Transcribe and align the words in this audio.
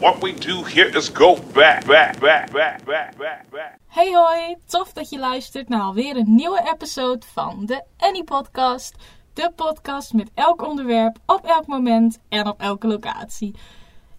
What 0.00 0.22
we 0.22 0.32
do 0.32 0.64
here 0.64 0.96
is 0.96 1.08
go 1.08 1.38
back, 1.52 1.84
back, 1.86 2.20
back, 2.20 2.52
back, 2.52 2.86
back, 2.86 3.16
back. 3.16 3.78
Hey 3.86 4.12
hoi, 4.12 4.56
tof 4.66 4.92
dat 4.92 5.10
je 5.10 5.18
luistert 5.18 5.68
naar 5.68 5.80
alweer 5.80 6.16
een 6.16 6.34
nieuwe 6.34 6.70
episode 6.74 7.26
van 7.32 7.66
de 7.66 7.82
Annie 7.96 8.24
Podcast. 8.24 8.94
De 9.32 9.52
podcast 9.56 10.12
met 10.12 10.30
elk 10.34 10.66
onderwerp, 10.66 11.18
op 11.26 11.44
elk 11.44 11.66
moment 11.66 12.18
en 12.28 12.46
op 12.48 12.60
elke 12.60 12.86
locatie. 12.86 13.54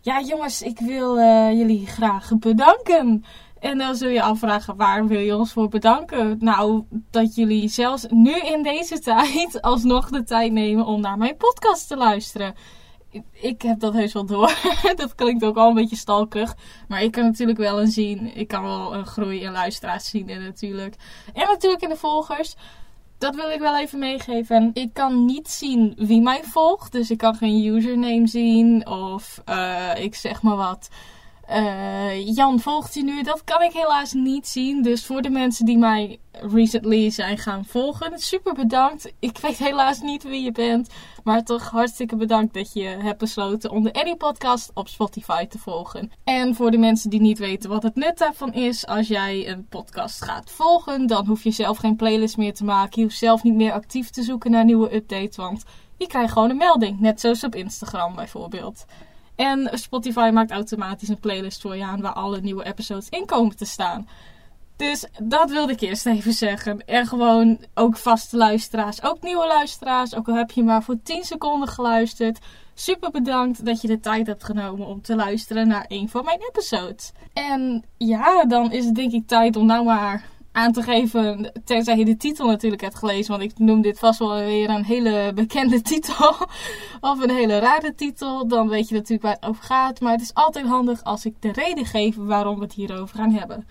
Ja 0.02 0.22
jongens, 0.22 0.62
ik 0.62 0.80
wil 0.80 1.20
eh, 1.20 1.52
jullie 1.52 1.88
graag 1.88 2.32
bedanken. 2.40 3.26
En 3.60 3.78
dan 3.78 3.96
zul 3.96 4.10
je 4.10 4.22
afvragen, 4.22 4.76
waar 4.76 5.08
wil 5.08 5.20
je 5.20 5.36
ons 5.36 5.54
voor 5.54 5.70
bedanken? 5.70 6.38
Nou, 6.40 6.84
dat 7.12 7.36
jullie 7.36 7.70
zelfs 7.70 8.06
nu 8.10 8.40
in 8.40 8.64
deze 8.64 9.00
tijd 9.10 9.62
alsnog 9.62 10.10
de 10.10 10.24
tijd 10.24 10.52
nemen 10.52 10.86
om 10.86 11.02
naar 11.02 11.18
mijn 11.18 11.38
podcast 11.38 11.88
te 11.88 11.98
luisteren 11.98 12.56
ik 13.32 13.62
heb 13.62 13.80
dat 13.80 13.94
heus 13.94 14.14
wel 14.14 14.26
door. 14.26 14.60
dat 14.96 15.16
klinkt 15.16 15.44
ook 15.44 15.58
al 15.58 15.68
een 15.68 15.76
beetje 15.76 15.96
stalkig. 15.96 16.56
Maar 16.88 17.04
ik 17.04 17.12
kan 17.12 17.24
natuurlijk 17.24 17.58
wel 17.58 17.82
een 17.82 17.92
zien. 17.92 18.36
Ik 18.38 18.48
kan 18.48 18.64
wel 18.64 18.94
een 18.94 19.06
groei 19.06 19.42
in 19.42 19.52
luisteraars 19.52 20.10
zien 20.10 20.30
en 20.30 20.44
natuurlijk. 20.44 20.96
En 21.34 21.48
natuurlijk 21.48 21.82
in 21.82 21.90
de 21.90 21.96
volgers. 21.96 22.56
Dat 23.18 23.36
wil 23.36 23.50
ik 23.50 23.60
wel 23.60 23.78
even 23.78 24.00
meegeven. 24.00 24.72
Ik 24.74 24.94
kan 24.94 25.26
niet 25.26 25.50
zien 25.50 25.94
wie 25.98 26.22
mij 26.22 26.44
volgt. 26.44 26.92
Dus 26.92 27.12
ik 27.12 27.18
kan 27.18 27.36
geen 27.36 27.66
username 27.66 28.28
zien. 28.28 28.88
Of 28.88 29.42
uh, 29.50 29.92
ik 29.96 30.16
zeg 30.16 30.42
maar 30.42 30.56
wat. 30.56 30.90
Uh, 31.52 32.36
Jan 32.36 32.60
volgt 32.60 32.96
u 32.96 33.02
nu. 33.02 33.24
Dat 33.24 33.44
kan 33.44 33.62
ik 33.62 33.72
helaas 33.72 34.14
niet 34.14 34.48
zien. 34.48 34.82
Dus 34.82 35.06
voor 35.06 35.22
de 35.22 35.30
mensen 35.30 35.66
die 35.66 35.78
mij 35.78 36.20
recently 36.32 37.10
zijn 37.10 37.38
gaan 37.38 37.66
volgen, 37.66 38.20
super 38.20 38.54
bedankt. 38.54 39.14
Ik 39.20 39.38
weet 39.38 39.58
helaas 39.58 40.02
niet 40.02 40.24
wie 40.24 40.44
je 40.44 40.52
bent. 40.52 40.90
Maar 41.24 41.44
toch 41.44 41.70
hartstikke 41.70 42.16
bedankt 42.16 42.54
dat 42.54 42.74
je 42.74 42.84
hebt 42.84 43.18
besloten 43.18 43.72
om 43.72 43.84
de 43.84 43.92
Eddie 43.92 44.16
Podcast 44.16 44.72
op 44.74 44.88
Spotify 44.88 45.46
te 45.46 45.60
volgen. 45.60 46.12
En 46.24 46.56
voor 46.56 46.72
de 46.72 46.78
mensen 46.78 47.10
die 47.10 47.22
niet 47.22 47.40
weten 47.40 47.70
wat 47.70 47.84
het 47.84 47.96
nut 47.96 48.18
daarvan 48.18 48.54
is, 48.54 48.88
als 48.88 49.08
jij 49.08 49.48
een 49.48 49.68
podcast 49.68 50.24
gaat 50.24 50.52
volgen, 50.52 51.08
dan 51.08 51.26
hoef 51.26 51.44
je 51.44 51.52
zelf 51.52 51.78
geen 51.78 51.96
playlist 51.96 52.38
meer 52.38 52.54
te 52.54 52.64
maken. 52.64 53.02
Je 53.02 53.08
hoeft 53.08 53.18
zelf 53.18 53.44
niet 53.44 53.56
meer 53.56 53.72
actief 53.72 54.10
te 54.10 54.24
zoeken 54.24 54.52
naar 54.52 54.66
nieuwe 54.66 54.96
updates. 54.96 55.36
Want 55.36 55.64
je 55.98 56.08
krijgt 56.08 56.34
gewoon 56.34 56.50
een 56.50 56.58
melding. 56.58 57.00
Net 57.00 57.20
zoals 57.20 57.44
op 57.44 57.56
Instagram 57.56 58.16
bijvoorbeeld. 58.16 58.86
En 59.40 59.70
Spotify 59.74 60.30
maakt 60.34 60.52
automatisch 60.52 61.10
een 61.10 61.20
playlist 61.20 61.62
voor 61.62 61.76
je 61.76 61.84
aan 61.84 62.02
waar 62.02 62.14
alle 62.14 62.42
nieuwe 62.42 62.66
episodes 62.66 63.10
in 63.10 63.26
komen 63.26 63.56
te 63.56 63.66
staan. 63.66 64.08
Dus 64.76 65.06
dat 65.22 65.50
wilde 65.50 65.72
ik 65.72 65.82
eerst 65.82 66.06
even 66.06 66.34
zeggen. 66.34 66.86
En 66.86 67.08
gewoon 67.08 67.66
ook 67.74 67.98
vaste 67.98 68.38
luisteraars, 68.38 69.04
ook 69.04 69.22
nieuwe 69.22 69.48
luisteraars. 69.48 70.16
Ook 70.16 70.28
al 70.28 70.36
heb 70.36 70.52
je 70.52 70.64
maar 70.64 70.84
voor 70.84 71.02
10 71.04 71.24
seconden 71.24 71.68
geluisterd. 71.68 72.40
Super 72.74 73.12
bedankt 73.12 73.66
dat 73.66 73.82
je 73.82 73.88
de 73.88 74.00
tijd 74.00 74.28
hebt 74.28 74.44
genomen 74.44 74.88
om 74.88 75.02
te 75.02 75.16
luisteren 75.16 75.68
naar 75.68 75.86
een 75.88 76.10
van 76.10 76.26
mijn 76.26 76.40
episodes. 76.50 77.12
En 77.34 77.84
ja, 77.98 78.46
dan 78.46 78.72
is 78.72 78.86
het 78.86 78.96
denk 78.96 79.12
ik 79.12 79.28
tijd 79.28 79.56
om 79.56 79.66
nou 79.66 79.86
maar 79.86 80.24
aan 80.52 80.72
te 80.72 80.82
geven. 80.82 81.52
Tenzij 81.66 81.98
je 81.98 82.06
de 82.06 82.18
titel 82.18 82.48
natuurlijk 82.48 82.82
hebt 82.82 82.96
gelezen. 82.96 83.38
Want 83.38 83.52
ik 83.52 83.58
noem 83.60 83.82
dit 83.82 84.00
vast 84.00 84.20
wel 84.20 84.36
weer 84.36 84.70
een 84.70 84.86
hele 84.86 85.32
bekende 85.36 85.82
titel. 85.92 86.36
of 87.02 87.20
een 87.20 87.32
hele 87.32 87.60
rare 87.60 87.96
titel. 87.96 88.48
Dan 88.48 88.70
weet 88.70 88.90
je 88.90 88.96
natuurlijk 88.96 89.24
waar 89.24 89.38
het 89.40 89.46
over 89.46 89.64
gaat. 89.64 90.00
Maar 90.00 90.12
het 90.12 90.22
is 90.22 90.34
altijd 90.34 90.66
handig 90.66 91.04
als 91.04 91.26
ik 91.26 91.36
de 91.40 91.52
reden 91.52 91.86
geef 91.86 92.16
waarom 92.16 92.56
we 92.56 92.64
het 92.64 92.74
hierover 92.74 93.16
gaan 93.16 93.32
hebben. 93.32 93.68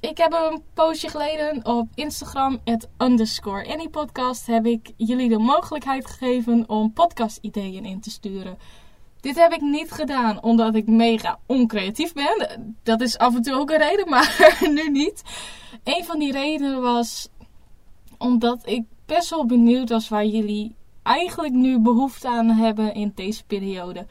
Ik 0.00 0.18
heb 0.18 0.32
een 0.32 0.62
poosje 0.74 1.08
geleden 1.08 1.66
op 1.66 1.88
Instagram, 1.94 2.60
het 2.64 2.88
underscore 2.98 3.88
heb 4.46 4.66
ik 4.66 4.92
jullie 4.96 5.28
de 5.28 5.38
mogelijkheid 5.38 6.06
gegeven 6.06 6.64
om 6.66 6.92
podcast 6.92 7.38
ideeën 7.40 7.84
in 7.84 8.00
te 8.00 8.10
sturen. 8.10 8.58
Dit 9.20 9.36
heb 9.36 9.52
ik 9.52 9.60
niet 9.60 9.90
gedaan 9.90 10.42
omdat 10.42 10.74
ik 10.74 10.86
mega 10.86 11.38
oncreatief 11.46 12.12
ben. 12.12 12.76
Dat 12.82 13.00
is 13.00 13.18
af 13.18 13.34
en 13.34 13.42
toe 13.42 13.54
ook 13.54 13.70
een 13.70 13.78
reden, 13.78 14.08
maar 14.14 14.58
nu 14.60 14.90
niet. 14.90 15.22
Een 15.86 16.04
van 16.04 16.18
die 16.18 16.32
redenen 16.32 16.82
was 16.82 17.28
omdat 18.18 18.68
ik 18.68 18.84
best 19.04 19.30
wel 19.30 19.46
benieuwd 19.46 19.88
was 19.88 20.08
waar 20.08 20.26
jullie 20.26 20.74
eigenlijk 21.02 21.52
nu 21.52 21.78
behoefte 21.78 22.28
aan 22.28 22.50
hebben 22.50 22.94
in 22.94 23.12
deze 23.14 23.44
periode. 23.44 24.06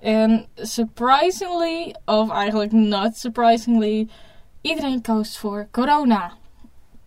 En 0.00 0.46
surprisingly, 0.54 1.94
of 2.04 2.30
eigenlijk 2.30 2.72
not 2.72 3.16
surprisingly, 3.16 4.08
iedereen 4.60 5.02
koos 5.02 5.38
voor 5.38 5.68
corona. 5.70 6.32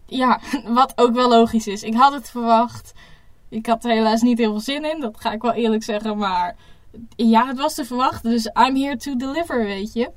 Ja, 0.05 0.39
wat 0.79 0.93
ook 0.95 1.13
wel 1.13 1.29
logisch 1.29 1.67
is. 1.67 1.83
Ik 1.83 1.93
had 1.93 2.13
het 2.13 2.29
verwacht. 2.29 2.93
Ik 3.49 3.65
had 3.65 3.85
er 3.85 3.91
helaas 3.91 4.21
niet 4.21 4.37
heel 4.37 4.51
veel 4.51 4.59
zin 4.59 4.85
in, 4.85 4.99
dat 4.99 5.19
ga 5.19 5.31
ik 5.31 5.41
wel 5.41 5.53
eerlijk 5.53 5.83
zeggen. 5.83 6.17
Maar 6.17 6.55
ja, 7.15 7.47
het 7.47 7.57
was 7.57 7.73
te 7.73 7.85
verwachten. 7.85 8.31
Dus 8.31 8.45
I'm 8.45 8.75
here 8.75 8.97
to 8.97 9.15
deliver, 9.15 9.63
weet 9.63 9.93
je. 9.93 10.11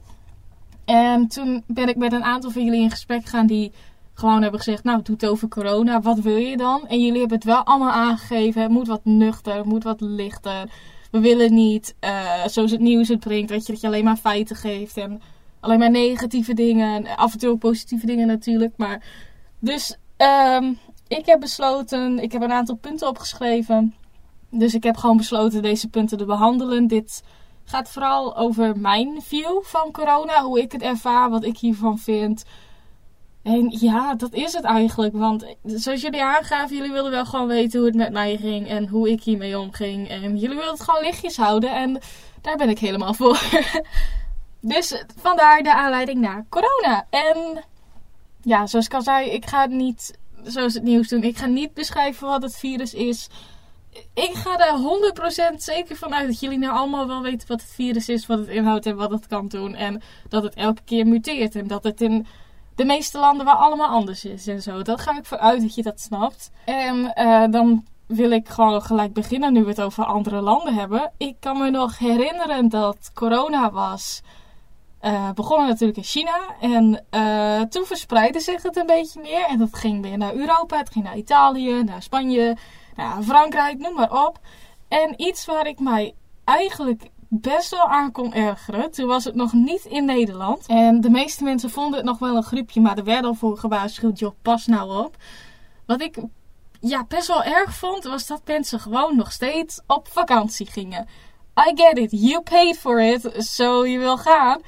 En 0.84 1.28
toen 1.28 1.62
ben 1.66 1.88
ik 1.88 1.96
met 1.96 2.12
een 2.12 2.24
aantal 2.24 2.50
van 2.50 2.64
jullie 2.64 2.82
in 2.82 2.90
gesprek 2.90 3.22
gegaan 3.22 3.46
die 3.46 3.72
gewoon 4.14 4.42
hebben 4.42 4.60
gezegd: 4.60 4.84
Nou, 4.84 5.02
het 5.04 5.26
over 5.26 5.48
corona. 5.48 6.00
Wat 6.00 6.18
wil 6.18 6.36
je 6.36 6.56
dan? 6.56 6.86
En 6.86 7.04
jullie 7.04 7.20
hebben 7.20 7.36
het 7.38 7.46
wel 7.46 7.62
allemaal 7.64 7.90
aangegeven. 7.90 8.62
Het 8.62 8.70
moet 8.70 8.86
wat 8.86 9.04
nuchter, 9.04 9.56
het 9.56 9.64
moet 9.64 9.84
wat 9.84 10.00
lichter. 10.00 10.70
We 11.10 11.20
willen 11.20 11.54
niet, 11.54 11.94
uh, 12.00 12.46
zoals 12.46 12.70
het 12.70 12.80
nieuws 12.80 13.08
het 13.08 13.20
brengt, 13.20 13.50
weet 13.50 13.66
je, 13.66 13.72
dat 13.72 13.80
je 13.80 13.86
alleen 13.86 14.04
maar 14.04 14.16
feiten 14.16 14.56
geeft. 14.56 14.96
En 14.96 15.20
alleen 15.60 15.78
maar 15.78 15.90
negatieve 15.90 16.54
dingen. 16.54 17.06
En 17.06 17.16
af 17.16 17.32
en 17.32 17.38
toe 17.38 17.50
ook 17.50 17.58
positieve 17.58 18.06
dingen 18.06 18.26
natuurlijk. 18.26 18.72
Maar 18.76 19.02
dus 19.58 19.98
um, 20.56 20.78
ik 21.08 21.26
heb 21.26 21.40
besloten, 21.40 22.18
ik 22.18 22.32
heb 22.32 22.42
een 22.42 22.52
aantal 22.52 22.76
punten 22.76 23.08
opgeschreven. 23.08 23.94
Dus 24.50 24.74
ik 24.74 24.82
heb 24.82 24.96
gewoon 24.96 25.16
besloten 25.16 25.62
deze 25.62 25.88
punten 25.88 26.18
te 26.18 26.24
behandelen. 26.24 26.86
Dit 26.86 27.22
gaat 27.64 27.90
vooral 27.90 28.36
over 28.36 28.78
mijn 28.78 29.22
view 29.22 29.62
van 29.62 29.90
corona. 29.90 30.42
Hoe 30.42 30.60
ik 30.60 30.72
het 30.72 30.82
ervaar, 30.82 31.30
wat 31.30 31.44
ik 31.44 31.58
hiervan 31.58 31.98
vind. 31.98 32.44
En 33.42 33.76
ja, 33.80 34.14
dat 34.14 34.32
is 34.34 34.52
het 34.52 34.64
eigenlijk. 34.64 35.14
Want 35.14 35.56
zoals 35.64 36.00
jullie 36.00 36.22
aangaven, 36.22 36.76
jullie 36.76 36.92
wilden 36.92 37.10
wel 37.10 37.24
gewoon 37.24 37.46
weten 37.46 37.78
hoe 37.78 37.88
het 37.88 37.96
met 37.96 38.12
mij 38.12 38.36
ging. 38.36 38.68
En 38.68 38.88
hoe 38.88 39.10
ik 39.10 39.22
hiermee 39.22 39.58
omging. 39.58 40.08
En 40.08 40.20
jullie 40.20 40.56
wilden 40.56 40.72
het 40.72 40.82
gewoon 40.82 41.02
lichtjes 41.02 41.36
houden. 41.36 41.74
En 41.74 42.00
daar 42.40 42.56
ben 42.56 42.68
ik 42.68 42.78
helemaal 42.78 43.14
voor. 43.14 43.42
dus 44.60 45.04
vandaar 45.20 45.62
de 45.62 45.74
aanleiding 45.74 46.20
naar 46.20 46.46
corona. 46.48 47.06
En 47.10 47.64
ja, 48.42 48.66
zoals 48.66 48.86
ik 48.86 48.94
al 48.94 49.02
zei, 49.02 49.30
ik 49.30 49.46
ga 49.46 49.66
niet 49.66 50.18
zoals 50.44 50.74
het 50.74 50.82
nieuws 50.82 51.08
doen. 51.08 51.22
Ik 51.22 51.36
ga 51.36 51.46
niet 51.46 51.74
beschrijven 51.74 52.26
wat 52.26 52.42
het 52.42 52.56
virus 52.56 52.94
is 52.94 53.28
ik 54.14 54.30
ga 54.34 54.58
er 54.58 55.52
100% 55.52 55.56
zeker 55.56 55.96
van 55.96 56.14
uit 56.14 56.26
dat 56.26 56.40
jullie 56.40 56.58
nou 56.58 56.76
allemaal 56.76 57.06
wel 57.06 57.22
weten 57.22 57.48
wat 57.48 57.60
het 57.60 57.70
virus 57.70 58.08
is, 58.08 58.26
wat 58.26 58.38
het 58.38 58.48
inhoudt 58.48 58.86
en 58.86 58.96
wat 58.96 59.10
het 59.10 59.26
kan 59.26 59.48
doen. 59.48 59.74
En 59.74 60.02
dat 60.28 60.42
het 60.42 60.54
elke 60.54 60.82
keer 60.84 61.06
muteert. 61.06 61.54
En 61.54 61.66
dat 61.66 61.84
het 61.84 62.00
in 62.00 62.26
de 62.74 62.84
meeste 62.84 63.18
landen 63.18 63.46
wel 63.46 63.54
allemaal 63.54 63.88
anders 63.88 64.24
is 64.24 64.46
en 64.46 64.62
zo. 64.62 64.82
Dat 64.82 65.00
ga 65.00 65.18
ik 65.18 65.24
vooruit 65.24 65.60
dat 65.60 65.74
je 65.74 65.82
dat 65.82 66.00
snapt. 66.00 66.50
En 66.64 67.12
uh, 67.14 67.44
dan 67.50 67.84
wil 68.06 68.30
ik 68.30 68.48
gewoon 68.48 68.82
gelijk 68.82 69.12
beginnen 69.12 69.52
nu 69.52 69.62
we 69.62 69.68
het 69.68 69.80
over 69.80 70.04
andere 70.04 70.40
landen 70.40 70.74
hebben. 70.74 71.12
Ik 71.16 71.36
kan 71.40 71.58
me 71.58 71.70
nog 71.70 71.98
herinneren 71.98 72.68
dat 72.68 73.10
corona 73.14 73.70
was. 73.70 74.22
Uh, 75.02 75.30
begonnen 75.30 75.68
natuurlijk 75.68 75.98
in 75.98 76.04
China. 76.04 76.40
En 76.60 77.04
uh, 77.10 77.60
toen 77.60 77.84
verspreidde 77.84 78.40
zich 78.40 78.62
het 78.62 78.76
een 78.76 78.86
beetje 78.86 79.20
meer. 79.20 79.46
En 79.46 79.58
dat 79.58 79.76
ging 79.76 80.02
weer 80.02 80.18
naar 80.18 80.34
Europa. 80.34 80.78
Het 80.78 80.90
ging 80.90 81.04
naar 81.04 81.16
Italië, 81.16 81.82
naar 81.82 82.02
Spanje 82.02 82.56
nou, 82.96 83.22
Frankrijk, 83.22 83.78
noem 83.78 83.94
maar 83.94 84.26
op. 84.26 84.38
En 84.88 85.22
iets 85.22 85.44
waar 85.44 85.66
ik 85.66 85.80
mij 85.80 86.14
eigenlijk 86.44 87.08
best 87.34 87.70
wel 87.70 87.88
aan 87.88 88.12
kon 88.12 88.34
ergeren. 88.34 88.90
Toen 88.90 89.06
was 89.06 89.24
het 89.24 89.34
nog 89.34 89.52
niet 89.52 89.84
in 89.84 90.04
Nederland. 90.04 90.66
En 90.66 91.00
de 91.00 91.10
meeste 91.10 91.44
mensen 91.44 91.70
vonden 91.70 91.96
het 91.96 92.04
nog 92.04 92.18
wel 92.18 92.36
een 92.36 92.42
griepje, 92.42 92.80
maar 92.80 92.98
er 92.98 93.04
werd 93.04 93.24
al 93.24 93.34
voor 93.34 93.58
gewaarschuwd, 93.58 94.18
joh, 94.18 94.34
pas 94.42 94.66
nou 94.66 95.04
op. 95.04 95.16
Wat 95.86 96.00
ik 96.00 96.16
ja, 96.80 97.04
best 97.08 97.26
wel 97.26 97.42
erg 97.42 97.74
vond, 97.74 98.04
was 98.04 98.26
dat 98.26 98.42
mensen 98.46 98.80
gewoon 98.80 99.16
nog 99.16 99.32
steeds 99.32 99.80
op 99.86 100.08
vakantie 100.08 100.66
gingen. 100.66 101.06
I 101.68 101.72
get 101.74 101.98
it, 101.98 102.10
you 102.10 102.42
paid 102.42 102.78
for 102.78 103.00
it, 103.00 103.30
so 103.36 103.86
je 103.86 103.98
wil 103.98 104.16
gaan. 104.16 104.60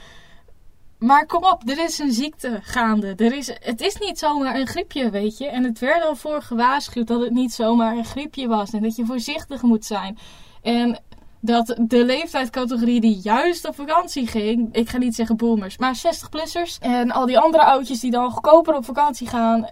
Maar 0.98 1.26
kom 1.26 1.44
op, 1.44 1.68
er 1.68 1.78
is 1.78 1.98
een 1.98 2.12
ziekte 2.12 2.58
gaande. 2.62 3.14
Er 3.16 3.32
is, 3.32 3.46
het 3.60 3.80
is 3.80 3.96
niet 3.96 4.18
zomaar 4.18 4.54
een 4.54 4.66
griepje, 4.66 5.10
weet 5.10 5.38
je. 5.38 5.46
En 5.46 5.64
het 5.64 5.78
werd 5.78 6.04
al 6.04 6.16
voor 6.16 6.42
gewaarschuwd 6.42 7.06
dat 7.06 7.20
het 7.20 7.32
niet 7.32 7.52
zomaar 7.52 7.96
een 7.96 8.04
griepje 8.04 8.48
was. 8.48 8.70
En 8.70 8.82
dat 8.82 8.96
je 8.96 9.06
voorzichtig 9.06 9.62
moet 9.62 9.84
zijn. 9.84 10.18
En 10.62 11.02
dat 11.44 11.76
de 11.80 12.04
leeftijdscategorie 12.04 13.00
die 13.00 13.20
juist 13.22 13.68
op 13.68 13.74
vakantie 13.74 14.26
ging, 14.26 14.68
ik 14.74 14.88
ga 14.88 14.98
niet 14.98 15.14
zeggen 15.14 15.36
boomers, 15.36 15.78
maar 15.78 15.96
60-plussers 15.96 16.78
en 16.80 17.10
al 17.10 17.26
die 17.26 17.38
andere 17.38 17.64
oudjes 17.64 18.00
die 18.00 18.10
dan 18.10 18.30
goedkoper 18.30 18.74
op 18.74 18.84
vakantie 18.84 19.28
gaan, 19.28 19.68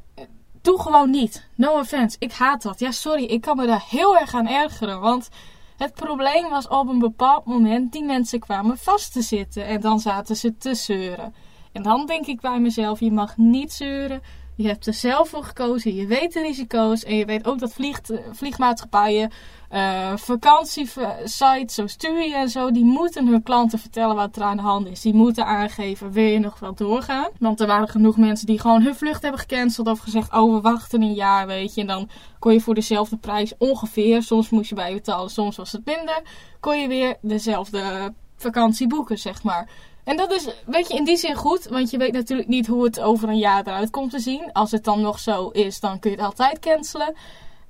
doe 0.62 0.80
gewoon 0.80 1.10
niet. 1.10 1.48
No 1.56 1.78
offense, 1.78 2.16
ik 2.18 2.32
haat 2.32 2.62
dat. 2.62 2.78
Ja, 2.78 2.90
sorry, 2.90 3.24
ik 3.24 3.40
kan 3.40 3.56
me 3.56 3.66
daar 3.66 3.84
heel 3.88 4.18
erg 4.18 4.34
aan 4.34 4.48
ergeren, 4.48 5.00
want 5.00 5.28
het 5.76 5.94
probleem 5.94 6.48
was 6.48 6.68
op 6.68 6.88
een 6.88 6.98
bepaald 6.98 7.44
moment 7.44 7.92
die 7.92 8.04
mensen 8.04 8.40
kwamen 8.40 8.78
vast 8.78 9.12
te 9.12 9.22
zitten 9.22 9.66
en 9.66 9.80
dan 9.80 10.00
zaten 10.00 10.36
ze 10.36 10.56
te 10.56 10.74
zeuren. 10.74 11.34
En 11.72 11.82
dan 11.82 12.06
denk 12.06 12.26
ik 12.26 12.40
bij 12.40 12.60
mezelf: 12.60 13.00
je 13.00 13.12
mag 13.12 13.36
niet 13.36 13.72
zeuren, 13.72 14.22
Je 14.62 14.68
hebt 14.68 14.86
er 14.86 14.94
zelf 14.94 15.28
voor 15.28 15.44
gekozen. 15.44 15.94
Je 15.94 16.06
weet 16.06 16.32
de 16.32 16.40
risico's. 16.40 17.04
En 17.04 17.16
je 17.16 17.24
weet 17.24 17.46
ook 17.46 17.58
dat 17.58 17.72
vliegt, 17.72 18.12
vliegmaatschappijen, 18.32 19.30
uh, 19.70 20.16
vakantiesites 20.16 21.74
zoals 21.74 21.96
TUI 21.96 22.32
en 22.32 22.48
zo, 22.48 22.70
die 22.70 22.84
moeten 22.84 23.26
hun 23.26 23.42
klanten 23.42 23.78
vertellen 23.78 24.16
wat 24.16 24.36
er 24.36 24.42
aan 24.42 24.56
de 24.56 24.62
hand 24.62 24.86
is. 24.86 25.00
Die 25.00 25.14
moeten 25.14 25.46
aangeven, 25.46 26.12
wil 26.12 26.24
je 26.24 26.38
nog 26.38 26.58
wel 26.58 26.74
doorgaan? 26.74 27.28
Want 27.38 27.60
er 27.60 27.66
waren 27.66 27.88
genoeg 27.88 28.16
mensen 28.16 28.46
die 28.46 28.58
gewoon 28.58 28.82
hun 28.82 28.94
vlucht 28.94 29.22
hebben 29.22 29.40
gecanceld 29.40 29.86
of 29.86 29.98
gezegd, 29.98 30.32
oh 30.32 30.54
we 30.54 30.60
wachten 30.60 31.02
een 31.02 31.14
jaar, 31.14 31.46
weet 31.46 31.74
je. 31.74 31.80
En 31.80 31.86
dan 31.86 32.08
kon 32.38 32.52
je 32.52 32.60
voor 32.60 32.74
dezelfde 32.74 33.16
prijs 33.16 33.52
ongeveer, 33.58 34.22
soms 34.22 34.50
moest 34.50 34.68
je 34.68 34.74
bijbetalen, 34.74 35.30
soms 35.30 35.56
was 35.56 35.72
het 35.72 35.84
minder, 35.84 36.22
kon 36.60 36.80
je 36.80 36.88
weer 36.88 37.16
dezelfde 37.20 38.12
vakantie 38.36 38.86
boeken, 38.86 39.18
zeg 39.18 39.42
maar. 39.42 39.68
En 40.04 40.16
dat 40.16 40.32
is, 40.32 40.48
weet 40.66 40.88
je, 40.88 40.94
in 40.94 41.04
die 41.04 41.16
zin 41.16 41.34
goed. 41.34 41.64
Want 41.64 41.90
je 41.90 41.98
weet 41.98 42.12
natuurlijk 42.12 42.48
niet 42.48 42.66
hoe 42.66 42.84
het 42.84 43.00
over 43.00 43.28
een 43.28 43.38
jaar 43.38 43.66
eruit 43.66 43.90
komt 43.90 44.10
te 44.10 44.18
zien. 44.18 44.52
Als 44.52 44.70
het 44.70 44.84
dan 44.84 45.00
nog 45.00 45.18
zo 45.18 45.48
is, 45.48 45.80
dan 45.80 45.98
kun 45.98 46.10
je 46.10 46.16
het 46.16 46.26
altijd 46.26 46.58
cancelen. 46.58 47.14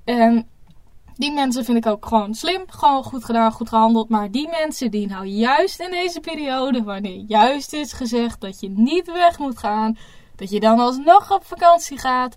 En 0.04 0.48
die 1.16 1.32
mensen 1.32 1.64
vind 1.64 1.78
ik 1.78 1.86
ook 1.86 2.06
gewoon 2.06 2.34
slim. 2.34 2.64
Gewoon 2.66 3.04
goed 3.04 3.24
gedaan, 3.24 3.52
goed 3.52 3.68
gehandeld. 3.68 4.08
Maar 4.08 4.30
die 4.30 4.48
mensen 4.48 4.90
die 4.90 5.06
nou 5.06 5.26
juist 5.26 5.80
in 5.80 5.90
deze 5.90 6.20
periode, 6.20 6.82
wanneer 6.82 7.24
juist 7.26 7.72
is 7.72 7.92
gezegd 7.92 8.40
dat 8.40 8.60
je 8.60 8.70
niet 8.70 9.12
weg 9.12 9.38
moet 9.38 9.58
gaan. 9.58 9.98
Dat 10.36 10.50
je 10.50 10.60
dan 10.60 10.78
alsnog 10.78 11.32
op 11.32 11.46
vakantie 11.46 11.98
gaat. 11.98 12.34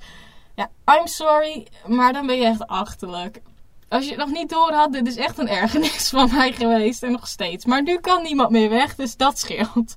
Ja, 0.56 0.70
I'm 1.00 1.08
sorry. 1.08 1.68
Maar 1.88 2.14
dan 2.14 2.26
ben 2.28 2.36
je 2.36 2.46
echt 2.46 2.68
achterlijk. 2.68 3.42
Als 3.88 4.04
je 4.04 4.10
het 4.10 4.20
nog 4.20 4.32
niet 4.32 4.50
door 4.50 4.72
had, 4.72 4.94
dit 4.94 5.08
is 5.08 5.16
echt 5.16 5.38
een 5.38 5.48
ergernis 5.48 6.10
van 6.16 6.30
mij 6.34 6.52
geweest. 6.52 7.04
En 7.04 7.12
nog 7.12 7.28
steeds. 7.28 7.66
Maar 7.66 7.84
nu 7.84 8.00
kan 8.00 8.24
niemand 8.24 8.50
meer 8.50 8.70
weg, 8.70 8.96
dus 8.96 9.16
dat 9.16 9.40
scheelt. 9.40 9.96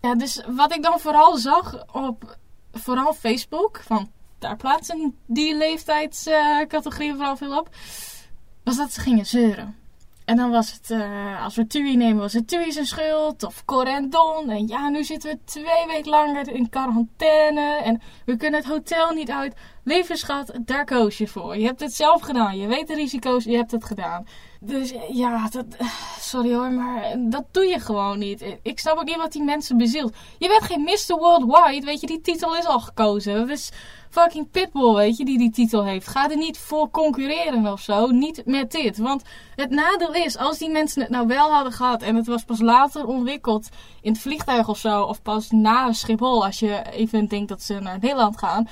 Ja, 0.00 0.14
dus 0.14 0.42
wat 0.46 0.74
ik 0.74 0.82
dan 0.82 1.00
vooral 1.00 1.36
zag 1.36 1.84
op 1.92 2.38
vooral 2.72 3.14
Facebook. 3.14 3.80
Van 3.86 4.10
daar 4.38 4.56
plaatsen 4.56 5.16
die 5.26 5.56
leeftijdscategorieën 5.56 7.16
vooral 7.16 7.36
veel 7.36 7.58
op. 7.58 7.68
Was 8.64 8.76
dat 8.76 8.92
ze 8.92 9.00
gingen 9.00 9.26
zeuren. 9.26 9.79
En 10.30 10.36
dan 10.36 10.50
was 10.50 10.72
het, 10.72 10.90
uh, 10.90 11.44
als 11.44 11.56
we 11.56 11.66
TUI 11.66 11.96
nemen, 11.96 12.20
was 12.20 12.32
het 12.32 12.48
TUI 12.48 12.72
zijn 12.72 12.86
schuld. 12.86 13.42
Of 13.42 13.64
Corendon. 13.64 14.50
En 14.50 14.66
ja, 14.66 14.88
nu 14.88 15.04
zitten 15.04 15.30
we 15.30 15.38
twee 15.44 15.86
weken 15.86 16.10
langer 16.10 16.48
in 16.48 16.68
quarantaine. 16.68 17.80
En 17.84 18.00
we 18.24 18.36
kunnen 18.36 18.60
het 18.60 18.68
hotel 18.68 19.10
niet 19.10 19.30
uit. 19.30 19.54
Lieve 19.84 20.16
schat, 20.16 20.52
daar 20.60 20.84
koos 20.84 21.18
je 21.18 21.28
voor. 21.28 21.56
Je 21.56 21.64
hebt 21.64 21.80
het 21.80 21.94
zelf 21.94 22.22
gedaan. 22.22 22.58
Je 22.58 22.66
weet 22.66 22.88
de 22.88 22.94
risico's, 22.94 23.44
je 23.44 23.56
hebt 23.56 23.70
het 23.70 23.84
gedaan. 23.84 24.26
Dus 24.62 24.94
ja, 25.12 25.48
dat, 25.48 25.64
sorry 26.18 26.54
hoor, 26.54 26.70
maar 26.72 27.16
dat 27.18 27.44
doe 27.50 27.64
je 27.64 27.78
gewoon 27.78 28.18
niet. 28.18 28.44
Ik 28.62 28.78
snap 28.78 28.98
ook 28.98 29.04
niet 29.04 29.16
wat 29.16 29.32
die 29.32 29.42
mensen 29.42 29.76
bezielt. 29.76 30.16
Je 30.38 30.48
bent 30.48 30.62
geen 30.62 30.82
Mr. 30.82 31.16
Worldwide, 31.16 31.86
weet 31.86 32.00
je, 32.00 32.06
die 32.06 32.20
titel 32.20 32.56
is 32.56 32.66
al 32.66 32.80
gekozen. 32.80 33.34
Dat 33.34 33.48
is 33.48 33.70
fucking 34.10 34.50
Pitbull, 34.50 34.94
weet 34.94 35.16
je, 35.16 35.24
die 35.24 35.38
die 35.38 35.50
titel 35.50 35.84
heeft. 35.84 36.08
Ga 36.08 36.30
er 36.30 36.36
niet 36.36 36.58
voor 36.58 36.90
concurreren 36.90 37.72
of 37.72 37.80
zo. 37.80 38.06
Niet 38.06 38.42
met 38.46 38.70
dit. 38.70 38.98
Want 38.98 39.22
het 39.54 39.70
nadeel 39.70 40.14
is, 40.14 40.36
als 40.36 40.58
die 40.58 40.70
mensen 40.70 41.02
het 41.02 41.10
nou 41.10 41.26
wel 41.26 41.50
hadden 41.50 41.72
gehad 41.72 42.02
en 42.02 42.16
het 42.16 42.26
was 42.26 42.44
pas 42.44 42.60
later 42.60 43.06
ontwikkeld 43.06 43.68
in 44.00 44.12
het 44.12 44.20
vliegtuig 44.20 44.68
of 44.68 44.78
zo, 44.78 45.02
of 45.02 45.22
pas 45.22 45.50
na 45.50 45.92
Schiphol, 45.92 46.44
als 46.44 46.58
je 46.58 46.82
even 46.92 47.26
denkt 47.26 47.48
dat 47.48 47.62
ze 47.62 47.74
naar 47.80 47.98
Nederland 48.00 48.38
gaan, 48.38 48.68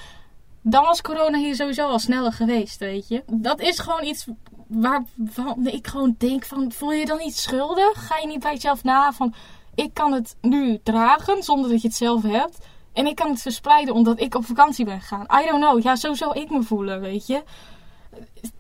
dan 0.63 0.85
was 0.85 1.01
corona 1.01 1.39
hier 1.39 1.55
sowieso 1.55 1.89
al 1.89 1.99
sneller 1.99 2.33
geweest, 2.33 2.79
weet 2.79 3.09
je. 3.09 3.23
Dat 3.27 3.61
is 3.61 3.79
gewoon 3.79 4.05
iets 4.05 4.27
waarvan 4.69 5.67
ik 5.67 5.87
gewoon 5.87 6.15
denk 6.19 6.45
van, 6.45 6.73
voel 6.73 6.93
je 6.93 7.07
dan 7.07 7.19
niet 7.19 7.37
schuldig? 7.37 8.07
Ga 8.07 8.19
je 8.19 8.27
niet 8.27 8.41
bij 8.41 8.53
jezelf 8.53 8.85
na 8.85 9.13
van, 9.13 9.35
ik 9.75 9.95
kan 9.95 10.13
het 10.13 10.37
nu 10.41 10.81
dragen 10.83 11.43
zonder 11.43 11.71
dat 11.71 11.83
je 11.83 11.89
het 11.89 11.97
zelf 11.97 12.23
hebt. 12.23 12.59
En 12.93 13.07
ik 13.07 13.17
kan 13.17 13.31
het 13.31 13.43
verspreiden 13.43 13.95
omdat 13.95 14.21
ik 14.21 14.35
op 14.35 14.45
vakantie 14.45 14.85
ben 14.85 15.01
gegaan. 15.01 15.43
I 15.43 15.47
don't 15.47 15.63
know. 15.63 15.83
Ja, 15.83 15.97
zo 15.97 16.15
zou 16.15 16.41
ik 16.41 16.51
me 16.51 16.63
voelen, 16.63 17.01
weet 17.01 17.27
je. 17.27 17.43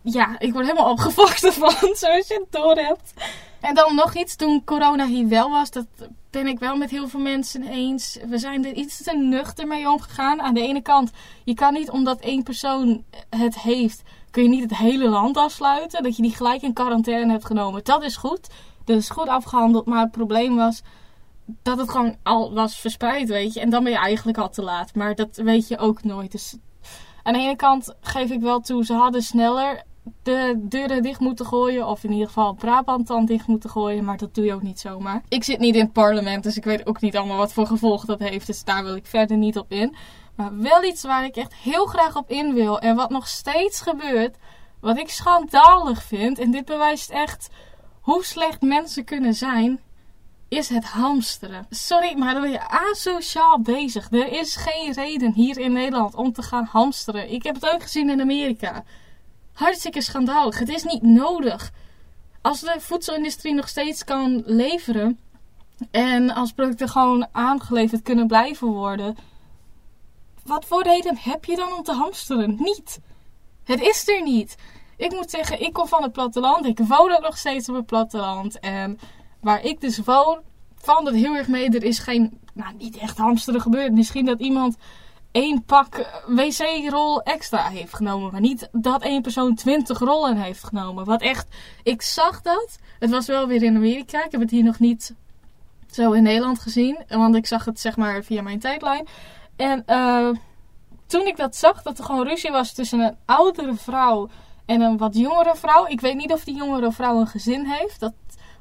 Ja, 0.02 0.38
ik 0.38 0.52
word 0.52 0.66
helemaal 0.66 0.90
opgefokt 0.90 1.44
ervan, 1.54 1.94
zoals 1.94 2.28
je 2.28 2.34
het 2.34 2.52
door 2.52 2.76
hebt. 2.76 3.12
En 3.60 3.74
dan 3.74 3.94
nog 3.94 4.14
iets, 4.14 4.36
toen 4.36 4.64
corona 4.64 5.06
hier 5.06 5.28
wel 5.28 5.50
was, 5.50 5.70
dat 5.70 5.86
ben 6.30 6.46
ik 6.46 6.58
wel 6.58 6.76
met 6.76 6.90
heel 6.90 7.08
veel 7.08 7.20
mensen 7.20 7.68
eens. 7.68 8.18
We 8.26 8.38
zijn 8.38 8.64
er 8.64 8.72
iets 8.72 9.02
te 9.02 9.16
nuchter 9.16 9.66
mee 9.66 9.90
omgegaan. 9.90 10.42
Aan 10.42 10.54
de 10.54 10.60
ene 10.60 10.82
kant, 10.82 11.10
je 11.44 11.54
kan 11.54 11.72
niet 11.72 11.90
omdat 11.90 12.20
één 12.20 12.42
persoon 12.42 13.04
het 13.30 13.60
heeft, 13.60 14.02
kun 14.30 14.42
je 14.42 14.48
niet 14.48 14.62
het 14.62 14.76
hele 14.76 15.08
land 15.08 15.36
afsluiten. 15.36 16.02
Dat 16.02 16.16
je 16.16 16.22
die 16.22 16.34
gelijk 16.34 16.62
in 16.62 16.72
quarantaine 16.72 17.32
hebt 17.32 17.46
genomen. 17.46 17.84
Dat 17.84 18.02
is 18.02 18.16
goed. 18.16 18.48
Dat 18.84 18.96
is 18.96 19.10
goed 19.10 19.28
afgehandeld. 19.28 19.86
Maar 19.86 20.02
het 20.02 20.10
probleem 20.10 20.56
was 20.56 20.82
dat 21.62 21.78
het 21.78 21.90
gewoon 21.90 22.16
al 22.22 22.52
was 22.52 22.78
verspreid, 22.78 23.28
weet 23.28 23.54
je. 23.54 23.60
En 23.60 23.70
dan 23.70 23.82
ben 23.82 23.92
je 23.92 23.98
eigenlijk 23.98 24.38
al 24.38 24.50
te 24.50 24.62
laat. 24.62 24.94
Maar 24.94 25.14
dat 25.14 25.36
weet 25.36 25.68
je 25.68 25.78
ook 25.78 26.04
nooit. 26.04 26.32
Dus 26.32 26.56
aan 27.22 27.32
de 27.32 27.38
ene 27.38 27.56
kant 27.56 27.94
geef 28.00 28.30
ik 28.30 28.40
wel 28.40 28.60
toe, 28.60 28.84
ze 28.84 28.94
hadden 28.94 29.22
sneller 29.22 29.82
de 30.22 30.64
deuren 30.68 31.02
dicht 31.02 31.20
moeten 31.20 31.46
gooien. 31.46 31.86
Of 31.86 32.04
in 32.04 32.12
ieder 32.12 32.26
geval 32.26 32.52
Brabant 32.52 33.06
dan 33.06 33.24
dicht 33.24 33.46
moeten 33.46 33.70
gooien. 33.70 34.04
Maar 34.04 34.16
dat 34.16 34.34
doe 34.34 34.44
je 34.44 34.54
ook 34.54 34.62
niet 34.62 34.80
zomaar. 34.80 35.22
Ik 35.28 35.44
zit 35.44 35.58
niet 35.58 35.74
in 35.74 35.80
het 35.80 35.92
parlement, 35.92 36.42
dus 36.42 36.56
ik 36.56 36.64
weet 36.64 36.86
ook 36.86 37.00
niet 37.00 37.16
allemaal 37.16 37.36
wat 37.36 37.52
voor 37.52 37.66
gevolgen 37.66 38.06
dat 38.06 38.18
heeft. 38.18 38.46
Dus 38.46 38.64
daar 38.64 38.84
wil 38.84 38.94
ik 38.94 39.06
verder 39.06 39.36
niet 39.36 39.58
op 39.58 39.72
in. 39.72 39.94
Maar 40.38 40.58
wel 40.58 40.84
iets 40.84 41.02
waar 41.02 41.24
ik 41.24 41.36
echt 41.36 41.54
heel 41.54 41.86
graag 41.86 42.16
op 42.16 42.30
in 42.30 42.54
wil. 42.54 42.80
En 42.80 42.96
wat 42.96 43.10
nog 43.10 43.28
steeds 43.28 43.80
gebeurt. 43.80 44.36
Wat 44.80 44.98
ik 44.98 45.08
schandalig 45.08 46.02
vind. 46.02 46.38
En 46.38 46.50
dit 46.50 46.64
bewijst 46.64 47.10
echt 47.10 47.48
hoe 48.00 48.24
slecht 48.24 48.60
mensen 48.60 49.04
kunnen 49.04 49.34
zijn. 49.34 49.80
Is 50.48 50.68
het 50.68 50.84
hamsteren. 50.84 51.66
Sorry, 51.70 52.18
maar 52.18 52.32
dan 52.32 52.42
ben 52.42 52.50
je 52.50 52.68
asociaal 52.68 53.60
bezig. 53.60 54.10
Er 54.10 54.32
is 54.32 54.56
geen 54.56 54.92
reden 54.92 55.32
hier 55.32 55.58
in 55.58 55.72
Nederland 55.72 56.14
om 56.14 56.32
te 56.32 56.42
gaan 56.42 56.68
hamsteren. 56.70 57.32
Ik 57.32 57.42
heb 57.42 57.54
het 57.54 57.70
ook 57.72 57.82
gezien 57.82 58.10
in 58.10 58.20
Amerika. 58.20 58.84
Hartstikke 59.52 60.00
schandalig. 60.00 60.58
Het 60.58 60.68
is 60.68 60.82
niet 60.82 61.02
nodig. 61.02 61.70
Als 62.42 62.60
de 62.60 62.74
voedselindustrie 62.78 63.54
nog 63.54 63.68
steeds 63.68 64.04
kan 64.04 64.42
leveren. 64.46 65.18
En 65.90 66.30
als 66.30 66.52
producten 66.52 66.88
gewoon 66.88 67.26
aangeleverd 67.32 68.02
kunnen 68.02 68.26
blijven 68.26 68.68
worden 68.68 69.16
wat 70.48 70.64
voor 70.64 70.82
reden 70.82 71.16
heb 71.18 71.44
je 71.44 71.56
dan 71.56 71.72
om 71.72 71.82
te 71.82 71.92
hamsteren? 71.92 72.56
Niet. 72.58 73.00
Het 73.64 73.80
is 73.80 74.08
er 74.08 74.22
niet. 74.22 74.56
Ik 74.96 75.12
moet 75.12 75.30
zeggen, 75.30 75.60
ik 75.60 75.72
kom 75.72 75.88
van 75.88 76.02
het 76.02 76.12
platteland. 76.12 76.66
Ik 76.66 76.78
woon 76.78 77.12
ook 77.12 77.22
nog 77.22 77.38
steeds 77.38 77.68
op 77.68 77.74
het 77.74 77.86
platteland. 77.86 78.60
En 78.60 78.98
waar 79.40 79.64
ik 79.64 79.80
dus 79.80 79.98
woon, 79.98 80.40
valt 80.74 81.06
het 81.06 81.14
heel 81.14 81.34
erg 81.34 81.48
mee. 81.48 81.70
Er 81.70 81.84
is 81.84 81.98
geen, 81.98 82.40
nou 82.54 82.74
niet 82.74 82.96
echt 82.96 83.18
hamsteren 83.18 83.60
gebeurd. 83.60 83.92
Misschien 83.92 84.24
dat 84.24 84.40
iemand 84.40 84.76
één 85.32 85.64
pak 85.64 86.22
wc-rol 86.26 87.22
extra 87.22 87.68
heeft 87.68 87.94
genomen. 87.94 88.32
Maar 88.32 88.40
niet 88.40 88.68
dat 88.72 89.02
één 89.02 89.22
persoon 89.22 89.54
twintig 89.54 89.98
rollen 89.98 90.36
heeft 90.36 90.64
genomen. 90.64 91.04
Wat 91.04 91.20
echt, 91.20 91.46
ik 91.82 92.02
zag 92.02 92.40
dat. 92.42 92.78
Het 92.98 93.10
was 93.10 93.26
wel 93.26 93.46
weer 93.46 93.62
in 93.62 93.76
Amerika. 93.76 94.24
Ik 94.24 94.32
heb 94.32 94.40
het 94.40 94.50
hier 94.50 94.64
nog 94.64 94.78
niet 94.78 95.14
zo 95.90 96.12
in 96.12 96.22
Nederland 96.22 96.58
gezien. 96.58 96.98
Want 97.08 97.34
ik 97.34 97.46
zag 97.46 97.64
het 97.64 97.80
zeg 97.80 97.96
maar 97.96 98.22
via 98.22 98.42
mijn 98.42 98.58
tijdlijn. 98.58 99.06
En 99.58 99.82
uh, 99.86 100.28
toen 101.06 101.26
ik 101.26 101.36
dat 101.36 101.56
zag, 101.56 101.82
dat 101.82 101.98
er 101.98 102.04
gewoon 102.04 102.26
ruzie 102.26 102.50
was 102.50 102.72
tussen 102.72 103.00
een 103.00 103.16
oudere 103.24 103.74
vrouw 103.74 104.28
en 104.66 104.80
een 104.80 104.96
wat 104.96 105.16
jongere 105.16 105.56
vrouw. 105.56 105.86
Ik 105.86 106.00
weet 106.00 106.16
niet 106.16 106.32
of 106.32 106.44
die 106.44 106.56
jongere 106.56 106.92
vrouw 106.92 107.20
een 107.20 107.26
gezin 107.26 107.64
heeft. 107.66 108.00
Dat, 108.00 108.12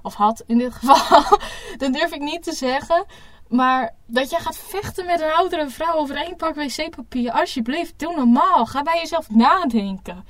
of 0.02 0.14
had 0.14 0.44
in 0.48 0.58
dit 0.58 0.74
geval. 0.74 1.38
dat 1.78 1.94
durf 1.94 2.12
ik 2.12 2.22
niet 2.22 2.44
te 2.44 2.54
zeggen. 2.54 3.06
Maar 3.48 3.94
dat 4.06 4.30
jij 4.30 4.40
gaat 4.40 4.58
vechten 4.58 5.06
met 5.06 5.22
een 5.22 5.32
oudere 5.32 5.70
vrouw 5.70 5.94
over 5.94 6.16
één 6.16 6.36
pak 6.36 6.56
wc-papier. 6.56 7.32
Alsjeblieft, 7.32 8.00
doe 8.00 8.16
normaal. 8.16 8.66
Ga 8.66 8.84
bij 8.84 9.00
jezelf 9.00 9.30
nadenken. 9.30 10.26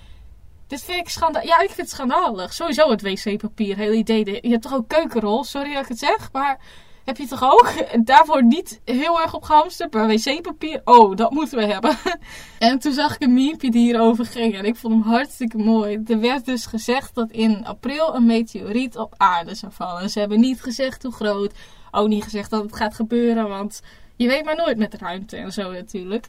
Dit 0.68 0.84
vind 0.84 1.00
ik 1.00 1.10
schandalig. 1.10 1.48
Ja, 1.48 1.60
ik 1.60 1.70
vind 1.70 1.78
het 1.78 1.90
schandalig. 1.90 2.54
Sowieso 2.54 2.90
het 2.90 3.02
wc-papier. 3.02 3.78
Hele 3.78 3.96
idee. 3.96 4.26
Je 4.26 4.50
hebt 4.50 4.62
toch 4.62 4.74
ook 4.74 4.88
keukenrol? 4.88 5.44
Sorry 5.44 5.74
dat 5.74 5.84
ik 5.84 5.88
het 5.88 6.00
zeg. 6.00 6.32
Maar 6.32 6.60
heb 7.08 7.18
je 7.18 7.28
toch 7.28 7.44
ook? 7.44 7.74
Daarvoor 8.06 8.44
niet 8.44 8.82
heel 8.86 9.22
erg 9.22 9.34
op 9.34 9.44
gehamsterd, 9.44 9.94
maar 9.94 10.08
wc-papier, 10.08 10.82
oh, 10.84 11.16
dat 11.16 11.32
moeten 11.32 11.58
we 11.58 11.66
hebben. 11.66 11.98
En 12.60 12.80
toen 12.80 12.94
zag 12.94 13.16
ik 13.16 13.22
een 13.22 13.34
meme 13.34 13.58
die 13.58 13.72
hierover 13.72 14.26
ging 14.26 14.56
en 14.56 14.66
ik 14.66 14.76
vond 14.76 14.94
hem 14.94 15.14
hartstikke 15.14 15.58
mooi. 15.58 16.02
Er 16.06 16.20
werd 16.20 16.46
dus 16.46 16.66
gezegd 16.66 17.16
dat 17.16 17.32
in 17.32 17.66
april 17.66 18.16
een 18.16 18.26
meteoriet 18.26 18.98
op 18.98 19.14
aarde 19.18 19.56
zou 19.56 19.72
vallen. 19.72 20.10
Ze 20.10 20.20
hebben 20.20 20.40
niet 20.40 20.62
gezegd 20.62 21.04
hoe 21.04 21.12
groot, 21.12 21.54
ook 21.92 22.08
niet 22.08 22.24
gezegd 22.24 22.50
dat 22.50 22.64
het 22.64 22.76
gaat 22.76 22.94
gebeuren, 22.94 23.48
want 23.48 23.82
je 24.16 24.28
weet 24.28 24.46
maar 24.46 24.56
nooit 24.56 24.78
met 24.78 24.94
ruimte 24.94 25.36
en 25.36 25.52
zo 25.52 25.72
natuurlijk. 25.72 26.28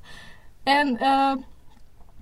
En 0.64 0.96
uh, 1.00 1.32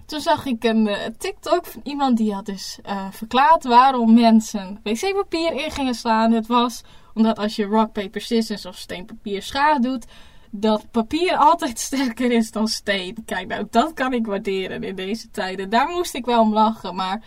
toen 0.07 0.21
zag 0.21 0.47
ik 0.47 0.65
een 0.65 0.87
uh, 0.87 0.97
TikTok 1.19 1.67
van 1.67 1.81
iemand 1.85 2.17
die 2.17 2.35
had 2.35 2.47
dus 2.47 2.79
uh, 2.87 3.07
verklaard 3.11 3.65
waarom 3.65 4.15
mensen 4.15 4.81
wc-papier 4.83 5.53
in 5.65 5.71
gingen 5.71 5.95
slaan. 5.95 6.33
Het 6.33 6.47
was 6.47 6.83
omdat 7.17 7.39
als 7.39 7.57
je 7.57 7.65
rock, 7.65 7.93
paper, 7.93 8.21
scissors 8.21 8.67
of 8.67 8.77
steen, 8.77 9.05
papier, 9.05 9.43
schaar 9.43 9.81
doet, 9.81 10.05
dat 10.51 10.91
papier 10.91 11.37
altijd 11.37 11.79
sterker 11.89 12.33
is 12.33 12.51
dan 12.51 12.69
steen. 12.69 13.17
Kijk, 13.25 13.49
nou, 13.49 13.67
dat 13.71 13.93
kan 13.93 14.13
ik 14.13 14.27
waarderen 14.27 14.83
in 14.83 14.95
deze 14.95 15.31
tijden. 15.31 15.71
Daar 15.71 15.89
moest 15.89 16.15
ik 16.15 16.25
wel 16.25 16.41
om 16.41 16.53
lachen. 16.53 16.95
Maar 16.95 17.23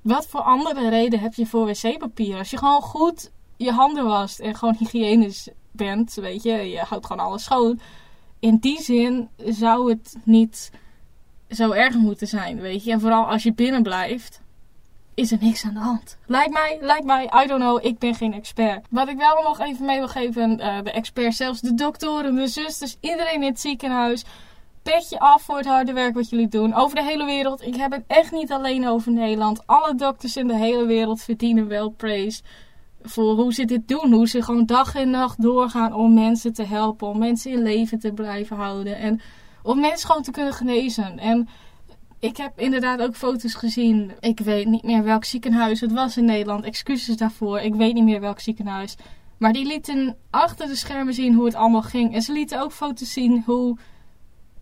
wat 0.00 0.26
voor 0.26 0.40
andere 0.40 0.88
reden 0.88 1.20
heb 1.20 1.34
je 1.34 1.46
voor 1.46 1.66
wc-papier? 1.66 2.38
Als 2.38 2.50
je 2.50 2.58
gewoon 2.58 2.82
goed 2.82 3.30
je 3.56 3.72
handen 3.72 4.04
wast 4.04 4.40
en 4.40 4.54
gewoon 4.54 4.76
hygiënisch 4.78 5.48
bent, 5.70 6.14
weet 6.14 6.42
je, 6.42 6.52
je 6.52 6.78
houdt 6.78 7.06
gewoon 7.06 7.26
alles 7.26 7.44
schoon. 7.44 7.80
In 8.38 8.56
die 8.56 8.82
zin 8.82 9.28
zou 9.36 9.90
het 9.90 10.16
niet 10.24 10.70
zo 11.48 11.70
erg 11.70 11.94
moeten 11.94 12.26
zijn, 12.26 12.60
weet 12.60 12.84
je. 12.84 12.92
En 12.92 13.00
vooral 13.00 13.26
als 13.26 13.42
je 13.42 13.52
binnen 13.52 13.82
blijft, 13.82 14.41
is 15.14 15.32
er 15.32 15.38
niks 15.40 15.64
aan 15.64 15.74
de 15.74 15.80
hand. 15.80 16.16
Lijkt 16.26 16.52
mij, 16.52 16.78
lijkt 16.80 17.04
mij, 17.04 17.24
I 17.24 17.46
don't 17.46 17.60
know, 17.60 17.84
ik 17.84 17.98
ben 17.98 18.14
geen 18.14 18.32
expert. 18.32 18.86
Wat 18.90 19.08
ik 19.08 19.16
wel 19.16 19.42
nog 19.42 19.60
even 19.60 19.86
mee 19.86 19.98
wil 19.98 20.08
geven, 20.08 20.60
uh, 20.60 20.82
de 20.82 20.92
experts, 20.92 21.36
zelfs 21.36 21.60
de 21.60 21.74
doktoren, 21.74 22.34
de 22.34 22.46
zusters, 22.46 22.96
iedereen 23.00 23.42
in 23.42 23.48
het 23.48 23.60
ziekenhuis. 23.60 24.24
Petje 24.82 25.18
af 25.18 25.42
voor 25.42 25.56
het 25.56 25.66
harde 25.66 25.92
werk 25.92 26.14
wat 26.14 26.30
jullie 26.30 26.48
doen. 26.48 26.74
Over 26.74 26.96
de 26.96 27.04
hele 27.04 27.24
wereld. 27.24 27.62
Ik 27.62 27.76
heb 27.76 27.92
het 27.92 28.04
echt 28.06 28.32
niet 28.32 28.52
alleen 28.52 28.88
over 28.88 29.12
Nederland. 29.12 29.66
Alle 29.66 29.94
dokters 29.94 30.36
in 30.36 30.46
de 30.46 30.56
hele 30.56 30.86
wereld 30.86 31.22
verdienen 31.22 31.68
wel 31.68 31.90
praise 31.90 32.42
voor 33.02 33.34
hoe 33.34 33.54
ze 33.54 33.64
dit 33.64 33.88
doen. 33.88 34.12
Hoe 34.12 34.28
ze 34.28 34.42
gewoon 34.42 34.66
dag 34.66 34.94
en 34.94 35.10
nacht 35.10 35.42
doorgaan 35.42 35.92
om 35.94 36.14
mensen 36.14 36.52
te 36.52 36.64
helpen. 36.64 37.08
Om 37.08 37.18
mensen 37.18 37.50
in 37.50 37.62
leven 37.62 37.98
te 37.98 38.12
blijven 38.12 38.56
houden. 38.56 38.96
En 38.96 39.20
om 39.62 39.80
mensen 39.80 40.08
gewoon 40.08 40.22
te 40.22 40.30
kunnen 40.30 40.52
genezen. 40.52 41.18
En 41.18 41.48
ik 42.22 42.36
heb 42.36 42.58
inderdaad 42.58 43.00
ook 43.00 43.16
foto's 43.16 43.54
gezien. 43.54 44.12
Ik 44.20 44.40
weet 44.40 44.66
niet 44.66 44.82
meer 44.82 45.04
welk 45.04 45.24
ziekenhuis 45.24 45.80
het 45.80 45.92
was 45.92 46.16
in 46.16 46.24
Nederland. 46.24 46.64
Excuses 46.64 47.16
daarvoor. 47.16 47.58
Ik 47.58 47.74
weet 47.74 47.94
niet 47.94 48.04
meer 48.04 48.20
welk 48.20 48.40
ziekenhuis. 48.40 48.96
Maar 49.38 49.52
die 49.52 49.66
lieten 49.66 50.16
achter 50.30 50.66
de 50.66 50.76
schermen 50.76 51.14
zien 51.14 51.34
hoe 51.34 51.44
het 51.44 51.54
allemaal 51.54 51.82
ging. 51.82 52.14
En 52.14 52.22
ze 52.22 52.32
lieten 52.32 52.60
ook 52.60 52.72
foto's 52.72 53.12
zien 53.12 53.42
hoe 53.46 53.76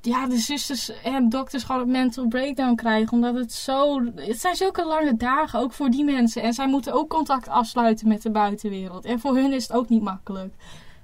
ja, 0.00 0.26
de 0.26 0.37
zusters 0.37 1.02
en 1.02 1.29
dokters 1.29 1.64
gewoon 1.64 1.81
een 1.81 1.90
mental 1.90 2.29
breakdown 2.29 2.75
krijgen. 2.75 3.12
Omdat 3.12 3.35
het 3.35 3.52
zo. 3.52 4.05
Het 4.14 4.40
zijn 4.40 4.57
zulke 4.57 4.85
lange 4.85 5.17
dagen 5.17 5.61
ook 5.61 5.73
voor 5.73 5.90
die 5.90 6.05
mensen. 6.05 6.43
En 6.43 6.52
zij 6.52 6.67
moeten 6.67 6.93
ook 6.93 7.09
contact 7.09 7.49
afsluiten 7.49 8.09
met 8.09 8.23
de 8.23 8.31
buitenwereld. 8.31 9.05
En 9.05 9.21
voor 9.21 9.35
hun 9.35 9.52
is 9.52 9.62
het 9.62 9.73
ook 9.73 9.88
niet 9.88 10.02
makkelijk. 10.02 10.55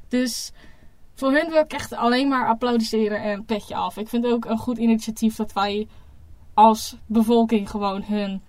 Dus 0.09 0.53
voor 1.15 1.33
hun 1.33 1.51
wil 1.51 1.63
ik 1.63 1.73
echt 1.73 1.93
alleen 1.93 2.29
maar 2.29 2.49
applaudisseren 2.49 3.23
en 3.23 3.45
petje 3.45 3.75
af. 3.75 3.97
Ik 3.97 4.09
vind 4.09 4.25
het 4.25 4.33
ook 4.33 4.45
een 4.45 4.59
goed 4.59 4.79
initiatief 4.79 5.37
dat 5.37 5.53
wij 5.53 5.89
als 6.57 6.97
bevolking 7.07 7.71
gewoon 7.71 8.03
hun, 8.03 8.43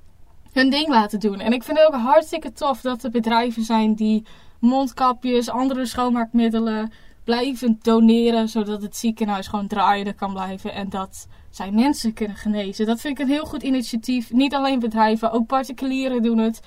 hun 0.52 0.70
ding 0.70 0.88
laten 0.88 1.20
doen. 1.20 1.40
En 1.40 1.54
ik 1.54 1.64
vind 1.64 1.78
het 1.78 1.88
ook 1.88 2.02
hartstikke 2.02 2.52
tof 2.52 2.82
dat 2.82 3.04
er 3.04 3.12
bedrijven 3.12 3.64
zijn 3.64 3.94
die 3.96 4.26
mondkapjes, 4.60 5.50
andere 5.50 5.86
schoonmaakmiddelen 5.86 6.92
blijven 7.24 7.80
doneren. 7.82 8.50
Zodat 8.50 8.82
het 8.82 8.98
ziekenhuis 8.98 9.48
gewoon 9.48 9.68
draaiende 9.68 10.14
kan 10.14 10.34
blijven. 10.34 10.74
En 10.74 10.90
dat 10.90 11.28
zij 11.50 11.72
mensen 11.72 12.14
kunnen 12.14 12.38
genezen. 12.38 12.86
Dat 12.86 13.00
vind 13.00 13.20
ik 13.20 13.26
een 13.26 13.32
heel 13.32 13.46
goed 13.46 13.64
initiatief. 13.64 14.32
Niet 14.32 14.54
alleen 14.54 14.80
bedrijven, 14.80 15.32
ook 15.32 15.48
particulieren 15.48 16.22
doen 16.22 16.38
het. 16.38 16.60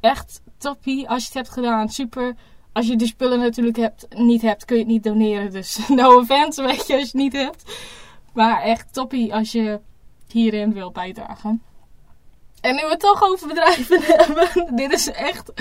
Echt 0.00 0.42
toppie 0.58 1.08
als 1.08 1.20
je 1.20 1.26
het 1.26 1.34
hebt 1.34 1.50
gedaan. 1.50 1.88
Super. 1.88 2.34
Als 2.72 2.86
je 2.86 2.96
de 2.96 3.06
spullen 3.06 3.38
natuurlijk 3.38 3.76
hebt, 3.76 4.06
niet 4.16 4.42
hebt, 4.42 4.64
kun 4.64 4.76
je 4.76 4.82
het 4.82 4.92
niet 4.92 5.02
doneren. 5.02 5.52
Dus 5.52 5.80
no 5.88 6.18
offense, 6.18 6.62
weet 6.62 6.86
je, 6.86 6.92
als 6.92 7.02
je 7.02 7.06
het 7.06 7.12
niet 7.14 7.32
hebt. 7.32 7.64
Maar 8.32 8.62
echt 8.62 8.92
toppie 8.92 9.34
als 9.34 9.52
je 9.52 9.80
hierin 10.34 10.72
wil 10.72 10.90
bijdragen. 10.90 11.62
En 12.60 12.74
nu 12.74 12.82
we 12.82 12.88
het 12.88 13.00
toch 13.00 13.22
over 13.22 13.48
bedrijven 13.48 14.00
hebben. 14.16 14.76
dit 14.76 14.92
is 14.92 15.10
echt. 15.10 15.52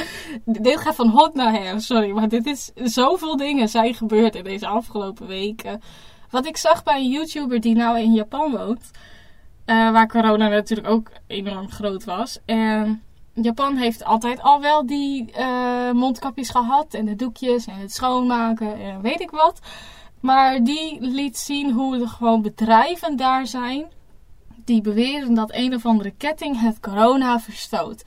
Dit 0.46 0.78
gaat 0.78 0.96
van 0.96 1.08
hot 1.08 1.34
naar 1.34 1.54
her. 1.54 1.82
Sorry, 1.82 2.10
maar 2.12 2.30
dit 2.30 2.46
is. 2.46 2.72
Zoveel 2.76 3.38
dingen 3.38 3.70
zijn 3.70 3.94
gebeurd 3.94 4.36
in 4.36 4.44
deze 4.44 4.68
afgelopen 4.68 5.28
weken. 5.28 5.82
Wat 6.30 6.46
ik 6.46 6.58
zag 6.58 6.84
bij 6.84 6.96
een 6.96 7.10
YouTuber 7.10 7.60
die 7.60 7.76
nou 7.76 8.00
in 8.00 8.14
Japan 8.14 8.52
woont. 8.52 8.92
Uh, 9.66 9.92
waar 9.92 10.08
corona 10.08 10.48
natuurlijk 10.48 10.90
ook 10.90 11.12
enorm 11.28 11.72
groot 11.72 12.04
was. 12.04 12.40
En 12.46 13.04
Japan 13.34 13.76
heeft 13.76 14.04
altijd 14.04 14.42
al 14.42 14.62
wel 14.62 14.86
die 14.86 15.34
uh, 15.38 15.92
mondkapjes 15.92 16.50
gehad. 16.50 16.94
En 16.94 17.06
de 17.06 17.16
doekjes 17.16 17.66
en 17.66 17.78
het 17.78 17.94
schoonmaken 17.94 18.80
en 18.80 19.02
weet 19.02 19.22
ik 19.22 19.32
wat. 19.32 19.60
Maar 20.20 20.64
die 20.64 20.98
liet 21.02 21.38
zien 21.38 21.72
hoe 21.72 22.00
er 22.00 22.08
gewoon 22.08 22.42
bedrijven 22.42 23.18
daar 23.18 23.48
zijn 23.48 23.86
die 24.66 24.82
beweren 24.82 25.34
dat 25.34 25.54
een 25.54 25.74
of 25.74 25.86
andere 25.86 26.12
ketting 26.18 26.60
het 26.60 26.80
corona 26.80 27.40
verstoot. 27.40 28.04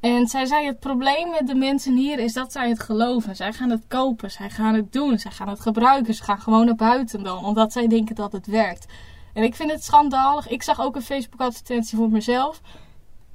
En 0.00 0.26
zij 0.26 0.46
zei: 0.46 0.66
Het 0.66 0.80
probleem 0.80 1.30
met 1.30 1.46
de 1.46 1.54
mensen 1.54 1.96
hier 1.96 2.18
is 2.18 2.32
dat 2.32 2.52
zij 2.52 2.68
het 2.68 2.80
geloven. 2.80 3.36
Zij 3.36 3.52
gaan 3.52 3.70
het 3.70 3.84
kopen, 3.88 4.30
zij 4.30 4.50
gaan 4.50 4.74
het 4.74 4.92
doen, 4.92 5.18
zij 5.18 5.30
gaan 5.30 5.48
het 5.48 5.60
gebruiken. 5.60 6.14
Ze 6.14 6.22
gaan 6.22 6.40
gewoon 6.40 6.66
naar 6.66 6.74
buiten 6.74 7.22
dan, 7.22 7.44
omdat 7.44 7.72
zij 7.72 7.86
denken 7.86 8.14
dat 8.14 8.32
het 8.32 8.46
werkt. 8.46 8.86
En 9.32 9.42
ik 9.42 9.54
vind 9.54 9.70
het 9.70 9.84
schandalig. 9.84 10.48
Ik 10.48 10.62
zag 10.62 10.80
ook 10.80 10.96
een 10.96 11.02
Facebook-advertentie 11.02 11.98
voor 11.98 12.10
mezelf. 12.10 12.60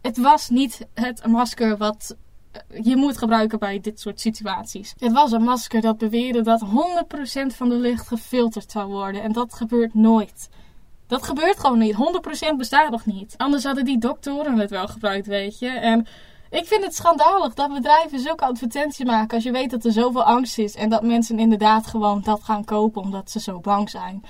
Het 0.01 0.17
was 0.17 0.49
niet 0.49 0.87
het 0.93 1.25
masker 1.25 1.77
wat 1.77 2.15
je 2.81 2.95
moet 2.95 3.17
gebruiken 3.17 3.59
bij 3.59 3.79
dit 3.79 3.99
soort 3.99 4.19
situaties. 4.19 4.93
Het 4.97 5.11
was 5.11 5.31
een 5.31 5.43
masker 5.43 5.81
dat 5.81 5.97
beweerde 5.97 6.41
dat 6.41 6.65
100% 6.65 7.55
van 7.55 7.69
de 7.69 7.75
lucht 7.75 8.07
gefilterd 8.07 8.71
zou 8.71 8.91
worden. 8.91 9.23
En 9.23 9.31
dat 9.31 9.53
gebeurt 9.53 9.93
nooit. 9.93 10.49
Dat 11.11 11.23
gebeurt 11.23 11.59
gewoon 11.59 11.77
niet. 11.77 11.95
100% 12.53 12.55
bestaat 12.57 12.91
nog 12.91 13.05
niet. 13.05 13.33
Anders 13.37 13.63
hadden 13.63 13.85
die 13.85 13.97
doktoren 13.97 14.59
het 14.59 14.69
wel 14.69 14.87
gebruikt, 14.87 15.27
weet 15.27 15.59
je. 15.59 15.69
En 15.69 16.07
ik 16.49 16.65
vind 16.65 16.83
het 16.83 16.95
schandalig 16.95 17.53
dat 17.53 17.73
bedrijven 17.73 18.19
zulke 18.19 18.45
advertenties 18.45 19.05
maken 19.05 19.35
als 19.35 19.43
je 19.43 19.51
weet 19.51 19.69
dat 19.69 19.85
er 19.85 19.91
zoveel 19.91 20.23
angst 20.23 20.57
is. 20.57 20.75
En 20.75 20.89
dat 20.89 21.03
mensen 21.03 21.39
inderdaad 21.39 21.87
gewoon 21.87 22.21
dat 22.21 22.43
gaan 22.43 22.63
kopen 22.63 23.01
omdat 23.01 23.31
ze 23.31 23.39
zo 23.39 23.59
bang 23.59 23.89
zijn. 23.89 24.23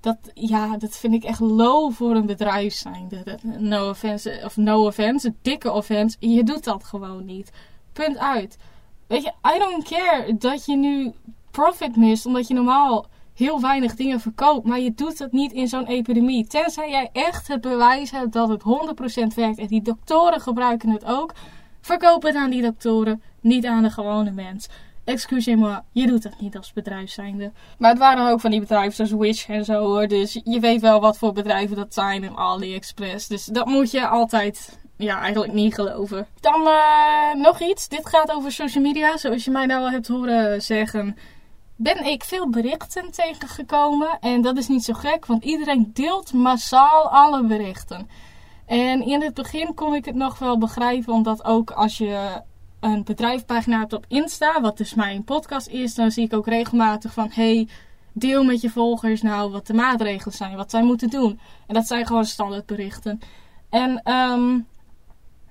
Dat, 0.00 0.16
ja, 0.34 0.76
dat 0.76 0.96
vind 0.96 1.14
ik 1.14 1.24
echt 1.24 1.40
low 1.40 1.92
voor 1.92 2.14
een 2.14 2.26
bedrijf 2.26 2.74
zijn. 2.74 3.08
No 3.42 3.88
offense, 3.88 4.40
of 4.44 4.56
no 4.56 4.86
offense, 4.86 5.34
dikke 5.42 5.72
offense. 5.72 6.16
Je 6.20 6.44
doet 6.44 6.64
dat 6.64 6.84
gewoon 6.84 7.24
niet. 7.24 7.50
Punt 7.92 8.18
uit. 8.18 8.56
Weet 9.06 9.22
je, 9.22 9.32
I 9.54 9.58
don't 9.58 9.84
care 9.84 10.36
dat 10.36 10.64
je 10.64 10.76
nu 10.76 11.12
profit 11.50 11.96
mist 11.96 12.26
omdat 12.26 12.48
je 12.48 12.54
normaal 12.54 13.06
heel 13.34 13.60
weinig 13.60 13.94
dingen 13.94 14.20
verkoopt. 14.20 14.66
Maar 14.66 14.80
je 14.80 14.94
doet 14.94 15.18
dat 15.18 15.32
niet 15.32 15.52
in 15.52 15.68
zo'n 15.68 15.86
epidemie. 15.86 16.46
Tenzij 16.46 16.90
jij 16.90 17.10
echt 17.12 17.48
het 17.48 17.60
bewijs 17.60 18.10
hebt 18.10 18.32
dat 18.32 18.48
het 18.48 18.62
100% 18.62 19.34
werkt. 19.34 19.58
En 19.58 19.66
die 19.66 19.82
doktoren 19.82 20.40
gebruiken 20.40 20.90
het 20.90 21.04
ook. 21.04 21.32
Verkoop 21.80 22.22
het 22.22 22.34
aan 22.34 22.50
die 22.50 22.62
doktoren, 22.62 23.22
niet 23.40 23.66
aan 23.66 23.82
de 23.82 23.90
gewone 23.90 24.30
mens. 24.30 24.68
Excusez-moi, 25.04 25.80
je 25.92 26.06
doet 26.06 26.22
dat 26.22 26.40
niet 26.40 26.56
als 26.56 26.72
bedrijf 26.72 27.10
zijnde. 27.10 27.52
Maar 27.78 27.90
het 27.90 27.98
waren 27.98 28.30
ook 28.30 28.40
van 28.40 28.50
die 28.50 28.60
bedrijven 28.60 28.94
zoals 28.94 29.22
Wish 29.22 29.48
en 29.48 29.64
zo 29.64 29.84
hoor. 29.84 30.06
Dus 30.06 30.40
je 30.44 30.60
weet 30.60 30.80
wel 30.80 31.00
wat 31.00 31.18
voor 31.18 31.32
bedrijven 31.32 31.76
dat 31.76 31.94
zijn 31.94 32.24
en 32.24 32.36
AliExpress. 32.36 33.26
Dus 33.26 33.44
dat 33.44 33.66
moet 33.66 33.90
je 33.90 34.06
altijd 34.06 34.78
ja, 34.96 35.20
eigenlijk 35.20 35.52
niet 35.52 35.74
geloven. 35.74 36.26
Dan 36.40 36.60
uh, 36.60 37.34
nog 37.42 37.60
iets. 37.60 37.88
Dit 37.88 38.06
gaat 38.06 38.32
over 38.32 38.52
social 38.52 38.84
media. 38.84 39.16
Zoals 39.16 39.44
je 39.44 39.50
mij 39.50 39.66
nou 39.66 39.80
al 39.80 39.90
hebt 39.90 40.08
horen 40.08 40.62
zeggen, 40.62 41.16
ben 41.76 42.04
ik 42.04 42.24
veel 42.24 42.50
berichten 42.50 43.10
tegengekomen. 43.10 44.18
En 44.20 44.40
dat 44.40 44.56
is 44.56 44.68
niet 44.68 44.84
zo 44.84 44.92
gek, 44.92 45.26
want 45.26 45.44
iedereen 45.44 45.90
deelt 45.92 46.32
massaal 46.32 47.08
alle 47.08 47.44
berichten. 47.44 48.08
En 48.66 49.02
in 49.06 49.22
het 49.22 49.34
begin 49.34 49.74
kon 49.74 49.94
ik 49.94 50.04
het 50.04 50.14
nog 50.14 50.38
wel 50.38 50.58
begrijpen, 50.58 51.12
omdat 51.12 51.44
ook 51.44 51.70
als 51.70 51.98
je 51.98 52.42
een 52.80 53.04
bedrijfpagina 53.04 53.78
hebt 53.78 53.92
op 53.92 54.04
Insta, 54.08 54.60
wat 54.60 54.76
dus 54.76 54.94
mijn 54.94 55.24
podcast 55.24 55.68
is, 55.68 55.94
dan 55.94 56.10
zie 56.10 56.24
ik 56.24 56.32
ook 56.32 56.46
regelmatig 56.46 57.12
van 57.12 57.30
hey, 57.32 57.68
deel 58.12 58.44
met 58.44 58.60
je 58.60 58.70
volgers 58.70 59.22
nou 59.22 59.50
wat 59.50 59.66
de 59.66 59.74
maatregelen 59.74 60.34
zijn, 60.34 60.56
wat 60.56 60.70
zij 60.70 60.82
moeten 60.82 61.10
doen. 61.10 61.40
En 61.66 61.74
dat 61.74 61.86
zijn 61.86 62.06
gewoon 62.06 62.24
standaardberichten. 62.24 63.20
En 63.70 64.12
um, 64.12 64.66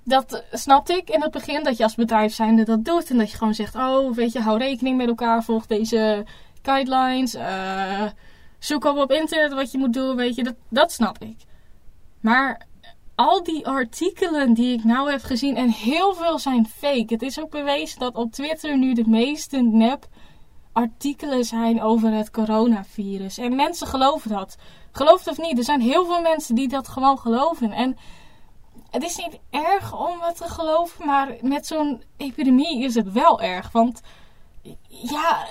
dat 0.04 0.44
snapte 0.52 0.94
ik 0.94 1.10
in 1.10 1.22
het 1.22 1.32
begin, 1.32 1.64
dat 1.64 1.78
je 1.78 1.84
als 1.84 1.96
bedrijf 1.96 2.34
zijnde 2.34 2.64
dat 2.64 2.86
doet. 2.86 3.10
En 3.10 3.18
dat 3.18 3.32
je 3.32 3.38
gewoon 3.38 3.54
zegt, 3.54 3.76
oh, 3.76 4.14
weet 4.14 4.32
je, 4.32 4.40
hou 4.40 4.58
rekening 4.58 4.98
met 4.98 5.08
elkaar, 5.08 5.44
volg 5.44 5.66
deze 5.66 6.26
guidelines. 6.62 7.36
Uh, 7.36 8.04
zoek 8.60 8.86
op 8.86 8.98
op 8.98 9.12
internet 9.12 9.54
wat 9.54 9.72
je 9.72 9.78
moet 9.78 9.94
doen, 9.94 10.16
weet 10.16 10.36
je, 10.36 10.44
dat, 10.44 10.56
dat 10.70 10.92
snap 10.92 11.18
ik. 11.20 11.38
Maar 12.20 12.66
al 13.16 13.44
die 13.44 13.68
artikelen 13.68 14.54
die 14.54 14.78
ik 14.78 14.84
nou 14.84 15.12
heb 15.12 15.24
gezien, 15.24 15.56
en 15.56 15.70
heel 15.70 16.14
veel 16.14 16.40
zijn 16.40 16.68
fake. 16.68 17.14
Het 17.14 17.22
is 17.22 17.40
ook 17.40 17.50
bewezen 17.50 18.00
dat 18.00 18.16
op 18.16 18.32
Twitter 18.32 18.78
nu 18.78 18.94
de 18.94 19.08
meeste 19.08 19.62
nep 19.62 20.08
artikelen 20.72 21.44
zijn 21.44 21.82
over 21.82 22.12
het 22.12 22.32
coronavirus. 22.32 23.38
En 23.38 23.56
mensen 23.56 23.88
geloven 23.88 24.30
dat. 24.30 24.56
Geloof 24.92 25.26
het 25.26 25.40
of 25.40 25.46
niet, 25.46 25.58
er 25.58 25.64
zijn 25.64 25.82
heel 25.82 26.06
veel 26.06 26.22
mensen 26.22 26.56
die 26.56 26.68
dat 26.68 26.88
gewoon 26.88 27.20
geloven. 27.20 27.72
En 27.72 27.98
het 28.94 29.04
is 29.04 29.16
niet 29.16 29.40
erg 29.50 30.00
om 30.08 30.22
het 30.22 30.38
te 30.38 30.50
geloven, 30.50 31.06
maar 31.06 31.36
met 31.42 31.68
zo'n 31.68 32.02
epidemie 32.18 32.84
is 32.84 32.96
het 32.96 33.12
wel 33.12 33.42
erg. 33.42 33.72
Want 33.72 34.02
ja, 34.88 35.48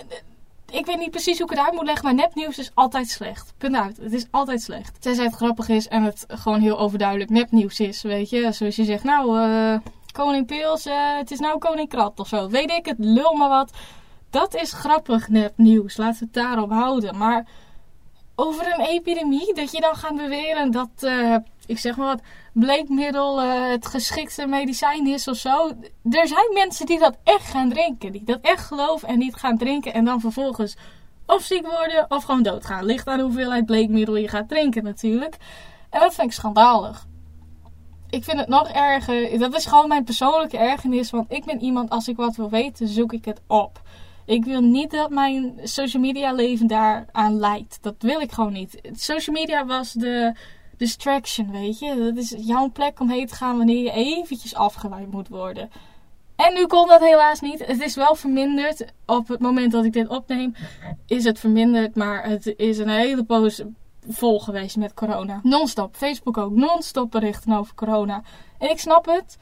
ik 0.70 0.86
weet 0.86 0.98
niet 0.98 1.10
precies 1.10 1.38
hoe 1.38 1.50
ik 1.50 1.56
het 1.56 1.66
uit 1.66 1.74
moet 1.74 1.84
leggen, 1.84 2.04
maar 2.04 2.14
nepnieuws 2.14 2.58
is 2.58 2.70
altijd 2.74 3.08
slecht. 3.08 3.54
Punt 3.58 3.76
uit. 3.76 3.96
Het 3.96 4.12
is 4.12 4.26
altijd 4.30 4.62
slecht. 4.62 5.02
Tenzij 5.02 5.24
het 5.24 5.34
grappig 5.34 5.68
is 5.68 5.88
en 5.88 6.02
het 6.02 6.24
gewoon 6.28 6.60
heel 6.60 6.78
overduidelijk 6.78 7.30
nepnieuws 7.30 7.80
is, 7.80 8.02
weet 8.02 8.30
je. 8.30 8.52
Zoals 8.52 8.76
je 8.76 8.84
zegt, 8.84 9.04
nou, 9.04 9.38
uh, 9.38 9.78
koning 10.12 10.46
Pils, 10.46 10.86
uh, 10.86 11.16
het 11.16 11.30
is 11.30 11.38
nou 11.38 11.58
koning 11.58 11.88
Krat 11.88 12.20
of 12.20 12.28
zo. 12.28 12.48
Weet 12.48 12.70
ik 12.70 12.86
het, 12.86 12.98
lul 12.98 13.32
maar 13.32 13.48
wat. 13.48 13.70
Dat 14.30 14.54
is 14.54 14.72
grappig 14.72 15.28
nepnieuws. 15.28 15.96
Laten 15.96 16.18
we 16.18 16.24
het 16.24 16.34
daarop 16.34 16.70
houden. 16.70 17.16
Maar 17.16 17.46
over 18.34 18.74
een 18.74 18.86
epidemie, 18.86 19.54
dat 19.54 19.72
je 19.72 19.80
dan 19.80 19.94
gaat 19.94 20.16
beweren 20.16 20.70
dat, 20.70 20.88
uh, 21.00 21.36
ik 21.66 21.78
zeg 21.78 21.96
maar 21.96 22.06
wat, 22.06 22.22
bleekmiddel 22.52 23.42
uh, 23.42 23.68
het 23.68 23.86
geschikte 23.86 24.46
medicijn 24.46 25.06
is 25.06 25.28
of 25.28 25.36
zo. 25.36 25.68
Er 26.10 26.26
zijn 26.26 26.52
mensen 26.52 26.86
die 26.86 26.98
dat 26.98 27.16
echt 27.24 27.50
gaan 27.50 27.68
drinken. 27.68 28.12
Die 28.12 28.24
dat 28.24 28.38
echt 28.40 28.66
geloven 28.66 29.08
en 29.08 29.18
niet 29.18 29.34
gaan 29.34 29.58
drinken. 29.58 29.94
En 29.94 30.04
dan 30.04 30.20
vervolgens 30.20 30.76
of 31.26 31.42
ziek 31.42 31.66
worden 31.66 32.06
of 32.08 32.24
gewoon 32.24 32.42
doodgaan. 32.42 32.84
Ligt 32.84 33.06
aan 33.06 33.20
hoeveelheid 33.20 33.66
bleekmiddel 33.66 34.16
je 34.16 34.28
gaat 34.28 34.48
drinken 34.48 34.84
natuurlijk. 34.84 35.36
En 35.90 36.00
dat 36.00 36.14
vind 36.14 36.26
ik 36.26 36.32
schandalig. 36.32 37.06
Ik 38.10 38.24
vind 38.24 38.38
het 38.38 38.48
nog 38.48 38.68
erger. 38.68 39.38
Dat 39.38 39.54
is 39.54 39.66
gewoon 39.66 39.88
mijn 39.88 40.04
persoonlijke 40.04 40.58
ergernis. 40.58 41.10
Want 41.10 41.32
ik 41.32 41.44
ben 41.44 41.62
iemand, 41.62 41.90
als 41.90 42.08
ik 42.08 42.16
wat 42.16 42.36
wil 42.36 42.50
weten, 42.50 42.88
zoek 42.88 43.12
ik 43.12 43.24
het 43.24 43.40
op. 43.46 43.80
Ik 44.32 44.44
wil 44.44 44.60
niet 44.60 44.90
dat 44.90 45.10
mijn 45.10 45.60
social 45.62 46.02
media 46.02 46.32
leven 46.32 46.66
daaraan 46.66 47.38
leidt. 47.38 47.78
Dat 47.80 47.94
wil 47.98 48.20
ik 48.20 48.32
gewoon 48.32 48.52
niet. 48.52 48.80
Social 48.92 49.36
media 49.36 49.66
was 49.66 49.92
de 49.92 50.34
distraction, 50.76 51.50
weet 51.50 51.78
je. 51.78 51.96
Dat 51.96 52.16
is 52.16 52.34
jouw 52.36 52.70
plek 52.70 53.00
om 53.00 53.10
heen 53.10 53.26
te 53.26 53.34
gaan 53.34 53.56
wanneer 53.56 53.82
je 53.82 53.92
eventjes 53.92 54.54
afgeleid 54.54 55.10
moet 55.10 55.28
worden. 55.28 55.70
En 56.36 56.54
nu 56.54 56.66
kon 56.66 56.88
dat 56.88 57.00
helaas 57.00 57.40
niet. 57.40 57.66
Het 57.66 57.80
is 57.80 57.94
wel 57.94 58.14
verminderd. 58.14 58.84
Op 59.06 59.28
het 59.28 59.40
moment 59.40 59.72
dat 59.72 59.84
ik 59.84 59.92
dit 59.92 60.08
opneem, 60.08 60.54
is 61.06 61.24
het 61.24 61.38
verminderd. 61.38 61.94
Maar 61.94 62.24
het 62.24 62.54
is 62.56 62.78
een 62.78 62.88
hele 62.88 63.24
poos 63.24 63.62
vol 64.08 64.40
geweest 64.40 64.76
met 64.76 64.94
corona. 64.94 65.40
Non-stop. 65.42 65.96
Facebook 65.96 66.36
ook. 66.36 66.52
Non-stop 66.52 67.10
berichten 67.10 67.52
over 67.52 67.74
corona. 67.74 68.22
En 68.58 68.70
ik 68.70 68.78
snap 68.78 69.06
het. 69.06 69.38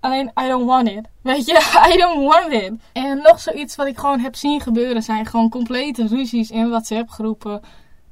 Alleen, 0.00 0.32
I 0.40 0.48
don't 0.48 0.66
want 0.66 0.88
it. 0.88 1.08
Weet 1.22 1.46
je, 1.46 1.88
I 1.92 1.96
don't 1.96 2.28
want 2.28 2.52
it. 2.52 2.72
En 2.92 3.18
nog 3.22 3.40
zoiets 3.40 3.76
wat 3.76 3.86
ik 3.86 3.98
gewoon 3.98 4.20
heb 4.20 4.36
zien 4.36 4.60
gebeuren 4.60 5.02
zijn 5.02 5.26
gewoon 5.26 5.48
complete 5.48 6.06
ruzies 6.06 6.50
in 6.50 6.68
WhatsApp 6.68 7.10
groepen 7.10 7.60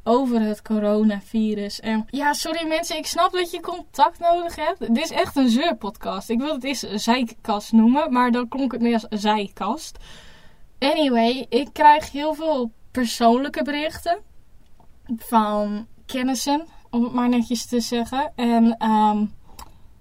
over 0.08 0.40
het 0.40 0.62
coronavirus. 0.62 1.80
En 1.80 2.06
ja, 2.10 2.32
sorry 2.32 2.66
mensen, 2.66 2.96
ik 2.96 3.06
snap 3.06 3.32
dat 3.32 3.50
je 3.50 3.60
contact 3.60 4.18
nodig 4.18 4.56
hebt. 4.56 4.78
Dit 4.78 5.04
is 5.04 5.10
echt 5.10 5.36
een 5.36 5.48
zeurpodcast. 5.48 6.30
Ik 6.30 6.38
wil 6.38 6.54
het 6.54 6.64
eens 6.64 6.80
zijkast 6.80 7.72
noemen, 7.72 8.12
maar 8.12 8.30
dan 8.30 8.48
klonk 8.48 8.72
het 8.72 8.80
meer 8.80 8.92
als 8.92 9.20
zijkast. 9.22 9.98
Anyway, 10.78 11.46
ik 11.48 11.68
krijg 11.72 12.12
heel 12.12 12.34
veel 12.34 12.72
persoonlijke 12.90 13.62
berichten 13.62 14.18
van 15.16 15.86
kennissen, 16.06 16.66
om 16.90 17.02
het 17.02 17.12
maar 17.12 17.28
netjes 17.28 17.66
te 17.66 17.80
zeggen. 17.80 18.32
En 18.36 18.90
um, 18.90 19.32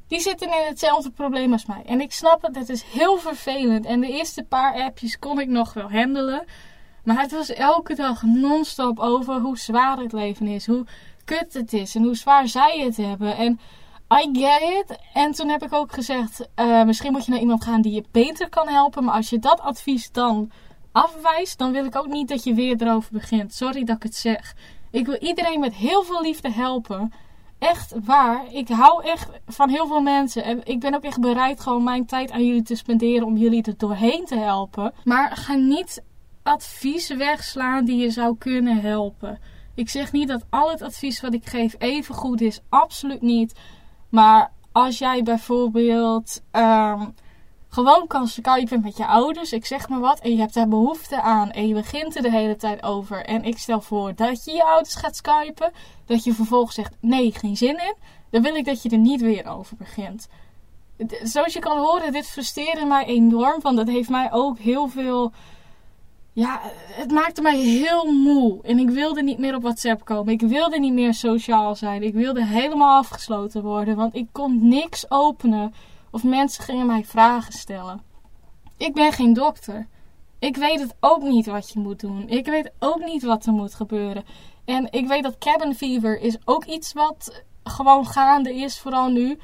die 0.08 0.20
zitten 0.20 0.48
in 0.48 0.68
hetzelfde 0.68 1.12
probleem 1.12 1.52
als 1.52 1.66
mij. 1.66 1.82
En 1.86 2.02
ik 2.02 2.12
snap 2.12 2.42
het, 2.42 2.56
het 2.56 2.70
is 2.70 2.84
heel 2.84 3.18
vervelend. 3.18 3.86
En 3.86 4.00
de 4.00 4.12
eerste 4.12 4.44
paar 4.44 4.74
appjes 4.74 5.20
kon 5.20 5.40
ik 5.40 5.48
nog 5.48 5.74
wel 5.74 5.92
handelen. 5.92 6.46
Maar 7.04 7.22
het 7.22 7.32
was 7.32 7.54
elke 7.54 7.96
dag 7.96 8.22
non-stop 8.22 9.00
over 9.00 9.40
hoe 9.40 9.58
zwaar 9.58 9.98
het 9.98 10.12
leven 10.12 10.48
is. 10.48 10.68
Hoe 10.68 10.86
kut 11.26 11.54
het 11.54 11.74
is. 11.74 11.96
En 11.96 12.04
hoe 12.04 12.16
zwaar 12.16 12.48
zij 12.48 12.80
het 12.80 12.98
hebben. 12.98 13.38
En 13.38 13.60
I 14.14 14.30
get 14.40 14.62
it. 14.62 14.98
En 15.14 15.32
toen 15.32 15.50
heb 15.50 15.64
ik 15.64 15.74
ook 15.74 15.94
gezegd: 15.94 16.48
uh, 16.56 16.84
misschien 16.84 17.12
moet 17.12 17.26
je 17.26 17.32
naar 17.32 17.40
iemand 17.40 17.64
gaan 17.64 17.82
die 17.82 17.94
je 17.94 18.04
beter 18.12 18.50
kan 18.50 18.68
helpen. 18.68 19.04
Maar 19.04 19.16
als 19.16 19.30
je 19.30 19.40
dat 19.40 19.60
advies 19.60 20.12
dan 20.12 20.52
afwijst, 20.92 21.58
dan 21.58 21.72
wil 21.72 21.86
ik 21.86 21.96
ook 21.96 22.08
niet 22.08 22.28
dat 22.28 22.44
je 22.44 22.54
weer 22.54 22.82
erover 22.82 23.14
begint. 23.14 23.54
Sorry 23.54 23.84
dat 23.84 23.96
ik 23.96 24.04
het 24.04 24.16
zeg. 24.16 24.56
Ik 24.92 25.06
wil 25.06 25.18
iedereen 25.18 25.60
met 25.60 25.74
heel 25.74 26.04
veel 26.04 26.22
liefde 26.22 26.52
helpen. 26.52 27.14
Echt 27.60 27.94
waar. 28.04 28.54
Ik 28.54 28.70
hou 28.70 29.04
echt 29.04 29.30
van 29.48 29.70
heel 29.70 29.88
veel 29.88 30.02
mensen. 30.02 30.44
En 30.44 30.62
ik 30.64 30.80
ben 30.80 30.96
ook 30.96 31.04
echt 31.04 31.20
bereid 31.20 31.60
gewoon 31.60 31.84
mijn 31.84 32.06
tijd 32.06 32.32
aan 32.32 32.46
jullie 32.46 32.62
te 32.62 32.76
spenderen 32.76 33.26
om 33.26 33.38
jullie 33.38 33.64
er 33.64 33.78
doorheen 33.78 34.26
te 34.26 34.36
helpen. 34.36 34.94
Maar 35.04 35.38
ga 35.38 35.54
niet 35.54 36.04
advies 36.44 37.08
wegslaan 37.08 37.86
die 37.86 37.98
je 37.98 38.10
zou 38.10 38.38
kunnen 38.38 38.82
helpen. 38.82 39.40
Ik 39.76 39.90
zeg 39.90 40.12
niet 40.12 40.28
dat 40.28 40.46
al 40.50 40.70
het 40.70 40.82
advies 40.82 41.22
wat 41.22 41.34
ik 41.34 41.46
geef 41.46 41.76
even 41.78 42.16
goed 42.16 42.42
is. 42.42 42.60
Absoluut 42.70 43.22
niet. 43.22 43.54
Maar 44.10 44.52
als 44.72 44.98
jij 44.98 45.24
bijvoorbeeld 45.24 46.42
um, 46.52 47.14
gewoon 47.70 48.08
kan 48.08 48.28
skypen 48.28 48.82
met 48.82 48.98
je 48.98 49.06
ouders, 49.06 49.54
ik 49.54 49.66
zeg 49.66 49.90
maar 49.90 50.00
wat, 50.00 50.20
en 50.20 50.32
je 50.32 50.40
hebt 50.40 50.54
daar 50.54 50.68
behoefte 50.68 51.22
aan 51.22 51.52
en 51.52 51.68
je 51.68 51.74
begint 51.74 52.16
er 52.16 52.22
de 52.22 52.32
hele 52.32 52.56
tijd 52.56 52.84
over. 52.84 53.26
En 53.26 53.44
ik 53.44 53.58
stel 53.58 53.82
voor 53.82 54.16
dat 54.16 54.46
je 54.46 54.52
je 54.52 54.64
ouders 54.64 54.96
gaat 54.96 55.16
skypen, 55.16 55.72
dat 56.06 56.24
je 56.24 56.34
vervolgens 56.34 56.76
zegt 56.76 56.96
nee, 57.00 57.32
geen 57.32 57.58
zin 57.58 57.78
in, 57.78 57.96
dan 58.30 58.42
wil 58.42 58.56
ik 58.56 58.66
dat 58.66 58.84
je 58.84 58.90
er 58.90 58.98
niet 58.98 59.22
weer 59.22 59.48
over 59.48 59.78
begint. 59.78 60.28
Zoals 61.24 61.54
je 61.54 61.60
kan 61.60 61.78
horen, 61.78 62.12
dit 62.12 62.28
frustreerde 62.28 62.86
mij 62.86 63.06
enorm, 63.06 63.62
want 63.62 63.78
dat 63.78 63.88
heeft 63.88 64.10
mij 64.10 64.32
ook 64.32 64.58
heel 64.58 64.88
veel 64.88 65.32
ja, 66.38 66.62
het 66.92 67.12
maakte 67.12 67.42
mij 67.42 67.58
heel 67.58 68.12
moe. 68.12 68.60
En 68.64 68.80
ik 68.80 68.90
wilde 68.90 69.24
niet 69.24 69.38
meer 69.38 69.56
op 69.56 69.62
WhatsApp 69.62 70.06
komen. 70.06 70.34
Ik 70.34 70.42
wilde 70.42 70.80
niet 70.80 70.94
meer 70.94 71.14
sociaal 71.14 71.76
zijn. 71.76 72.04
Ik 72.04 72.14
wilde 72.14 72.46
helemaal 72.46 72.98
afgesloten 72.98 73.64
worden. 73.64 73.96
Want 73.96 74.16
ik 74.16 74.28
kon 74.32 74.68
niks 74.68 75.12
openen. 75.12 75.74
Of 76.18 76.24
mensen 76.24 76.64
gingen 76.64 76.86
mij 76.86 77.04
vragen 77.06 77.54
stellen. 77.54 78.02
Ik 78.78 78.94
ben 78.94 79.12
geen 79.12 79.34
dokter. 79.34 79.88
Ik 80.40 80.56
weet 80.56 80.80
het 80.80 80.96
ook 81.00 81.22
niet 81.22 81.46
wat 81.46 81.70
je 81.70 81.80
moet 81.80 82.00
doen. 82.00 82.30
Ik 82.30 82.46
weet 82.46 82.72
ook 82.80 83.06
niet 83.06 83.24
wat 83.24 83.46
er 83.46 83.54
moet 83.54 83.74
gebeuren. 83.74 84.24
En 84.66 84.92
ik 84.92 85.08
weet 85.08 85.24
dat 85.24 85.38
cabin 85.38 85.76
fever 85.76 86.20
is 86.20 86.38
ook 86.46 86.66
iets 86.66 86.94
wat 86.94 87.44
gewoon 87.64 88.06
gaande 88.06 88.56
is, 88.56 88.80
vooral 88.80 89.10
nu. 89.10 89.40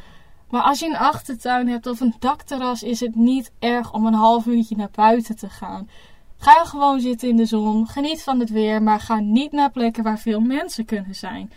Maar 0.49 0.61
als 0.61 0.79
je 0.79 0.85
een 0.85 0.97
achtertuin 0.97 1.67
hebt 1.67 1.87
of 1.87 1.99
een 1.99 2.15
dakterras, 2.19 2.83
is 2.83 2.99
het 2.99 3.15
niet 3.15 3.51
erg 3.59 3.93
om 3.93 4.05
een 4.05 4.13
half 4.13 4.45
uurtje 4.45 4.75
naar 4.75 4.91
buiten 4.91 5.35
te 5.35 5.49
gaan. 5.49 5.89
Ga 6.37 6.65
gewoon 6.65 6.99
zitten 6.99 7.29
in 7.29 7.35
de 7.35 7.45
zon, 7.45 7.87
geniet 7.87 8.23
van 8.23 8.39
het 8.39 8.49
weer, 8.49 8.81
maar 8.81 8.99
ga 8.99 9.19
niet 9.19 9.51
naar 9.51 9.71
plekken 9.71 10.03
waar 10.03 10.19
veel 10.19 10.39
mensen 10.39 10.85
kunnen 10.85 11.15
zijn. 11.15 11.51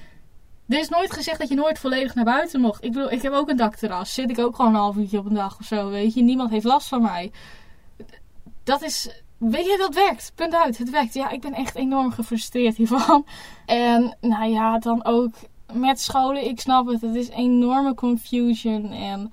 Er 0.69 0.79
is 0.79 0.89
nooit 0.89 1.13
gezegd 1.13 1.39
dat 1.39 1.49
je 1.49 1.55
nooit 1.55 1.79
volledig 1.79 2.15
naar 2.15 2.25
buiten 2.25 2.61
mocht. 2.61 2.85
Ik 2.85 2.93
bedoel, 2.93 3.11
ik 3.11 3.23
heb 3.23 3.33
ook 3.33 3.49
een 3.49 3.57
dakterras. 3.57 4.15
Zit 4.15 4.31
ik 4.31 4.39
ook 4.39 4.57
gewoon 4.57 4.75
een 4.75 4.81
half 4.81 4.97
uurtje 4.97 5.19
op 5.19 5.27
een 5.27 5.35
dag 5.35 5.59
of 5.59 5.67
zo, 5.67 5.91
weet 5.91 6.15
je. 6.15 6.23
Niemand 6.23 6.51
heeft 6.51 6.65
last 6.65 6.89
van 6.89 7.03
mij. 7.03 7.33
Dat 8.65 8.83
is... 8.83 9.23
Weet 9.39 9.65
je, 9.65 9.77
dat 9.79 9.95
werkt. 9.95 10.33
Punt 10.35 10.55
uit. 10.55 10.79
Het 10.79 10.91
werkt. 10.91 11.15
Ja, 11.15 11.31
ik 11.31 11.41
ben 11.41 11.53
echt 11.53 11.75
enorm 11.75 12.13
gefrustreerd 12.13 12.77
hiervan. 12.77 13.27
En, 13.67 14.17
nou 14.21 14.51
ja, 14.51 14.79
dan 14.79 15.05
ook 15.05 15.35
met 15.73 16.01
scholen. 16.01 16.49
Ik 16.49 16.61
snap 16.61 16.87
het. 16.87 17.01
Het 17.01 17.15
is 17.15 17.29
enorme 17.29 17.95
confusion. 17.95 18.91
En 18.93 19.33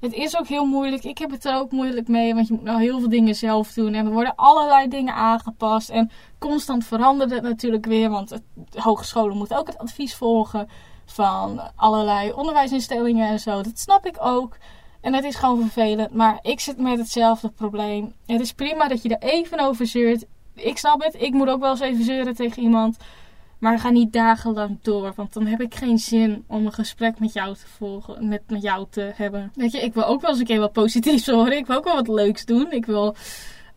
het 0.00 0.12
is 0.12 0.38
ook 0.38 0.46
heel 0.46 0.64
moeilijk. 0.64 1.04
Ik 1.04 1.18
heb 1.18 1.30
het 1.30 1.44
er 1.44 1.54
ook 1.54 1.70
moeilijk 1.70 2.08
mee, 2.08 2.34
want 2.34 2.48
je 2.48 2.54
moet 2.54 2.62
nou 2.62 2.80
heel 2.80 2.98
veel 2.98 3.08
dingen 3.08 3.34
zelf 3.34 3.72
doen. 3.72 3.94
En 3.94 4.06
er 4.06 4.12
worden 4.12 4.34
allerlei 4.36 4.88
dingen 4.88 5.14
aangepast. 5.14 5.88
En 5.88 6.10
constant 6.38 6.84
verandert 6.84 7.30
het 7.30 7.42
natuurlijk 7.42 7.86
weer, 7.86 8.10
want 8.10 8.28
de 8.28 8.80
hogescholen 8.80 9.36
moeten 9.36 9.58
ook 9.58 9.66
het 9.66 9.78
advies 9.78 10.14
volgen 10.14 10.68
van 11.04 11.60
allerlei 11.76 12.32
onderwijsinstellingen 12.32 13.28
en 13.28 13.40
zo. 13.40 13.62
Dat 13.62 13.78
snap 13.78 14.06
ik 14.06 14.16
ook. 14.20 14.56
En 15.00 15.14
het 15.14 15.24
is 15.24 15.34
gewoon 15.34 15.60
vervelend, 15.60 16.14
maar 16.14 16.38
ik 16.42 16.60
zit 16.60 16.78
met 16.78 16.98
hetzelfde 16.98 17.48
probleem. 17.48 18.12
Het 18.26 18.40
is 18.40 18.52
prima 18.52 18.88
dat 18.88 19.02
je 19.02 19.16
er 19.16 19.28
even 19.30 19.60
over 19.60 19.86
zeurt. 19.86 20.26
Ik 20.54 20.78
snap 20.78 21.02
het, 21.02 21.22
ik 21.22 21.32
moet 21.32 21.48
ook 21.48 21.60
wel 21.60 21.70
eens 21.70 21.80
even 21.80 22.04
zeuren 22.04 22.34
tegen 22.34 22.62
iemand. 22.62 22.96
Maar 23.60 23.78
ga 23.78 23.90
niet 23.90 24.12
dagenlang 24.12 24.78
door, 24.82 25.12
want 25.16 25.32
dan 25.32 25.46
heb 25.46 25.60
ik 25.60 25.74
geen 25.74 25.98
zin 25.98 26.44
om 26.46 26.66
een 26.66 26.72
gesprek 26.72 27.18
met 27.18 27.32
jou 27.32 27.54
te 27.54 27.66
volgen, 27.66 28.28
met, 28.28 28.42
met 28.46 28.62
jou 28.62 28.86
te 28.90 29.12
hebben. 29.14 29.52
Weet 29.54 29.72
je, 29.72 29.80
ik 29.80 29.94
wil 29.94 30.04
ook 30.04 30.20
wel 30.20 30.30
eens 30.30 30.38
een 30.38 30.46
keer 30.46 30.60
wat 30.60 30.72
positiefs 30.72 31.26
horen. 31.36 31.56
Ik 31.56 31.66
wil 31.66 31.76
ook 31.76 31.84
wel 31.84 31.94
wat 31.94 32.08
leuks 32.08 32.44
doen. 32.44 32.72
Ik 32.72 32.86
wil 32.86 33.14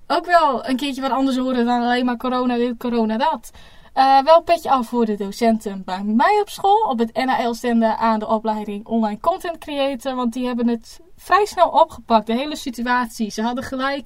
ook 0.07 0.25
wel 0.25 0.67
een 0.67 0.75
keertje 0.75 1.01
wat 1.01 1.11
anders 1.11 1.37
horen 1.37 1.65
dan 1.65 1.81
alleen 1.81 2.05
maar 2.05 2.17
corona 2.17 2.55
dit, 2.55 2.77
corona 2.77 3.17
dat. 3.17 3.51
Uh, 3.95 4.23
wel 4.23 4.41
petje 4.41 4.69
af 4.69 4.87
voor 4.87 5.05
de 5.05 5.15
docenten 5.15 5.83
bij 5.85 6.03
mij 6.03 6.39
op 6.41 6.49
school. 6.49 6.81
Op 6.89 6.99
het 6.99 7.25
NAL-stenden 7.25 7.97
aan 7.97 8.19
de 8.19 8.27
opleiding 8.27 8.85
Online 8.85 9.19
Content 9.19 9.57
Creator. 9.57 10.15
Want 10.15 10.33
die 10.33 10.45
hebben 10.45 10.67
het 10.67 10.99
vrij 11.15 11.45
snel 11.45 11.69
opgepakt. 11.69 12.27
De 12.27 12.33
hele 12.33 12.55
situatie. 12.55 13.31
Ze 13.31 13.41
hadden 13.41 13.63
gelijk 13.63 14.05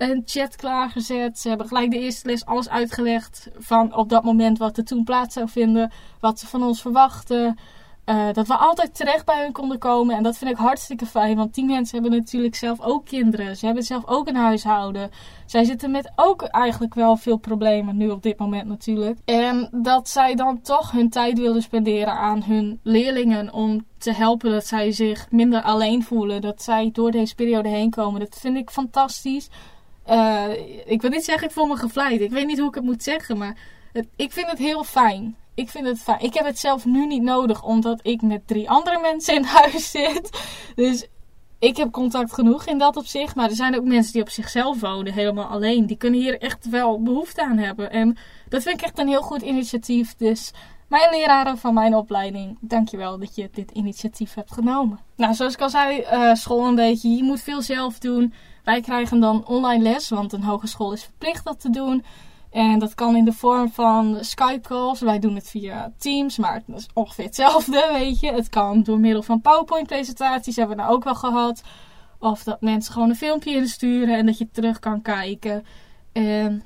een 0.00 0.22
chat 0.24 0.56
klaargezet. 0.56 1.38
Ze 1.38 1.48
hebben 1.48 1.66
gelijk 1.66 1.90
de 1.90 1.98
eerste 1.98 2.28
les 2.28 2.44
alles 2.44 2.68
uitgelegd 2.68 3.48
van 3.58 3.96
op 3.96 4.08
dat 4.08 4.24
moment 4.24 4.58
wat 4.58 4.76
er 4.76 4.84
toen 4.84 5.04
plaats 5.04 5.34
zou 5.34 5.48
vinden. 5.48 5.92
Wat 6.20 6.38
ze 6.38 6.46
van 6.46 6.62
ons 6.62 6.80
verwachten. 6.80 7.58
Uh, 8.06 8.32
dat 8.32 8.46
we 8.46 8.54
altijd 8.54 8.94
terecht 8.94 9.24
bij 9.24 9.42
hun 9.42 9.52
konden 9.52 9.78
komen. 9.78 10.16
En 10.16 10.22
dat 10.22 10.38
vind 10.38 10.50
ik 10.50 10.56
hartstikke 10.56 11.06
fijn. 11.06 11.36
Want 11.36 11.54
die 11.54 11.64
mensen 11.64 12.00
hebben 12.00 12.18
natuurlijk 12.18 12.54
zelf 12.54 12.80
ook 12.80 13.04
kinderen. 13.04 13.56
Ze 13.56 13.66
hebben 13.66 13.82
zelf 13.82 14.06
ook 14.06 14.28
een 14.28 14.36
huishouden. 14.36 15.10
Zij 15.46 15.64
zitten 15.64 15.90
met 15.90 16.12
ook 16.16 16.42
eigenlijk 16.42 16.94
wel 16.94 17.16
veel 17.16 17.36
problemen 17.36 17.96
nu 17.96 18.08
op 18.10 18.22
dit 18.22 18.38
moment 18.38 18.68
natuurlijk. 18.68 19.18
En 19.24 19.68
dat 19.72 20.08
zij 20.08 20.34
dan 20.34 20.60
toch 20.60 20.90
hun 20.90 21.10
tijd 21.10 21.38
wilden 21.38 21.62
spenderen 21.62 22.12
aan 22.12 22.42
hun 22.42 22.80
leerlingen. 22.82 23.52
Om 23.52 23.84
te 23.98 24.12
helpen 24.12 24.50
dat 24.50 24.66
zij 24.66 24.92
zich 24.92 25.30
minder 25.30 25.62
alleen 25.62 26.02
voelen. 26.02 26.40
Dat 26.40 26.62
zij 26.62 26.90
door 26.92 27.10
deze 27.10 27.34
periode 27.34 27.68
heen 27.68 27.90
komen. 27.90 28.20
Dat 28.20 28.38
vind 28.40 28.56
ik 28.56 28.70
fantastisch. 28.70 29.48
Uh, 30.10 30.48
ik 30.84 31.00
wil 31.00 31.10
niet 31.10 31.24
zeggen, 31.24 31.46
ik 31.46 31.54
voel 31.54 31.66
me 31.66 31.76
gevleid. 31.76 32.20
Ik 32.20 32.30
weet 32.30 32.46
niet 32.46 32.58
hoe 32.58 32.68
ik 32.68 32.74
het 32.74 32.84
moet 32.84 33.02
zeggen, 33.02 33.38
maar 33.38 33.56
ik 34.16 34.32
vind 34.32 34.50
het 34.50 34.58
heel 34.58 34.84
fijn. 34.84 35.36
Ik 35.54 35.68
vind 35.68 35.86
het 35.86 35.98
fijn. 35.98 36.20
Ik 36.20 36.34
heb 36.34 36.44
het 36.44 36.58
zelf 36.58 36.84
nu 36.84 37.06
niet 37.06 37.22
nodig, 37.22 37.62
omdat 37.62 38.00
ik 38.02 38.22
met 38.22 38.46
drie 38.46 38.70
andere 38.70 39.00
mensen 39.00 39.34
in 39.34 39.44
huis 39.44 39.90
zit. 39.96 40.30
Dus 40.74 41.06
ik 41.58 41.76
heb 41.76 41.90
contact 41.90 42.32
genoeg 42.32 42.66
in 42.66 42.78
dat 42.78 42.96
opzicht. 42.96 43.34
Maar 43.34 43.48
er 43.48 43.54
zijn 43.54 43.76
ook 43.76 43.84
mensen 43.84 44.12
die 44.12 44.22
op 44.22 44.30
zichzelf 44.30 44.80
wonen, 44.80 45.12
helemaal 45.12 45.46
alleen. 45.46 45.86
Die 45.86 45.96
kunnen 45.96 46.20
hier 46.20 46.40
echt 46.40 46.68
wel 46.68 47.02
behoefte 47.02 47.42
aan 47.42 47.58
hebben. 47.58 47.90
En 47.90 48.16
dat 48.48 48.62
vind 48.62 48.78
ik 48.78 48.84
echt 48.84 48.98
een 48.98 49.08
heel 49.08 49.22
goed 49.22 49.42
initiatief. 49.42 50.14
Dus 50.14 50.52
mijn 50.90 51.10
leraren 51.10 51.58
van 51.58 51.74
mijn 51.74 51.94
opleiding, 51.94 52.56
dankjewel 52.60 53.18
dat 53.18 53.34
je 53.34 53.48
dit 53.52 53.70
initiatief 53.70 54.34
hebt 54.34 54.52
genomen. 54.52 54.98
Nou, 55.16 55.34
zoals 55.34 55.54
ik 55.54 55.60
al 55.60 55.70
zei, 55.70 56.04
uh, 56.12 56.34
school 56.34 56.66
een 56.66 56.74
beetje. 56.74 57.08
Je 57.08 57.22
moet 57.22 57.40
veel 57.40 57.62
zelf 57.62 57.98
doen. 57.98 58.32
Wij 58.64 58.80
krijgen 58.80 59.20
dan 59.20 59.46
online 59.46 59.82
les, 59.82 60.08
want 60.08 60.32
een 60.32 60.42
hogeschool 60.42 60.92
is 60.92 61.04
verplicht 61.04 61.44
dat 61.44 61.60
te 61.60 61.70
doen. 61.70 62.04
En 62.50 62.78
dat 62.78 62.94
kan 62.94 63.16
in 63.16 63.24
de 63.24 63.32
vorm 63.32 63.70
van 63.70 64.18
Skype 64.20 64.60
calls. 64.60 65.00
Wij 65.00 65.18
doen 65.18 65.34
het 65.34 65.48
via 65.48 65.92
Teams, 65.98 66.38
maar 66.38 66.54
het 66.54 66.76
is 66.76 66.88
ongeveer 66.94 67.24
hetzelfde, 67.24 67.88
weet 67.92 68.20
je. 68.20 68.32
Het 68.32 68.48
kan 68.48 68.82
door 68.82 68.98
middel 68.98 69.22
van 69.22 69.40
PowerPoint 69.40 69.86
presentaties, 69.86 70.56
hebben 70.56 70.76
we 70.76 70.82
nou 70.82 70.94
ook 70.94 71.04
wel 71.04 71.14
gehad. 71.14 71.62
Of 72.18 72.42
dat 72.42 72.60
mensen 72.60 72.92
gewoon 72.92 73.08
een 73.08 73.16
filmpje 73.16 73.54
insturen 73.54 74.16
en 74.16 74.26
dat 74.26 74.38
je 74.38 74.50
terug 74.50 74.78
kan 74.78 75.02
kijken. 75.02 75.64
En 76.12 76.62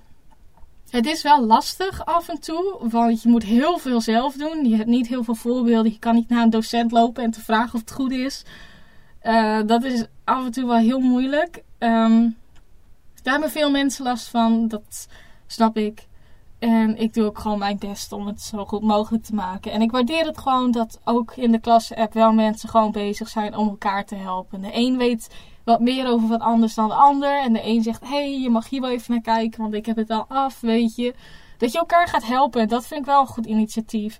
het 0.90 1.06
is 1.06 1.22
wel 1.22 1.46
lastig 1.46 2.04
af 2.04 2.28
en 2.28 2.40
toe, 2.40 2.78
want 2.80 3.22
je 3.22 3.28
moet 3.28 3.42
heel 3.42 3.78
veel 3.78 4.00
zelf 4.00 4.34
doen. 4.34 4.68
Je 4.68 4.76
hebt 4.76 4.88
niet 4.88 5.08
heel 5.08 5.24
veel 5.24 5.34
voorbeelden. 5.34 5.92
Je 5.92 5.98
kan 5.98 6.14
niet 6.14 6.28
naar 6.28 6.42
een 6.42 6.50
docent 6.50 6.92
lopen 6.92 7.22
en 7.24 7.30
te 7.30 7.40
vragen 7.40 7.74
of 7.74 7.80
het 7.80 7.92
goed 7.92 8.12
is. 8.12 8.44
Uh, 9.22 9.60
dat 9.66 9.84
is 9.84 10.04
af 10.24 10.44
en 10.44 10.50
toe 10.50 10.66
wel 10.66 10.76
heel 10.76 11.00
moeilijk. 11.00 11.62
Um, 11.78 12.36
daar 13.22 13.32
hebben 13.32 13.50
veel 13.50 13.70
mensen 13.70 14.04
last 14.04 14.28
van, 14.28 14.68
dat 14.68 15.08
snap 15.46 15.76
ik. 15.76 16.06
En 16.58 16.96
ik 16.96 17.14
doe 17.14 17.24
ook 17.24 17.38
gewoon 17.38 17.58
mijn 17.58 17.78
best 17.78 18.12
om 18.12 18.26
het 18.26 18.42
zo 18.42 18.64
goed 18.64 18.82
mogelijk 18.82 19.24
te 19.24 19.34
maken. 19.34 19.72
En 19.72 19.82
ik 19.82 19.90
waardeer 19.90 20.26
het 20.26 20.38
gewoon 20.38 20.70
dat 20.70 21.00
ook 21.04 21.36
in 21.36 21.52
de 21.52 21.60
klasse-app 21.60 22.12
wel 22.12 22.32
mensen 22.32 22.68
gewoon 22.68 22.92
bezig 22.92 23.28
zijn 23.28 23.56
om 23.56 23.68
elkaar 23.68 24.04
te 24.04 24.14
helpen. 24.14 24.60
De 24.60 24.70
een 24.72 24.96
weet 24.96 25.28
wat 25.64 25.80
meer 25.80 26.06
over 26.06 26.28
wat 26.28 26.40
anders 26.40 26.74
dan 26.74 26.88
de 26.88 26.94
ander. 26.94 27.40
En 27.40 27.52
de 27.52 27.66
een 27.66 27.82
zegt, 27.82 28.00
hé, 28.00 28.08
hey, 28.08 28.40
je 28.40 28.50
mag 28.50 28.68
hier 28.68 28.80
wel 28.80 28.90
even 28.90 29.12
naar 29.12 29.20
kijken, 29.20 29.60
want 29.60 29.74
ik 29.74 29.86
heb 29.86 29.96
het 29.96 30.10
al 30.10 30.24
af, 30.28 30.60
weet 30.60 30.96
je. 30.96 31.14
Dat 31.58 31.72
je 31.72 31.78
elkaar 31.78 32.08
gaat 32.08 32.26
helpen, 32.26 32.68
dat 32.68 32.86
vind 32.86 33.00
ik 33.00 33.06
wel 33.06 33.20
een 33.20 33.26
goed 33.26 33.46
initiatief. 33.46 34.18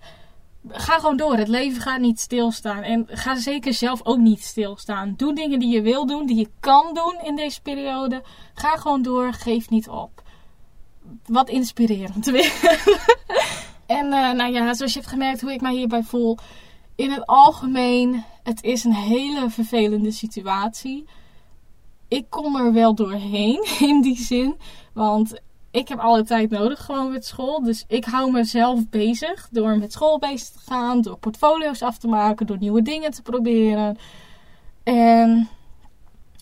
Ga 0.69 0.99
gewoon 0.99 1.17
door. 1.17 1.37
Het 1.37 1.49
leven 1.49 1.83
gaat 1.83 2.01
niet 2.01 2.21
stilstaan. 2.21 2.83
En 2.83 3.07
ga 3.09 3.37
zeker 3.37 3.75
zelf 3.75 4.01
ook 4.05 4.19
niet 4.19 4.45
stilstaan. 4.45 5.15
Doe 5.17 5.35
dingen 5.35 5.59
die 5.59 5.69
je 5.69 5.83
wil 5.83 6.07
doen, 6.07 6.27
die 6.27 6.37
je 6.37 6.51
kan 6.61 6.95
doen 6.95 7.19
in 7.23 7.37
deze 7.37 7.61
periode. 7.63 8.23
Ga 8.55 8.77
gewoon 8.77 9.03
door. 9.03 9.33
Geef 9.33 9.71
niet 9.71 9.89
op. 9.89 10.23
Wat 11.27 11.49
inspirerend 11.49 12.27
weer. 12.27 12.53
en 13.87 14.07
uh, 14.07 14.33
nou 14.33 14.53
ja, 14.53 14.75
zoals 14.75 14.93
je 14.93 14.99
hebt 14.99 15.11
gemerkt 15.11 15.41
hoe 15.41 15.53
ik 15.53 15.61
mij 15.61 15.75
hierbij 15.75 16.03
voel. 16.03 16.39
In 16.97 17.11
het 17.11 17.27
algemeen, 17.27 18.25
het 18.43 18.63
is 18.63 18.85
een 18.85 18.95
hele 18.95 19.51
vervelende 19.51 20.11
situatie 20.11 21.05
ik 22.09 22.27
kom 22.29 22.57
er 22.57 22.73
wel 22.73 22.95
doorheen 22.95 23.67
in 23.89 24.01
die 24.03 24.19
zin. 24.19 24.57
Want 24.93 25.41
ik 25.71 25.89
heb 25.89 25.99
alle 25.99 26.23
tijd 26.23 26.51
nodig 26.51 26.85
gewoon 26.85 27.13
met 27.13 27.25
school. 27.25 27.63
Dus 27.63 27.85
ik 27.89 28.05
hou 28.05 28.31
mezelf 28.31 28.89
bezig 28.89 29.49
door 29.51 29.79
met 29.79 29.93
school 29.93 30.19
bezig 30.19 30.49
te 30.49 30.59
gaan. 30.59 31.01
Door 31.01 31.19
portfolio's 31.19 31.83
af 31.83 31.99
te 31.99 32.09
maken. 32.09 32.47
Door 32.47 32.59
nieuwe 32.59 32.83
dingen 32.83 33.11
te 33.11 33.23
proberen. 33.23 33.97
En 34.83 35.49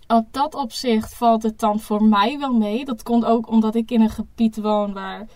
op 0.07 0.27
dat 0.31 0.55
opzicht 0.55 1.14
valt 1.14 1.42
het 1.42 1.59
dan 1.59 1.81
voor 1.81 2.05
mij 2.05 2.38
wel 2.38 2.53
mee. 2.53 2.85
Dat 2.85 3.03
komt 3.03 3.25
ook 3.25 3.48
omdat 3.48 3.75
ik 3.75 3.90
in 3.90 4.01
een 4.01 4.11
gebied 4.11 4.57
woon 4.57 4.92
waar... 4.92 5.27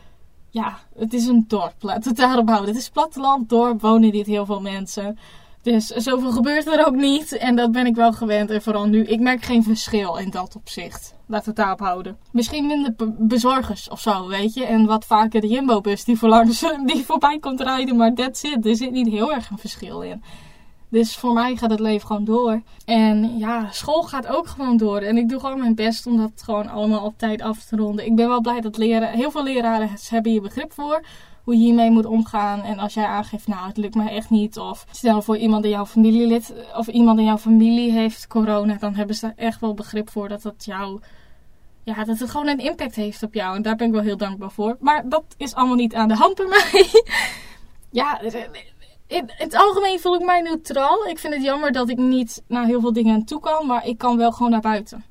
Ja, 0.51 0.79
het 0.95 1.12
is 1.12 1.27
een 1.27 1.45
dorp. 1.49 1.75
Laten 1.81 2.09
het 2.09 2.17
daarop 2.17 2.49
houden. 2.49 2.69
Het 2.69 2.79
is 2.79 2.89
platteland, 2.89 3.49
dorp, 3.49 3.81
wonen 3.81 4.11
niet 4.11 4.27
heel 4.27 4.47
veel 4.47 4.61
mensen. 4.61 5.19
Dus 5.66 5.87
zoveel 5.87 6.33
gebeurt 6.33 6.66
er 6.66 6.87
ook 6.87 6.94
niet. 6.94 7.37
En 7.37 7.57
dat 7.57 7.72
ben 7.72 7.87
ik 7.87 7.94
wel 7.94 8.12
gewend. 8.12 8.50
En 8.50 8.62
vooral 8.62 8.87
nu, 8.87 9.05
ik 9.05 9.20
merk 9.20 9.44
geen 9.44 9.62
verschil 9.62 10.16
in 10.16 10.31
dat 10.31 10.57
opzicht. 10.57 11.14
Laten 11.26 11.44
we 11.44 11.50
het 11.50 11.57
daarop 11.57 11.81
houden. 11.81 12.18
Misschien 12.33 12.66
minder 12.66 12.94
bezorgers 13.18 13.88
of 13.88 14.00
zo, 14.00 14.29
weet 14.29 14.55
je. 14.55 14.64
En 14.64 14.87
wat 14.87 15.05
vaker 15.05 15.40
de 15.40 15.46
Jumbo-bus 15.46 16.05
die, 16.05 16.18
die 16.87 17.05
voorbij 17.05 17.38
komt 17.38 17.61
rijden. 17.61 17.96
Maar 17.96 18.14
that's 18.14 18.42
it. 18.42 18.66
Er 18.66 18.76
zit 18.76 18.90
niet 18.90 19.09
heel 19.09 19.33
erg 19.33 19.50
een 19.50 19.59
verschil 19.59 20.00
in. 20.00 20.22
Dus 20.88 21.16
voor 21.16 21.33
mij 21.33 21.57
gaat 21.57 21.70
het 21.70 21.81
leven 21.81 22.07
gewoon 22.07 22.25
door. 22.25 22.62
En 22.85 23.38
ja, 23.38 23.70
school 23.70 24.03
gaat 24.03 24.27
ook 24.27 24.46
gewoon 24.46 24.77
door. 24.77 24.99
En 24.99 25.16
ik 25.16 25.29
doe 25.29 25.40
gewoon 25.40 25.59
mijn 25.59 25.75
best 25.75 26.07
om 26.07 26.16
dat 26.16 26.42
gewoon 26.44 26.68
allemaal 26.68 27.05
op 27.05 27.18
tijd 27.18 27.42
af 27.42 27.64
te 27.64 27.77
ronden. 27.77 28.07
Ik 28.07 28.14
ben 28.14 28.29
wel 28.29 28.40
blij 28.40 28.61
dat 28.61 28.77
leren, 28.77 29.09
heel 29.09 29.31
veel 29.31 29.42
leraren 29.42 29.90
hebben 30.09 30.33
hier 30.33 30.42
begrip 30.42 30.72
voor 30.72 31.03
hoe 31.46 31.55
je 31.55 31.61
hiermee 31.61 31.90
moet 31.90 32.07
omgaan. 32.07 32.62
En 32.62 32.79
als 32.79 32.94
jij 32.94 33.05
aangeeft, 33.05 33.46
nou 33.46 33.66
het 33.66 33.77
lukt 33.77 33.94
me 33.94 34.11
echt 34.11 34.31
niet. 34.31 34.59
Of 34.59 34.87
stel 34.90 35.22
voor 35.22 35.37
iemand 35.37 35.64
in 35.64 35.70
jouw 35.70 35.87
familielid 35.87 36.55
of 36.77 36.88
iemand 36.88 37.18
in 37.18 37.25
jouw 37.25 37.38
familie 37.38 37.92
heeft 37.92 38.27
corona. 38.27 38.75
Dan 38.75 38.94
hebben 38.94 39.16
ze 39.16 39.33
echt 39.37 39.61
wel 39.61 39.75
begrip 39.75 40.11
voor 40.11 40.29
dat 40.29 40.42
het 40.42 40.64
jou. 40.64 41.01
Ja, 41.83 42.05
dat 42.05 42.18
het 42.18 42.31
gewoon 42.31 42.49
een 42.49 42.59
impact 42.59 42.94
heeft 42.94 43.22
op 43.22 43.35
jou. 43.35 43.57
En 43.57 43.62
daar 43.62 43.77
ben 43.77 43.87
ik 43.87 43.92
wel 43.92 44.03
heel 44.03 44.16
dankbaar 44.16 44.51
voor. 44.51 44.77
Maar 44.81 45.09
dat 45.09 45.25
is 45.37 45.55
allemaal 45.55 45.77
niet 45.77 45.94
aan 45.94 46.09
de 46.09 46.14
hand 46.14 46.35
bij 46.35 46.46
mij. 46.46 47.03
ja, 48.01 48.20
in 49.07 49.31
het 49.37 49.55
algemeen 49.55 50.01
voel 50.01 50.14
ik 50.14 50.25
mij 50.25 50.40
neutraal. 50.40 51.07
Ik 51.07 51.19
vind 51.19 51.35
het 51.35 51.42
jammer 51.42 51.73
dat 51.73 51.88
ik 51.88 51.97
niet 51.97 52.42
naar 52.49 52.66
heel 52.66 52.81
veel 52.81 52.92
dingen 52.92 53.25
toe 53.25 53.40
kan. 53.40 53.66
Maar 53.66 53.87
ik 53.87 53.99
kan 53.99 54.16
wel 54.16 54.33
gewoon 54.33 54.51
naar 54.51 54.61
buiten. 54.61 55.05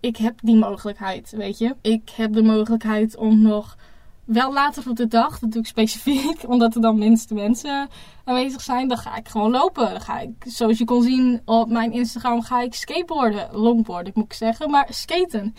Ik 0.00 0.16
heb 0.16 0.38
die 0.42 0.56
mogelijkheid, 0.56 1.30
weet 1.30 1.58
je. 1.58 1.76
Ik 1.82 2.10
heb 2.16 2.32
de 2.32 2.42
mogelijkheid 2.42 3.16
om 3.16 3.42
nog 3.42 3.76
wel 4.24 4.52
later 4.52 4.90
op 4.90 4.96
de 4.96 5.06
dag, 5.06 5.38
dat 5.38 5.52
doe 5.52 5.60
ik 5.60 5.66
specifiek, 5.66 6.42
omdat 6.52 6.74
er 6.74 6.80
dan 6.80 6.98
minste 6.98 7.34
mensen 7.34 7.88
aanwezig 8.24 8.60
zijn, 8.60 8.88
dan 8.88 8.98
ga 8.98 9.16
ik 9.16 9.28
gewoon 9.28 9.50
lopen. 9.50 10.00
Ga 10.00 10.20
ik, 10.20 10.30
zoals 10.46 10.78
je 10.78 10.84
kon 10.84 11.02
zien 11.02 11.40
op 11.44 11.68
mijn 11.68 11.92
Instagram, 11.92 12.42
ga 12.42 12.60
ik 12.60 12.74
skateboarden, 12.74 13.48
longboarden 13.52 14.12
moet 14.14 14.24
ik 14.24 14.32
zeggen, 14.32 14.70
maar 14.70 14.86
skaten. 14.90 15.54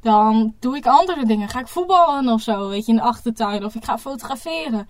Dan 0.00 0.54
doe 0.58 0.76
ik 0.76 0.86
andere 0.86 1.26
dingen. 1.26 1.48
Ga 1.48 1.60
ik 1.60 1.68
voetballen 1.68 2.28
of 2.28 2.40
zo, 2.40 2.68
weet 2.68 2.86
je, 2.86 2.92
in 2.92 2.98
de 2.98 3.04
achtertuin. 3.04 3.64
Of 3.64 3.74
ik 3.74 3.84
ga 3.84 3.98
fotograferen. 3.98 4.88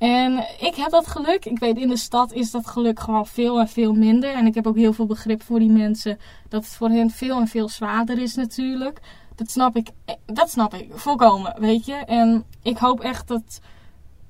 En 0.00 0.44
ik 0.58 0.74
heb 0.74 0.90
dat 0.90 1.06
geluk. 1.06 1.44
Ik 1.44 1.58
weet, 1.58 1.76
in 1.76 1.88
de 1.88 1.96
stad 1.96 2.32
is 2.32 2.50
dat 2.50 2.66
geluk 2.66 3.00
gewoon 3.00 3.26
veel 3.26 3.60
en 3.60 3.68
veel 3.68 3.92
minder. 3.92 4.32
En 4.32 4.46
ik 4.46 4.54
heb 4.54 4.66
ook 4.66 4.76
heel 4.76 4.92
veel 4.92 5.06
begrip 5.06 5.42
voor 5.42 5.58
die 5.58 5.70
mensen. 5.70 6.18
Dat 6.48 6.64
het 6.64 6.74
voor 6.74 6.88
hen 6.88 7.10
veel 7.10 7.40
en 7.40 7.48
veel 7.48 7.68
zwaarder 7.68 8.18
is 8.18 8.34
natuurlijk. 8.34 9.00
Dat 9.34 9.50
snap 9.50 9.76
ik, 9.76 9.88
dat 10.26 10.50
snap 10.50 10.74
ik 10.74 10.88
volkomen, 10.90 11.54
weet 11.58 11.86
je. 11.86 11.94
En 11.94 12.44
ik 12.62 12.78
hoop 12.78 13.00
echt 13.00 13.28
dat 13.28 13.60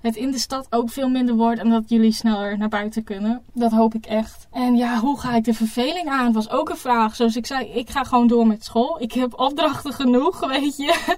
het 0.01 0.17
in 0.17 0.31
de 0.31 0.39
stad 0.39 0.67
ook 0.71 0.91
veel 0.91 1.09
minder 1.09 1.35
wordt 1.35 1.61
en 1.61 1.71
dat 1.71 1.89
jullie 1.89 2.13
sneller 2.13 2.59
naar 2.59 2.69
buiten 2.69 3.05
kunnen. 3.05 3.43
Dat 3.53 3.71
hoop 3.71 3.95
ik 3.95 4.07
echt. 4.07 4.49
En 4.53 4.77
ja, 4.77 4.99
hoe 4.99 5.21
ga 5.21 5.35
ik 5.35 5.45
de 5.45 5.55
verveling 5.55 6.09
aan? 6.09 6.33
Was 6.33 6.51
ook 6.51 6.69
een 6.69 6.77
vraag. 6.77 7.17
Zoals 7.17 7.37
ik 7.37 7.47
zei, 7.47 7.67
ik 7.67 7.91
ga 7.91 8.05
gewoon 8.05 8.27
door 8.27 8.47
met 8.47 8.65
school. 8.65 9.01
Ik 9.01 9.13
heb 9.13 9.39
opdrachten 9.39 9.93
genoeg, 9.93 10.47
weet 10.57 10.77
je. 10.77 11.17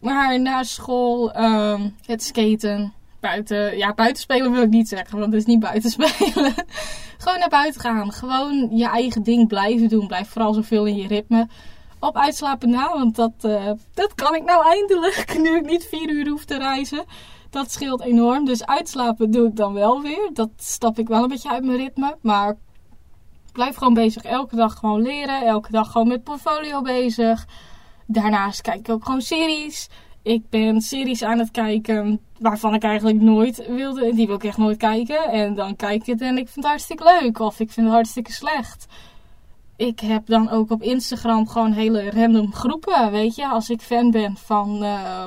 Maar 0.00 0.40
na 0.40 0.62
school, 0.62 1.36
um, 1.36 1.94
het 2.06 2.22
skaten, 2.22 2.92
buiten. 3.20 3.76
Ja, 3.76 3.94
buitenspelen 3.94 4.52
wil 4.52 4.62
ik 4.62 4.68
niet 4.68 4.88
zeggen, 4.88 5.18
want 5.18 5.32
het 5.32 5.40
is 5.40 5.46
niet 5.46 5.60
buitenspelen. 5.60 6.54
gewoon 7.18 7.38
naar 7.38 7.48
buiten 7.48 7.80
gaan. 7.80 8.12
Gewoon 8.12 8.68
je 8.76 8.88
eigen 8.88 9.22
ding 9.22 9.48
blijven 9.48 9.88
doen. 9.88 10.06
Blijf 10.06 10.28
vooral 10.28 10.54
zoveel 10.54 10.86
in 10.86 10.96
je 10.96 11.06
ritme 11.06 11.48
op 11.98 12.16
uitslapen 12.16 12.70
na. 12.70 12.92
Want 12.92 13.16
dat, 13.16 13.32
uh, 13.42 13.70
dat 13.94 14.14
kan 14.14 14.34
ik 14.34 14.44
nou 14.44 14.64
eindelijk. 14.64 15.34
Nu 15.42 15.56
ik 15.56 15.66
niet 15.66 15.84
vier 15.84 16.10
uur 16.10 16.28
hoef 16.28 16.44
te 16.44 16.58
reizen. 16.58 17.04
Dat 17.50 17.72
scheelt 17.72 18.00
enorm. 18.00 18.44
Dus 18.44 18.66
uitslapen 18.66 19.30
doe 19.30 19.48
ik 19.48 19.56
dan 19.56 19.72
wel 19.72 20.02
weer. 20.02 20.30
Dat 20.32 20.50
stap 20.56 20.98
ik 20.98 21.08
wel 21.08 21.22
een 21.22 21.28
beetje 21.28 21.50
uit 21.50 21.64
mijn 21.64 21.76
ritme. 21.76 22.16
Maar 22.22 22.56
blijf 23.52 23.76
gewoon 23.76 23.94
bezig. 23.94 24.22
Elke 24.22 24.56
dag 24.56 24.74
gewoon 24.74 25.02
leren. 25.02 25.46
Elke 25.46 25.70
dag 25.70 25.90
gewoon 25.90 26.08
met 26.08 26.24
portfolio 26.24 26.82
bezig. 26.82 27.46
Daarnaast 28.06 28.60
kijk 28.60 28.78
ik 28.78 28.88
ook 28.88 29.04
gewoon 29.04 29.20
series. 29.20 29.88
Ik 30.28 30.50
ben 30.50 30.80
series 30.80 31.22
aan 31.22 31.38
het 31.38 31.50
kijken 31.50 32.20
waarvan 32.38 32.74
ik 32.74 32.82
eigenlijk 32.82 33.20
nooit 33.20 33.66
wilde. 33.66 34.14
Die 34.14 34.26
wil 34.26 34.36
ik 34.36 34.44
echt 34.44 34.58
nooit 34.58 34.76
kijken. 34.76 35.30
En 35.30 35.54
dan 35.54 35.76
kijk 35.76 36.00
ik 36.00 36.06
het 36.06 36.20
en 36.20 36.38
ik 36.38 36.48
vind 36.48 36.54
het 36.54 36.64
hartstikke 36.64 37.18
leuk. 37.20 37.38
Of 37.38 37.60
ik 37.60 37.70
vind 37.70 37.86
het 37.86 37.94
hartstikke 37.94 38.32
slecht 38.32 38.86
ik 39.78 40.00
heb 40.00 40.26
dan 40.26 40.50
ook 40.50 40.70
op 40.70 40.82
Instagram 40.82 41.48
gewoon 41.48 41.72
hele 41.72 42.10
random 42.10 42.52
groepen, 42.52 43.10
weet 43.10 43.34
je. 43.34 43.46
Als 43.46 43.70
ik 43.70 43.80
fan 43.80 44.10
ben 44.10 44.36
van, 44.36 44.82
uh, 44.82 45.26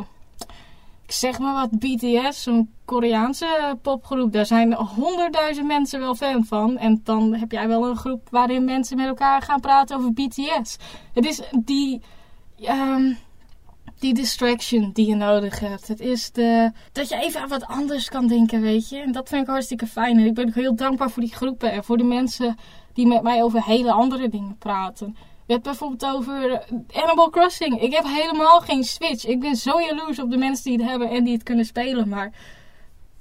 ik 1.06 1.12
zeg 1.12 1.40
maar 1.40 1.54
wat, 1.54 1.80
BTS, 1.80 2.44
zo'n 2.44 2.70
Koreaanse 2.86 3.78
popgroep. 3.82 4.32
Daar 4.32 4.46
zijn 4.46 4.74
honderdduizend 4.74 5.68
mensen 5.68 6.00
wel 6.00 6.16
fan 6.16 6.46
van. 6.46 6.78
En 6.78 7.02
dan 7.04 7.34
heb 7.34 7.52
jij 7.52 7.68
wel 7.68 7.88
een 7.88 7.96
groep 7.96 8.28
waarin 8.30 8.64
mensen 8.64 8.98
met 8.98 9.08
elkaar 9.08 9.42
gaan 9.42 9.60
praten 9.60 9.98
over 9.98 10.14
BTS. 10.14 10.78
Het 11.14 11.26
is 11.26 11.42
die... 11.64 12.02
Um, 12.58 13.18
die 14.02 14.14
distraction 14.14 14.92
die 14.94 15.08
je 15.08 15.16
nodig 15.16 15.60
hebt. 15.60 15.88
Het 15.88 16.00
is 16.00 16.32
de, 16.32 16.72
dat 16.92 17.10
je 17.10 17.16
even 17.16 17.42
aan 17.42 17.50
wat 17.50 17.66
anders 17.66 18.10
kan 18.10 18.28
denken, 18.28 18.62
weet 18.62 18.90
je. 18.90 18.98
En 18.98 19.12
dat 19.12 19.30
vind 19.30 19.42
ik 19.42 19.48
hartstikke 19.48 19.88
fijn. 19.88 20.20
En 20.20 20.26
ik 20.26 20.34
ben 20.34 20.54
heel 20.54 20.76
dankbaar 20.76 21.12
voor 21.12 21.24
die 21.24 21.36
groepen 21.36 21.72
en 21.72 21.84
voor 21.84 21.98
de 21.98 22.04
mensen 22.04 22.56
die 22.94 23.08
met 23.08 23.22
mij 23.22 23.44
over 23.44 23.64
hele 23.64 23.92
andere 23.92 24.30
dingen 24.30 24.58
praten. 24.58 25.16
Je 25.46 25.54
hebt 25.54 25.64
bijvoorbeeld 25.64 26.06
over 26.16 26.64
Animal 26.94 27.30
Crossing. 27.30 27.82
Ik 27.82 27.94
heb 27.94 28.04
helemaal 28.06 28.60
geen 28.60 28.84
Switch. 28.84 29.26
Ik 29.26 29.40
ben 29.40 29.56
zo 29.56 29.82
jaloers 29.82 30.20
op 30.20 30.32
de 30.32 30.38
mensen 30.38 30.64
die 30.64 30.80
het 30.80 30.90
hebben 30.90 31.10
en 31.10 31.24
die 31.24 31.34
het 31.34 31.44
kunnen 31.44 31.66
spelen. 31.66 32.10
Maar 32.10 32.32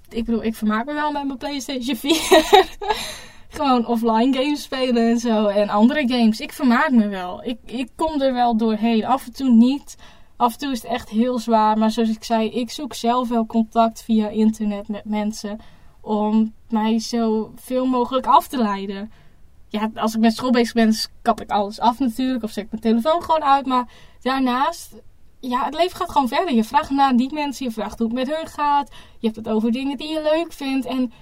ik 0.08 0.24
bedoel, 0.24 0.44
ik 0.44 0.54
vermaak 0.54 0.86
me 0.86 0.92
wel 0.92 1.12
met 1.12 1.26
mijn 1.26 1.38
PlayStation 1.38 1.96
4. 1.96 2.14
Gewoon 3.48 3.86
offline 3.86 4.32
games 4.32 4.62
spelen 4.62 5.10
en 5.10 5.18
zo. 5.18 5.46
En 5.46 5.68
andere 5.68 6.08
games. 6.08 6.40
Ik 6.40 6.52
vermaak 6.52 6.90
me 6.90 7.08
wel. 7.08 7.44
Ik, 7.44 7.58
ik 7.64 7.88
kom 7.96 8.20
er 8.20 8.32
wel 8.32 8.56
doorheen. 8.56 9.04
Af 9.04 9.26
en 9.26 9.32
toe 9.32 9.50
niet. 9.50 9.96
Af 10.40 10.52
en 10.52 10.58
toe 10.58 10.70
is 10.70 10.82
het 10.82 10.90
echt 10.90 11.08
heel 11.08 11.38
zwaar. 11.38 11.78
Maar 11.78 11.90
zoals 11.90 12.08
ik 12.08 12.24
zei, 12.24 12.50
ik 12.50 12.70
zoek 12.70 12.94
zelf 12.94 13.28
wel 13.28 13.46
contact 13.46 14.02
via 14.02 14.28
internet 14.28 14.88
met 14.88 15.04
mensen. 15.04 15.58
Om 16.00 16.54
mij 16.68 16.98
zo 16.98 17.52
veel 17.56 17.86
mogelijk 17.86 18.26
af 18.26 18.48
te 18.48 18.58
leiden 18.58 19.10
ja, 19.70 19.90
als 19.94 20.14
ik 20.14 20.20
met 20.20 20.34
school 20.36 20.50
bezig 20.50 20.72
ben, 20.72 20.94
kap 21.22 21.40
ik 21.40 21.50
alles 21.50 21.80
af 21.80 21.98
natuurlijk. 21.98 22.44
Of 22.44 22.50
zet 22.50 22.64
ik 22.64 22.70
mijn 22.70 22.82
telefoon 22.82 23.22
gewoon 23.22 23.44
uit. 23.44 23.66
Maar 23.66 23.88
daarnaast 24.22 24.94
ja, 25.40 25.64
het 25.64 25.74
leven 25.74 25.96
gaat 25.96 26.10
gewoon 26.10 26.28
verder. 26.28 26.54
Je 26.54 26.64
vraagt 26.64 26.90
naar 26.90 27.16
die 27.16 27.32
mensen, 27.32 27.66
je 27.66 27.72
vraagt 27.72 27.98
hoe 27.98 28.06
het 28.06 28.16
met 28.16 28.36
hun 28.36 28.46
gaat. 28.46 28.88
Je 29.18 29.26
hebt 29.26 29.36
het 29.36 29.48
over 29.48 29.72
dingen 29.72 29.96
die 29.96 30.08
je 30.08 30.22
leuk 30.22 30.52
vindt. 30.52 30.86
En 30.86 31.12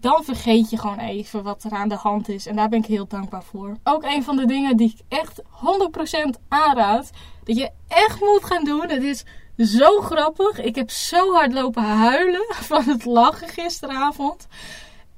dan 0.00 0.24
vergeet 0.24 0.70
je 0.70 0.78
gewoon 0.78 0.98
even 0.98 1.42
wat 1.42 1.64
er 1.64 1.70
aan 1.70 1.88
de 1.88 1.94
hand 1.94 2.28
is. 2.28 2.46
En 2.46 2.56
daar 2.56 2.68
ben 2.68 2.78
ik 2.78 2.86
heel 2.86 3.06
dankbaar 3.06 3.42
voor. 3.42 3.76
Ook 3.84 4.04
een 4.04 4.22
van 4.22 4.36
de 4.36 4.46
dingen 4.46 4.76
die 4.76 4.94
ik 4.96 5.18
echt 5.18 5.42
100% 5.42 6.40
aanraad. 6.48 7.10
Dat 7.44 7.56
je 7.56 7.70
echt 7.88 8.20
moet 8.20 8.44
gaan 8.44 8.64
doen. 8.64 8.88
Het 8.88 9.02
is 9.02 9.24
zo 9.56 10.00
grappig. 10.00 10.60
Ik 10.60 10.74
heb 10.74 10.90
zo 10.90 11.32
hard 11.32 11.52
lopen 11.52 11.82
huilen 11.82 12.54
van 12.70 12.82
het 12.84 13.04
lachen 13.04 13.48
gisteravond. 13.48 14.46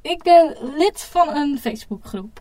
Ik 0.01 0.23
ben 0.23 0.57
lid 0.77 1.01
van 1.01 1.29
een 1.29 1.59
Facebookgroep. 1.59 2.41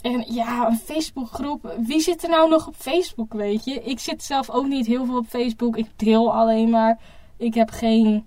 En 0.00 0.24
ja, 0.28 0.66
een 0.66 0.78
Facebookgroep. 0.84 1.74
Wie 1.86 2.00
zit 2.00 2.22
er 2.22 2.28
nou 2.28 2.48
nog 2.48 2.66
op 2.66 2.74
Facebook, 2.76 3.32
weet 3.32 3.64
je? 3.64 3.82
Ik 3.82 3.98
zit 3.98 4.24
zelf 4.24 4.50
ook 4.50 4.66
niet 4.66 4.86
heel 4.86 5.04
veel 5.04 5.16
op 5.16 5.26
Facebook. 5.28 5.76
Ik 5.76 5.88
deel 5.96 6.34
alleen 6.34 6.70
maar. 6.70 6.98
Ik 7.36 7.54
heb 7.54 7.70
geen 7.70 8.26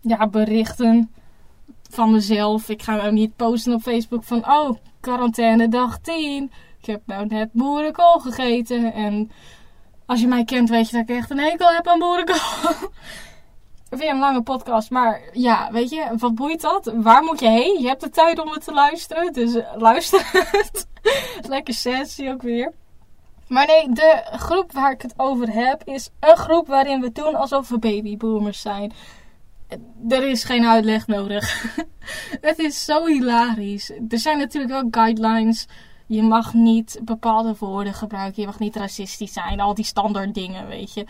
ja, 0.00 0.28
berichten 0.28 1.10
van 1.94 2.10
mezelf. 2.10 2.68
Ik 2.68 2.82
ga 2.82 2.96
nou 2.96 3.12
niet 3.12 3.36
posten 3.36 3.74
op 3.74 3.82
Facebook 3.82 4.24
van... 4.24 4.50
Oh, 4.50 4.76
quarantaine 5.00 5.68
dag 5.68 5.98
10. 5.98 6.52
Ik 6.80 6.86
heb 6.86 7.00
nou 7.04 7.26
net 7.26 7.52
boerenkool 7.52 8.18
gegeten. 8.18 8.92
En 8.92 9.30
als 10.06 10.20
je 10.20 10.26
mij 10.26 10.44
kent, 10.44 10.68
weet 10.68 10.90
je 10.90 10.96
dat 10.96 11.08
ik 11.08 11.16
echt 11.16 11.30
een 11.30 11.38
hekel 11.38 11.68
heb 11.68 11.86
aan 11.86 11.98
boerenkool. 11.98 12.36
Weer 13.90 14.10
een 14.10 14.18
lange 14.18 14.42
podcast, 14.42 14.90
maar 14.90 15.20
ja, 15.32 15.72
weet 15.72 15.90
je, 15.90 16.06
wat 16.18 16.34
boeit 16.34 16.60
dat? 16.60 16.92
Waar 16.94 17.22
moet 17.22 17.40
je 17.40 17.48
heen? 17.48 17.80
Je 17.80 17.88
hebt 17.88 18.00
de 18.00 18.10
tijd 18.10 18.38
om 18.38 18.48
het 18.48 18.64
te 18.64 18.72
luisteren, 18.72 19.32
dus 19.32 19.54
uh, 19.54 19.64
luister 19.76 20.28
het. 20.32 20.86
Lekker 21.48 21.74
sessie 21.74 22.32
ook 22.32 22.42
weer. 22.42 22.72
Maar 23.48 23.66
nee, 23.66 23.92
de 23.92 24.22
groep 24.32 24.72
waar 24.72 24.92
ik 24.92 25.02
het 25.02 25.14
over 25.16 25.52
heb 25.52 25.82
is 25.84 26.10
een 26.20 26.36
groep 26.36 26.66
waarin 26.66 27.00
we 27.00 27.12
doen 27.12 27.34
alsof 27.34 27.68
we 27.68 27.78
babyboomers 27.78 28.60
zijn. 28.60 28.92
Er 30.08 30.28
is 30.28 30.44
geen 30.44 30.66
uitleg 30.66 31.06
nodig. 31.06 31.64
het 32.48 32.58
is 32.58 32.84
zo 32.84 33.06
hilarisch. 33.06 33.90
Er 34.08 34.18
zijn 34.18 34.38
natuurlijk 34.38 34.72
wel 34.72 34.88
guidelines. 34.90 35.66
Je 36.06 36.22
mag 36.22 36.54
niet 36.54 37.00
bepaalde 37.02 37.54
woorden 37.58 37.94
gebruiken. 37.94 38.42
Je 38.42 38.48
mag 38.48 38.58
niet 38.58 38.76
racistisch 38.76 39.32
zijn. 39.32 39.60
Al 39.60 39.74
die 39.74 39.84
standaard 39.84 40.34
dingen, 40.34 40.66
weet 40.66 40.94
je. 40.94 41.06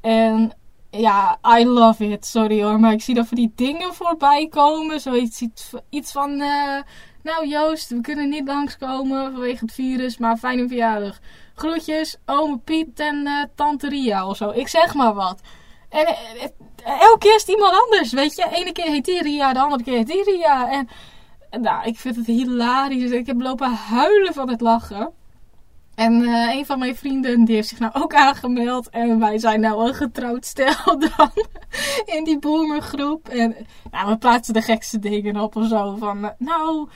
En 0.00 0.52
ja, 0.90 1.38
I 1.58 1.66
love 1.66 2.08
it. 2.08 2.26
Sorry 2.26 2.62
hoor, 2.62 2.80
maar 2.80 2.92
ik 2.92 3.02
zie 3.02 3.14
dat 3.14 3.26
voor 3.26 3.36
die 3.36 3.52
dingen 3.54 3.94
voorbij 3.94 4.48
komen. 4.48 5.00
Zoiets 5.00 5.44
iets 5.88 6.12
van... 6.12 6.30
Uh, 6.30 6.80
nou 7.22 7.48
Joost, 7.48 7.88
we 7.88 8.00
kunnen 8.00 8.28
niet 8.28 8.46
langskomen 8.46 9.32
vanwege 9.32 9.64
het 9.64 9.74
virus, 9.74 10.18
maar 10.18 10.36
fijne 10.36 10.68
verjaardag. 10.68 11.18
Groetjes, 11.54 12.16
ome 12.26 12.58
Piet 12.58 13.00
en 13.00 13.26
uh, 13.26 13.44
tante 13.54 13.88
Ria 13.88 14.26
of 14.26 14.36
zo. 14.36 14.50
Ik 14.50 14.68
zeg 14.68 14.94
maar 14.94 15.14
wat. 15.14 15.40
En 15.94 16.06
uh, 16.08 17.00
elke 17.00 17.18
keer 17.18 17.34
is 17.34 17.40
het 17.40 17.50
iemand 17.50 17.74
anders, 17.82 18.12
weet 18.12 18.36
je. 18.36 18.48
Ene 18.52 18.72
keer 18.72 18.90
heet 18.90 19.04
die 19.04 19.22
Ria, 19.22 19.52
de 19.52 19.60
andere 19.60 19.82
keer 19.82 19.96
heet 19.96 20.06
die 20.06 20.24
Ria. 20.24 20.70
En 20.70 20.88
nou, 21.62 21.86
ik 21.86 21.98
vind 21.98 22.16
het 22.16 22.26
hilarisch. 22.26 23.10
Ik 23.10 23.26
heb 23.26 23.40
lopen 23.40 23.70
huilen 23.70 24.34
van 24.34 24.48
het 24.48 24.60
lachen. 24.60 25.12
En 25.94 26.12
een 26.28 26.66
van 26.66 26.78
mijn 26.78 26.96
vrienden 26.96 27.44
die 27.44 27.54
heeft 27.54 27.68
zich 27.68 27.78
nou 27.78 27.92
ook 27.94 28.14
aangemeld. 28.14 28.88
En 28.88 29.18
wij 29.18 29.38
zijn 29.38 29.60
nou 29.60 29.88
een 29.88 29.94
getrouwd 29.94 30.44
stel 30.44 30.98
dan. 31.16 31.30
in 32.04 32.24
die 32.24 32.38
boomergroep. 32.38 33.28
En 33.28 33.56
nou, 33.90 34.08
we 34.08 34.16
plaatsen 34.16 34.54
de 34.54 34.62
gekste 34.62 34.98
dingen 34.98 35.36
op 35.36 35.56
of 35.56 35.68
zo. 35.68 35.96
Van 35.96 36.32
nou, 36.38 36.88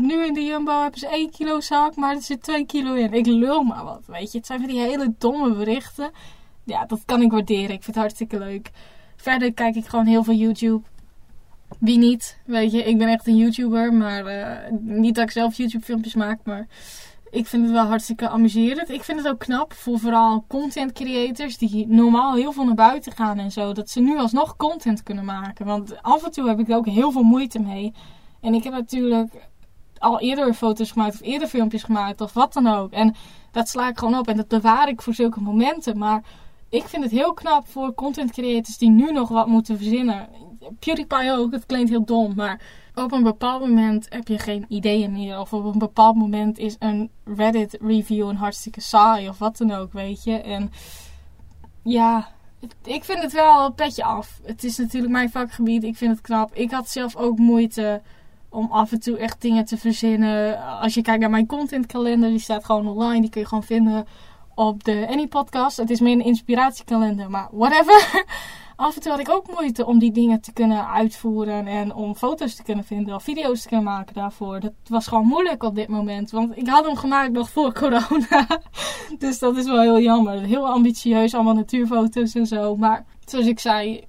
nu 0.00 0.26
in 0.26 0.34
de 0.34 0.44
Jumbo 0.44 0.82
hebben 0.82 1.00
ze 1.00 1.08
1 1.08 1.30
kilo 1.30 1.60
zak, 1.60 1.96
maar 1.96 2.14
er 2.14 2.22
zit 2.22 2.42
2 2.42 2.66
kilo 2.66 2.94
in. 2.94 3.12
Ik 3.12 3.26
lul 3.26 3.62
maar 3.62 3.84
wat, 3.84 4.02
weet 4.06 4.32
je. 4.32 4.38
Het 4.38 4.46
zijn 4.46 4.60
van 4.60 4.68
die 4.68 4.80
hele 4.80 5.14
domme 5.18 5.50
berichten. 5.50 6.10
Ja, 6.66 6.84
dat 6.84 7.02
kan 7.04 7.22
ik 7.22 7.30
waarderen. 7.30 7.62
Ik 7.62 7.82
vind 7.82 7.86
het 7.86 7.96
hartstikke 7.96 8.38
leuk. 8.38 8.70
Verder 9.16 9.52
kijk 9.52 9.74
ik 9.74 9.86
gewoon 9.86 10.06
heel 10.06 10.24
veel 10.24 10.34
YouTube. 10.34 10.82
Wie 11.78 11.98
niet, 11.98 12.38
weet 12.44 12.72
je. 12.72 12.84
Ik 12.84 12.98
ben 12.98 13.08
echt 13.08 13.26
een 13.26 13.36
YouTuber, 13.36 13.92
maar 13.92 14.26
uh, 14.26 14.78
niet 14.80 15.14
dat 15.14 15.24
ik 15.24 15.30
zelf 15.30 15.56
YouTube 15.56 15.84
filmpjes 15.84 16.14
maak, 16.14 16.38
maar 16.44 16.66
ik 17.30 17.46
vind 17.46 17.62
het 17.62 17.72
wel 17.72 17.84
hartstikke 17.84 18.28
amuserend. 18.28 18.90
Ik 18.90 19.02
vind 19.02 19.18
het 19.18 19.28
ook 19.28 19.38
knap 19.38 19.72
voor 19.72 19.98
vooral 19.98 20.44
content 20.48 20.92
creators 20.92 21.58
die 21.58 21.86
normaal 21.88 22.34
heel 22.34 22.52
veel 22.52 22.64
naar 22.64 22.74
buiten 22.74 23.12
gaan 23.12 23.38
en 23.38 23.52
zo. 23.52 23.72
Dat 23.72 23.90
ze 23.90 24.00
nu 24.00 24.18
alsnog 24.18 24.56
content 24.56 25.02
kunnen 25.02 25.24
maken. 25.24 25.66
Want 25.66 26.02
af 26.02 26.24
en 26.24 26.30
toe 26.30 26.48
heb 26.48 26.58
ik 26.58 26.68
er 26.68 26.76
ook 26.76 26.86
heel 26.86 27.12
veel 27.12 27.22
moeite 27.22 27.58
mee. 27.58 27.92
En 28.40 28.54
ik 28.54 28.64
heb 28.64 28.72
natuurlijk 28.72 29.32
al 29.98 30.20
eerder 30.20 30.54
foto's 30.54 30.90
gemaakt 30.90 31.14
of 31.14 31.20
eerder 31.20 31.48
filmpjes 31.48 31.82
gemaakt 31.82 32.20
of 32.20 32.32
wat 32.32 32.52
dan 32.52 32.66
ook. 32.66 32.92
En 32.92 33.14
dat 33.50 33.68
sla 33.68 33.88
ik 33.88 33.98
gewoon 33.98 34.18
op 34.18 34.28
en 34.28 34.36
dat 34.36 34.48
bewaar 34.48 34.88
ik 34.88 35.02
voor 35.02 35.14
zulke 35.14 35.40
momenten. 35.40 35.98
Maar 35.98 36.22
ik 36.68 36.84
vind 36.84 37.02
het 37.02 37.12
heel 37.12 37.34
knap 37.34 37.68
voor 37.68 37.94
content 37.94 38.32
creators 38.32 38.78
die 38.78 38.90
nu 38.90 39.12
nog 39.12 39.28
wat 39.28 39.46
moeten 39.46 39.76
verzinnen. 39.76 40.28
PewDiePie 40.78 41.32
ook, 41.32 41.52
het 41.52 41.66
klinkt 41.66 41.90
heel 41.90 42.04
dom, 42.04 42.34
maar 42.34 42.60
op 42.94 43.12
een 43.12 43.22
bepaald 43.22 43.60
moment 43.60 44.06
heb 44.08 44.28
je 44.28 44.38
geen 44.38 44.64
ideeën 44.68 45.12
meer. 45.12 45.38
Of 45.40 45.52
op 45.52 45.64
een 45.64 45.78
bepaald 45.78 46.16
moment 46.16 46.58
is 46.58 46.76
een 46.78 47.10
Reddit 47.24 47.78
review 47.80 48.28
een 48.28 48.36
hartstikke 48.36 48.80
saai 48.80 49.28
of 49.28 49.38
wat 49.38 49.56
dan 49.56 49.70
ook, 49.70 49.92
weet 49.92 50.24
je. 50.24 50.40
En 50.40 50.72
ja, 51.82 52.28
ik 52.84 53.04
vind 53.04 53.22
het 53.22 53.32
wel 53.32 53.64
een 53.64 53.74
petje 53.74 54.04
af. 54.04 54.40
Het 54.42 54.64
is 54.64 54.76
natuurlijk 54.76 55.12
mijn 55.12 55.30
vakgebied, 55.30 55.84
ik 55.84 55.96
vind 55.96 56.10
het 56.10 56.20
knap. 56.20 56.54
Ik 56.54 56.70
had 56.70 56.90
zelf 56.90 57.16
ook 57.16 57.38
moeite 57.38 58.02
om 58.48 58.68
af 58.70 58.92
en 58.92 59.00
toe 59.00 59.18
echt 59.18 59.40
dingen 59.40 59.64
te 59.64 59.76
verzinnen. 59.76 60.62
Als 60.80 60.94
je 60.94 61.02
kijkt 61.02 61.20
naar 61.20 61.30
mijn 61.30 61.46
contentkalender, 61.46 62.30
die 62.30 62.38
staat 62.38 62.64
gewoon 62.64 62.88
online. 62.88 63.20
Die 63.20 63.30
kun 63.30 63.40
je 63.40 63.46
gewoon 63.46 63.64
vinden 63.64 64.06
op 64.56 64.84
de 64.84 65.06
Any 65.10 65.26
Podcast. 65.26 65.76
Het 65.76 65.90
is 65.90 66.00
meer 66.00 66.12
een 66.12 66.24
inspiratiekalender, 66.24 67.30
maar 67.30 67.48
whatever. 67.52 68.24
af 68.76 68.94
en 68.94 69.00
toe 69.02 69.10
had 69.10 69.20
ik 69.20 69.30
ook 69.30 69.50
moeite 69.54 69.86
om 69.86 69.98
die 69.98 70.12
dingen 70.12 70.40
te 70.40 70.52
kunnen 70.52 70.88
uitvoeren 70.88 71.66
en 71.66 71.94
om 71.94 72.14
foto's 72.14 72.54
te 72.54 72.62
kunnen 72.62 72.84
vinden 72.84 73.14
of 73.14 73.22
video's 73.22 73.62
te 73.62 73.68
kunnen 73.68 73.86
maken 73.86 74.14
daarvoor. 74.14 74.60
Dat 74.60 74.72
was 74.88 75.06
gewoon 75.06 75.26
moeilijk 75.26 75.62
op 75.62 75.74
dit 75.74 75.88
moment, 75.88 76.30
want 76.30 76.56
ik 76.56 76.68
had 76.68 76.86
hem 76.86 76.96
gemaakt 76.96 77.32
nog 77.32 77.50
voor 77.50 77.72
corona. 77.80 78.46
dus 79.18 79.38
dat 79.38 79.56
is 79.56 79.64
wel 79.64 79.80
heel 79.80 80.00
jammer. 80.00 80.40
Heel 80.40 80.68
ambitieus, 80.68 81.34
allemaal 81.34 81.54
natuurfoto's 81.54 82.34
en 82.34 82.46
zo. 82.46 82.76
Maar 82.76 83.04
zoals 83.24 83.46
ik 83.46 83.60
zei, 83.60 84.04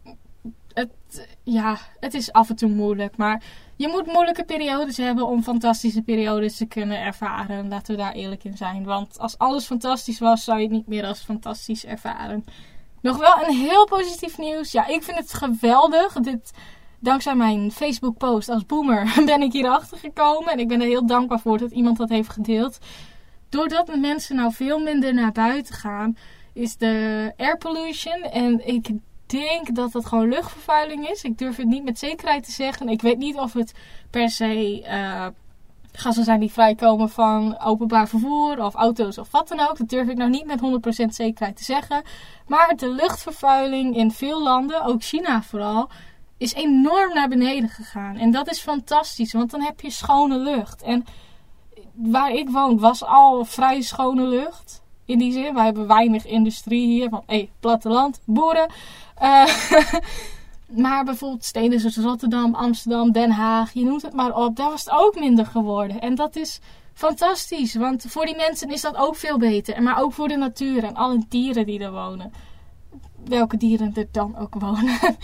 het, 0.74 1.37
ja, 1.52 1.78
het 2.00 2.14
is 2.14 2.32
af 2.32 2.50
en 2.50 2.56
toe 2.56 2.70
moeilijk. 2.70 3.18
Maar 3.18 3.44
je 3.76 3.88
moet 3.88 4.06
moeilijke 4.06 4.44
periodes 4.44 4.98
hebben 4.98 5.28
om 5.28 5.44
fantastische 5.44 6.02
periodes 6.02 6.58
te 6.58 6.66
kunnen 6.66 7.00
ervaren. 7.00 7.68
Laten 7.68 7.96
we 7.96 8.02
daar 8.02 8.14
eerlijk 8.14 8.44
in 8.44 8.58
zijn. 8.58 8.84
Want 8.84 9.20
als 9.20 9.38
alles 9.38 9.66
fantastisch 9.66 10.20
was, 10.20 10.44
zou 10.44 10.58
je 10.58 10.64
het 10.64 10.74
niet 10.74 10.88
meer 10.88 11.06
als 11.06 11.20
fantastisch 11.20 11.86
ervaren. 11.86 12.46
Nog 13.02 13.18
wel 13.18 13.48
een 13.48 13.56
heel 13.56 13.86
positief 13.86 14.38
nieuws. 14.38 14.72
Ja, 14.72 14.88
ik 14.88 15.04
vind 15.04 15.18
het 15.18 15.34
geweldig. 15.34 16.14
Dit, 16.14 16.52
dankzij 17.00 17.36
mijn 17.36 17.72
Facebook 17.72 18.18
post 18.18 18.50
als 18.50 18.66
boomer 18.66 19.14
ben 19.26 19.42
ik 19.42 19.52
hierachter 19.54 19.98
gekomen. 19.98 20.52
En 20.52 20.60
ik 20.60 20.68
ben 20.68 20.82
er 20.82 20.88
heel 20.88 21.06
dankbaar 21.06 21.40
voor 21.40 21.58
dat 21.58 21.72
iemand 21.72 21.98
dat 21.98 22.10
heeft 22.10 22.30
gedeeld. 22.30 22.78
Doordat 23.50 23.96
mensen 23.96 24.36
nou 24.36 24.54
veel 24.54 24.80
minder 24.80 25.14
naar 25.14 25.32
buiten 25.32 25.76
gaan, 25.76 26.18
is 26.54 26.78
de 26.78 27.34
air 27.38 27.58
pollution. 27.58 28.22
En 28.22 28.68
ik 28.68 28.90
denk 29.30 29.76
dat 29.76 29.94
het 29.94 30.06
gewoon 30.06 30.30
luchtvervuiling 30.30 31.10
is. 31.10 31.24
Ik 31.24 31.38
durf 31.38 31.56
het 31.56 31.68
niet 31.68 31.84
met 31.84 32.00
zekerheid 32.00 32.44
te 32.44 32.52
zeggen. 32.52 32.90
Ik 32.90 33.02
weet 33.02 33.18
niet 33.18 33.36
of 33.36 33.54
het 33.54 33.74
per 34.10 34.30
se 34.30 34.82
uh, 34.82 35.28
gassen 35.92 36.24
zijn 36.24 36.40
die 36.40 36.52
vrijkomen 36.52 37.10
van 37.10 37.60
openbaar 37.60 38.08
vervoer 38.08 38.64
of 38.64 38.74
auto's 38.74 39.18
of 39.18 39.32
wat 39.32 39.48
dan 39.48 39.60
ook. 39.60 39.78
Dat 39.78 39.90
durf 39.90 40.08
ik 40.08 40.18
nou 40.18 40.30
niet 40.30 40.46
met 40.46 40.60
100% 41.04 41.08
zekerheid 41.08 41.58
te 41.58 41.64
zeggen. 41.64 42.04
Maar 42.48 42.74
de 42.76 42.90
luchtvervuiling 42.90 43.96
in 43.96 44.12
veel 44.12 44.44
landen, 44.44 44.84
ook 44.84 45.04
China 45.04 45.42
vooral, 45.42 45.90
is 46.38 46.54
enorm 46.54 47.14
naar 47.14 47.28
beneden 47.28 47.70
gegaan. 47.70 48.16
En 48.16 48.32
dat 48.32 48.50
is 48.50 48.60
fantastisch, 48.60 49.34
want 49.34 49.52
dan 49.52 49.62
heb 49.62 49.82
je 49.82 49.90
schone 49.90 50.38
lucht. 50.38 50.82
En 50.82 51.06
waar 51.94 52.32
ik 52.32 52.50
woon 52.50 52.80
was 52.80 53.04
al 53.04 53.46
vrij 53.46 53.82
schone 53.82 54.28
lucht. 54.28 54.82
In 55.08 55.18
die 55.18 55.32
zin, 55.32 55.54
wij 55.54 55.66
hebben 55.66 55.88
weinig 55.88 56.26
industrie 56.26 56.88
hier. 56.88 57.10
Van, 57.10 57.24
hé, 57.26 57.36
hey, 57.36 57.50
platteland, 57.60 58.22
boeren. 58.26 58.70
Uh, 59.22 59.48
maar 60.84 61.04
bijvoorbeeld 61.04 61.46
steden 61.46 61.80
zoals 61.80 61.98
Rotterdam, 61.98 62.56
Amsterdam, 62.56 63.12
Den 63.12 63.32
Haag, 63.32 63.74
je 63.74 63.84
noemt 63.84 64.02
het 64.02 64.14
maar 64.14 64.36
op. 64.36 64.56
Daar 64.56 64.70
was 64.70 64.86
het 64.86 64.94
ook 64.94 65.20
minder 65.20 65.46
geworden. 65.46 66.02
En 66.02 66.16
dat 66.16 66.36
is 66.36 66.60
fantastisch. 66.94 67.76
Want 67.76 68.06
voor 68.08 68.26
die 68.26 68.36
mensen 68.36 68.70
is 68.70 68.82
dat 68.82 68.96
ook 68.96 69.16
veel 69.16 69.38
beter. 69.38 69.84
Maar 69.84 70.02
ook 70.02 70.14
voor 70.14 70.28
de 70.28 70.38
natuur 70.38 70.84
en 70.84 70.96
alle 70.96 71.20
dieren 71.30 71.66
die 71.66 71.80
er 71.80 71.92
wonen. 71.92 72.34
Welke 73.26 73.58
dieren 73.58 73.92
er 73.96 74.08
dan 74.12 74.38
ook 74.38 74.56
wonen. 74.60 74.98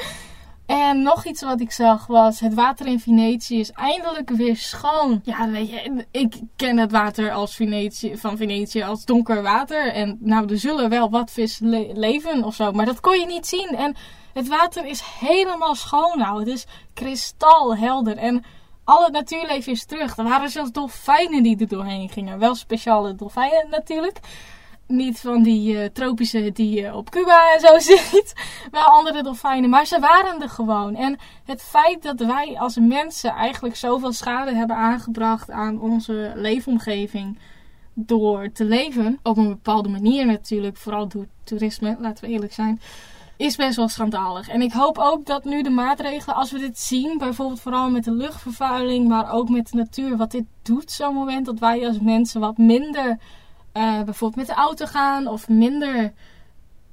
En 0.66 1.02
nog 1.02 1.26
iets 1.26 1.42
wat 1.42 1.62
ik 1.62 1.72
zag 1.72 2.08
was, 2.08 2.40
het 2.40 2.54
water 2.54 2.86
in 2.86 3.00
Venetië 3.00 3.60
is 3.60 3.72
eindelijk 3.72 4.30
weer 4.30 4.56
schoon. 4.56 5.22
Ja, 5.24 5.50
weet 5.50 5.70
je, 5.70 6.06
ik 6.12 6.36
ken 6.56 6.78
het 6.78 6.92
water 6.92 7.32
als 7.32 7.56
Venetië, 7.56 8.18
van 8.18 8.38
Venetië 8.38 8.84
als 8.84 9.06
donker 9.06 9.42
water. 9.42 9.92
En 9.92 10.18
nou, 10.20 10.50
er 10.50 10.60
zullen 10.60 10.90
wel 10.90 11.10
wat 11.10 11.32
vis 11.32 11.60
leven 11.94 12.44
of 12.44 12.56
zo, 12.56 12.72
maar 12.72 12.86
dat 12.86 13.00
kon 13.00 13.20
je 13.20 13.26
niet 13.26 13.48
zien. 13.48 13.68
En 13.68 13.96
het 14.34 14.48
water 14.48 14.86
is 14.86 15.02
helemaal 15.20 15.76
schoon 15.76 16.18
nou. 16.18 16.40
Het 16.40 16.48
is 16.48 16.66
kristalhelder 16.94 18.18
en 18.18 18.44
al 18.84 19.04
het 19.04 19.14
natuurleven 19.14 19.72
is 19.72 19.86
terug. 19.86 20.18
Er 20.18 20.24
waren 20.24 20.50
zelfs 20.50 20.72
dolfijnen 20.72 21.44
die 21.44 21.58
er 21.60 21.68
doorheen 21.68 22.10
gingen. 22.10 22.40
Wel 22.40 22.56
speciale 22.56 23.16
dolfijnen 23.16 23.70
natuurlijk. 23.70 24.20
Niet 24.88 25.20
van 25.20 25.44
die 25.44 25.78
eh, 25.78 25.90
tropische 25.94 26.52
die 26.52 26.82
je 26.82 26.96
op 26.96 27.10
Cuba 27.10 27.54
en 27.54 27.60
zo 27.60 27.80
ziet. 27.94 28.34
Wel 28.72 28.84
andere 28.84 29.24
dolfijnen, 29.24 29.70
maar 29.70 29.86
ze 29.86 30.00
waren 30.00 30.42
er 30.42 30.50
gewoon. 30.50 30.96
En 30.96 31.18
het 31.46 31.62
feit 31.62 32.04
dat 32.04 32.20
wij 32.20 32.56
als 32.60 32.76
mensen 32.76 33.32
eigenlijk 33.32 33.76
zoveel 33.76 34.14
schade 34.14 34.54
hebben 34.56 34.76
aangebracht 34.76 35.52
aan 35.52 35.82
onze 35.82 36.32
leefomgeving 36.36 37.38
door 37.94 38.52
te 38.52 38.66
leven, 38.66 39.20
op 39.24 39.38
een 39.38 39.48
bepaalde 39.48 39.90
manier 39.90 40.26
natuurlijk, 40.26 40.78
vooral 40.78 41.08
door 41.08 41.26
toerisme, 41.44 41.98
laten 42.00 42.26
we 42.26 42.32
eerlijk 42.32 42.54
zijn, 42.54 42.82
is 43.38 43.56
best 43.56 43.76
wel 43.76 43.88
schandalig. 43.88 44.50
En 44.50 44.62
ik 44.62 44.72
hoop 44.72 44.98
ook 44.98 45.26
dat 45.26 45.44
nu 45.44 45.62
de 45.62 45.70
maatregelen, 45.70 46.36
als 46.36 46.52
we 46.52 46.60
dit 46.60 46.80
zien, 46.80 47.18
bijvoorbeeld 47.18 47.62
vooral 47.62 47.90
met 47.90 48.04
de 48.04 48.12
luchtvervuiling, 48.12 49.08
maar 49.08 49.32
ook 49.32 49.50
met 49.50 49.72
de 49.72 49.78
natuur, 49.78 50.18
wat 50.18 50.32
dit 50.32 50.46
doet 50.62 50.92
zo'n 50.92 51.14
moment, 51.14 51.46
dat 51.46 51.60
wij 51.60 51.88
als 51.88 52.00
mensen 52.00 52.40
wat 52.40 52.58
minder 52.58 53.18
uh, 53.74 54.04
bijvoorbeeld 54.04 54.48
met 54.48 54.56
de 54.56 54.62
auto 54.62 54.86
gaan 54.86 55.28
of 55.28 55.50
minder 55.50 56.14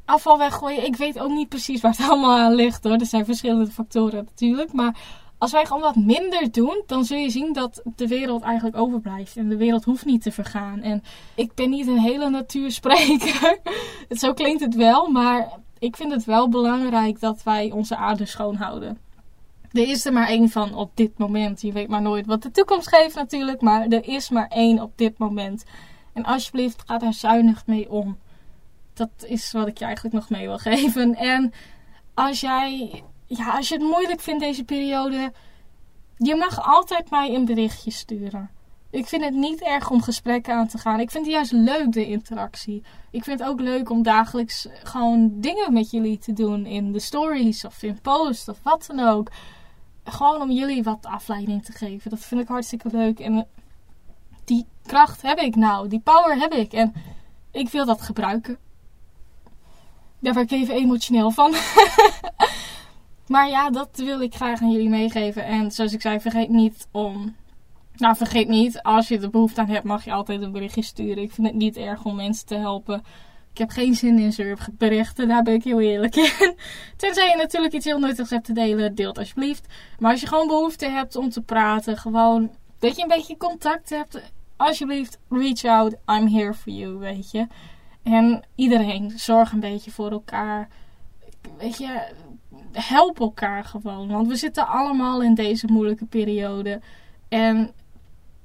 afval 0.04 0.38
weggooien. 0.38 0.84
Ik 0.84 0.96
weet 0.96 1.18
ook 1.18 1.30
niet 1.30 1.48
precies 1.48 1.80
waar 1.80 1.90
het 1.96 2.08
allemaal 2.10 2.38
aan 2.38 2.54
ligt 2.54 2.84
hoor. 2.84 2.92
Er 2.92 3.06
zijn 3.06 3.24
verschillende 3.24 3.70
factoren 3.70 4.24
natuurlijk. 4.24 4.72
Maar 4.72 4.96
als 5.38 5.52
wij 5.52 5.64
gewoon 5.64 5.82
wat 5.82 5.96
minder 5.96 6.52
doen, 6.52 6.82
dan 6.86 7.04
zul 7.04 7.16
je 7.16 7.30
zien 7.30 7.52
dat 7.52 7.82
de 7.96 8.06
wereld 8.06 8.42
eigenlijk 8.42 8.76
overblijft. 8.76 9.36
En 9.36 9.48
de 9.48 9.56
wereld 9.56 9.84
hoeft 9.84 10.04
niet 10.04 10.22
te 10.22 10.32
vergaan. 10.32 10.80
En 10.80 11.02
ik 11.34 11.54
ben 11.54 11.70
niet 11.70 11.86
een 11.86 11.98
hele 11.98 12.30
natuurspreker. 12.30 13.58
Zo 14.08 14.32
klinkt 14.32 14.60
het 14.60 14.74
wel, 14.74 15.10
maar 15.10 15.58
ik 15.78 15.96
vind 15.96 16.12
het 16.12 16.24
wel 16.24 16.48
belangrijk 16.48 17.20
dat 17.20 17.42
wij 17.42 17.70
onze 17.70 17.96
aarde 17.96 18.26
schoonhouden. 18.26 18.98
Er 19.72 19.88
is 19.88 20.04
er 20.04 20.12
maar 20.12 20.28
één 20.28 20.48
van 20.48 20.74
op 20.74 20.90
dit 20.94 21.18
moment. 21.18 21.62
Je 21.62 21.72
weet 21.72 21.88
maar 21.88 22.02
nooit 22.02 22.26
wat 22.26 22.42
de 22.42 22.50
toekomst 22.50 22.88
geeft 22.88 23.14
natuurlijk. 23.14 23.60
Maar 23.60 23.86
er 23.88 24.08
is 24.08 24.30
maar 24.30 24.48
één 24.48 24.80
op 24.80 24.92
dit 24.96 25.18
moment. 25.18 25.64
En 26.12 26.24
alsjeblieft, 26.24 26.82
ga 26.86 26.98
daar 26.98 27.14
zuinig 27.14 27.66
mee 27.66 27.90
om. 27.90 28.18
Dat 28.92 29.10
is 29.26 29.52
wat 29.52 29.66
ik 29.66 29.78
je 29.78 29.84
eigenlijk 29.84 30.14
nog 30.14 30.30
mee 30.30 30.46
wil 30.46 30.58
geven. 30.72 31.14
En 31.14 31.52
als 32.14 32.40
jij, 32.40 33.02
ja, 33.26 33.56
als 33.56 33.68
je 33.68 33.74
het 33.74 33.82
moeilijk 33.82 34.20
vindt 34.20 34.40
deze 34.40 34.64
periode, 34.64 35.32
je 36.16 36.36
mag 36.36 36.66
altijd 36.66 37.10
mij 37.10 37.34
een 37.34 37.44
berichtje 37.44 37.90
sturen. 37.90 38.50
Ik 38.90 39.06
vind 39.06 39.24
het 39.24 39.34
niet 39.34 39.62
erg 39.62 39.90
om 39.90 40.02
gesprekken 40.02 40.54
aan 40.54 40.66
te 40.66 40.78
gaan. 40.78 41.00
Ik 41.00 41.10
vind 41.10 41.24
het 41.24 41.34
juist 41.34 41.52
leuk, 41.52 41.92
de 41.92 42.06
interactie. 42.06 42.82
Ik 43.10 43.24
vind 43.24 43.38
het 43.38 43.48
ook 43.48 43.60
leuk 43.60 43.90
om 43.90 44.02
dagelijks 44.02 44.68
gewoon 44.82 45.40
dingen 45.40 45.72
met 45.72 45.90
jullie 45.90 46.18
te 46.18 46.32
doen. 46.32 46.66
In 46.66 46.92
de 46.92 47.00
stories 47.00 47.64
of 47.64 47.82
in 47.82 48.00
posts 48.00 48.48
of 48.48 48.58
wat 48.62 48.84
dan 48.86 49.08
ook. 49.08 49.30
Gewoon 50.04 50.42
om 50.42 50.50
jullie 50.50 50.82
wat 50.82 51.06
afleiding 51.06 51.64
te 51.64 51.72
geven. 51.72 52.10
Dat 52.10 52.18
vind 52.18 52.40
ik 52.40 52.48
hartstikke 52.48 52.88
leuk. 52.92 53.20
En 53.20 53.46
die 54.50 54.66
kracht 54.86 55.22
heb 55.22 55.38
ik 55.38 55.56
nou, 55.56 55.88
die 55.88 56.00
power 56.00 56.38
heb 56.38 56.52
ik. 56.52 56.72
En 56.72 56.94
ik 57.50 57.68
wil 57.68 57.86
dat 57.86 58.00
gebruiken. 58.00 58.58
Daar 60.18 60.34
word 60.34 60.52
ik 60.52 60.58
even 60.58 60.74
emotioneel 60.74 61.30
van. 61.30 61.54
maar 63.34 63.48
ja, 63.48 63.70
dat 63.70 63.88
wil 63.94 64.20
ik 64.20 64.34
graag 64.34 64.60
aan 64.60 64.70
jullie 64.70 64.88
meegeven. 64.88 65.44
En 65.44 65.70
zoals 65.70 65.92
ik 65.92 66.00
zei, 66.00 66.20
vergeet 66.20 66.48
niet 66.48 66.88
om. 66.90 67.36
Nou, 67.96 68.16
vergeet 68.16 68.48
niet, 68.48 68.82
als 68.82 69.08
je 69.08 69.18
er 69.18 69.30
behoefte 69.30 69.60
aan 69.60 69.68
hebt, 69.68 69.84
mag 69.84 70.04
je 70.04 70.12
altijd 70.12 70.42
een 70.42 70.52
berichtje 70.52 70.82
sturen. 70.82 71.22
Ik 71.22 71.32
vind 71.32 71.46
het 71.46 71.56
niet 71.56 71.76
erg 71.76 72.04
om 72.04 72.16
mensen 72.16 72.46
te 72.46 72.54
helpen. 72.54 73.02
Ik 73.52 73.58
heb 73.58 73.70
geen 73.70 73.94
zin 73.94 74.18
in 74.18 74.58
berichten, 74.72 75.28
daar 75.28 75.42
ben 75.42 75.54
ik 75.54 75.64
heel 75.64 75.80
eerlijk 75.80 76.16
in. 76.16 76.56
Tenzij 76.96 77.28
je 77.28 77.36
natuurlijk 77.36 77.74
iets 77.74 77.84
heel 77.84 77.98
nuttigs 77.98 78.30
hebt 78.30 78.44
te 78.44 78.52
delen, 78.52 78.94
deelt 78.94 79.18
alsjeblieft. 79.18 79.66
Maar 79.98 80.10
als 80.10 80.20
je 80.20 80.26
gewoon 80.26 80.46
behoefte 80.46 80.88
hebt 80.88 81.16
om 81.16 81.30
te 81.30 81.40
praten, 81.40 81.96
gewoon 81.96 82.50
dat 82.78 82.96
je 82.96 83.02
een 83.02 83.08
beetje 83.08 83.36
contact 83.36 83.90
hebt, 83.90 84.20
alsjeblieft, 84.60 85.18
reach 85.28 85.64
out. 85.64 85.96
I'm 86.06 86.26
here 86.26 86.54
for 86.54 86.72
you, 86.72 86.98
weet 86.98 87.30
je. 87.30 87.46
En 88.02 88.44
iedereen, 88.54 89.10
zorg 89.10 89.52
een 89.52 89.60
beetje 89.60 89.90
voor 89.90 90.10
elkaar. 90.10 90.68
Weet 91.58 91.78
je, 91.78 92.12
help 92.72 93.20
elkaar 93.20 93.64
gewoon. 93.64 94.08
Want 94.08 94.28
we 94.28 94.36
zitten 94.36 94.66
allemaal 94.66 95.22
in 95.22 95.34
deze 95.34 95.66
moeilijke 95.66 96.06
periode. 96.06 96.80
En 97.28 97.72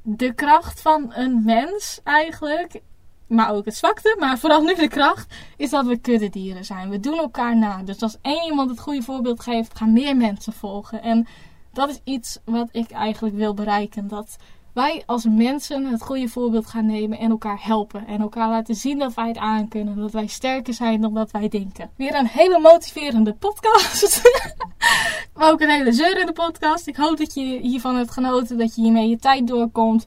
de 0.01 0.33
kracht 0.33 0.81
van 0.81 1.13
een 1.13 1.43
mens 1.43 1.99
eigenlijk, 2.03 2.81
maar 3.27 3.51
ook 3.51 3.65
het 3.65 3.75
zwakte, 3.75 4.15
maar 4.19 4.37
vooral 4.37 4.61
nu 4.61 4.75
de 4.75 4.87
kracht, 4.87 5.33
is 5.57 5.69
dat 5.69 5.85
we 5.85 5.97
kuddedieren 5.97 6.65
zijn. 6.65 6.89
We 6.89 6.99
doen 6.99 7.17
elkaar 7.17 7.57
na. 7.57 7.83
Dus 7.83 8.01
als 8.01 8.17
één 8.21 8.45
iemand 8.45 8.69
het 8.69 8.79
goede 8.79 9.01
voorbeeld 9.01 9.39
geeft, 9.39 9.77
gaan 9.77 9.93
meer 9.93 10.17
mensen 10.17 10.53
volgen. 10.53 11.01
En 11.01 11.27
dat 11.73 11.89
is 11.89 11.99
iets 12.03 12.39
wat 12.45 12.69
ik 12.71 12.91
eigenlijk 12.91 13.35
wil 13.35 13.53
bereiken. 13.53 14.07
Dat 14.07 14.37
wij 14.75 15.03
als 15.05 15.25
mensen 15.29 15.85
het 15.85 16.01
goede 16.01 16.27
voorbeeld 16.27 16.65
gaan 16.65 16.85
nemen 16.85 17.17
en 17.17 17.29
elkaar 17.29 17.59
helpen. 17.61 18.07
En 18.07 18.21
elkaar 18.21 18.49
laten 18.49 18.75
zien 18.75 18.99
dat 18.99 19.13
wij 19.13 19.27
het 19.27 19.37
aankunnen. 19.37 19.97
Dat 19.97 20.11
wij 20.11 20.27
sterker 20.27 20.73
zijn 20.73 21.01
dan 21.01 21.13
dat 21.13 21.31
wij 21.31 21.47
denken. 21.47 21.89
Weer 21.95 22.15
een 22.15 22.27
hele 22.27 22.59
motiverende 22.59 23.33
podcast. 23.33 24.21
maar 25.35 25.51
ook 25.51 25.61
een 25.61 25.69
hele 25.69 25.91
zeurende 25.91 26.31
podcast. 26.31 26.87
Ik 26.87 26.95
hoop 26.95 27.17
dat 27.17 27.33
je 27.33 27.59
hiervan 27.61 27.95
hebt 27.95 28.11
genoten. 28.11 28.57
Dat 28.57 28.75
je 28.75 28.81
hiermee 28.81 29.09
je 29.09 29.17
tijd 29.17 29.47
doorkomt. 29.47 30.05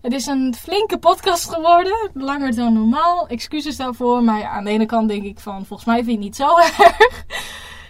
Het 0.00 0.12
is 0.12 0.26
een 0.26 0.54
flinke 0.58 0.98
podcast 0.98 1.54
geworden. 1.54 2.10
Langer 2.12 2.54
dan 2.54 2.72
normaal. 2.72 3.28
Excuses 3.28 3.76
daarvoor. 3.76 4.22
Maar 4.22 4.44
aan 4.44 4.64
de 4.64 4.70
ene 4.70 4.86
kant 4.86 5.08
denk 5.08 5.24
ik 5.24 5.38
van... 5.38 5.66
Volgens 5.66 5.88
mij 5.88 6.04
vind 6.04 6.06
je 6.06 6.12
het 6.12 6.22
niet 6.24 6.36
zo 6.36 6.58
erg. 6.84 7.24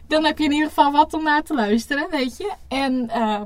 Dan 0.06 0.24
heb 0.24 0.38
je 0.38 0.44
in 0.44 0.52
ieder 0.52 0.68
geval 0.68 0.92
wat 0.92 1.14
om 1.14 1.22
naar 1.22 1.42
te 1.42 1.54
luisteren, 1.54 2.10
weet 2.10 2.36
je. 2.36 2.52
En... 2.68 3.10
Uh, 3.16 3.40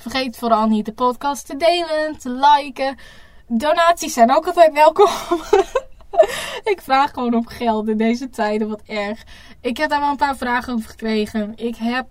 Vergeet 0.00 0.36
vooral 0.36 0.66
niet 0.66 0.86
de 0.86 0.92
podcast 0.92 1.46
te 1.46 1.56
delen, 1.56 2.18
te 2.18 2.30
liken. 2.30 2.96
Donaties 3.46 4.12
zijn 4.12 4.36
ook 4.36 4.46
altijd 4.46 4.72
welkom. 4.72 5.10
ik 6.72 6.80
vraag 6.82 7.10
gewoon 7.10 7.34
op 7.34 7.46
geld 7.46 7.88
in 7.88 7.96
deze 7.96 8.30
tijden, 8.30 8.68
wat 8.68 8.82
erg. 8.86 9.24
Ik 9.60 9.76
heb 9.76 9.90
daar 9.90 10.00
wel 10.00 10.10
een 10.10 10.16
paar 10.16 10.36
vragen 10.36 10.72
over 10.72 10.90
gekregen. 10.90 11.52
Ik 11.56 11.76
heb, 11.76 12.06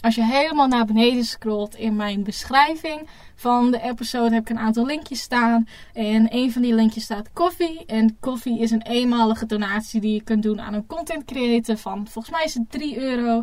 als 0.00 0.14
je 0.14 0.24
helemaal 0.24 0.66
naar 0.66 0.84
beneden 0.84 1.24
scrolt 1.24 1.74
in 1.74 1.96
mijn 1.96 2.22
beschrijving 2.22 3.08
van 3.34 3.70
de 3.70 3.80
episode, 3.80 4.34
heb 4.34 4.42
ik 4.42 4.50
een 4.50 4.64
aantal 4.64 4.86
linkjes 4.86 5.20
staan. 5.20 5.68
En 5.92 6.34
een 6.34 6.52
van 6.52 6.62
die 6.62 6.74
linkjes 6.74 7.04
staat 7.04 7.32
koffie. 7.32 7.84
En 7.86 8.16
koffie 8.20 8.60
is 8.60 8.70
een 8.70 8.82
eenmalige 8.82 9.46
donatie 9.46 10.00
die 10.00 10.14
je 10.14 10.22
kunt 10.22 10.42
doen 10.42 10.60
aan 10.60 10.74
een 10.74 10.86
content 10.86 11.24
creator 11.24 11.76
van, 11.76 12.06
volgens 12.08 12.34
mij 12.34 12.44
is 12.44 12.54
het 12.54 12.70
3 12.70 12.98
euro. 12.98 13.42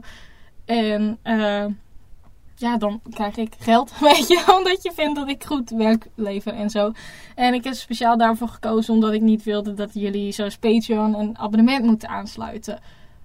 En... 0.65 1.19
Uh, 1.23 1.65
ja, 2.59 2.77
dan 2.77 3.01
krijg 3.09 3.37
ik 3.37 3.55
geld, 3.59 3.99
weet 3.99 4.27
je, 4.27 4.53
omdat 4.57 4.83
je 4.83 4.91
vindt 4.91 5.15
dat 5.15 5.27
ik 5.27 5.43
goed 5.43 5.69
werk 5.69 6.07
lever 6.15 6.53
en 6.53 6.69
zo. 6.69 6.91
En 7.35 7.53
ik 7.53 7.63
heb 7.63 7.73
speciaal 7.73 8.17
daarvoor 8.17 8.47
gekozen 8.47 8.93
omdat 8.93 9.13
ik 9.13 9.21
niet 9.21 9.43
wilde 9.43 9.73
dat 9.73 9.89
jullie 9.93 10.31
zoals 10.31 10.57
Patreon 10.57 11.13
een 11.15 11.37
abonnement 11.37 11.85
moeten 11.85 12.09
aansluiten. 12.09 12.79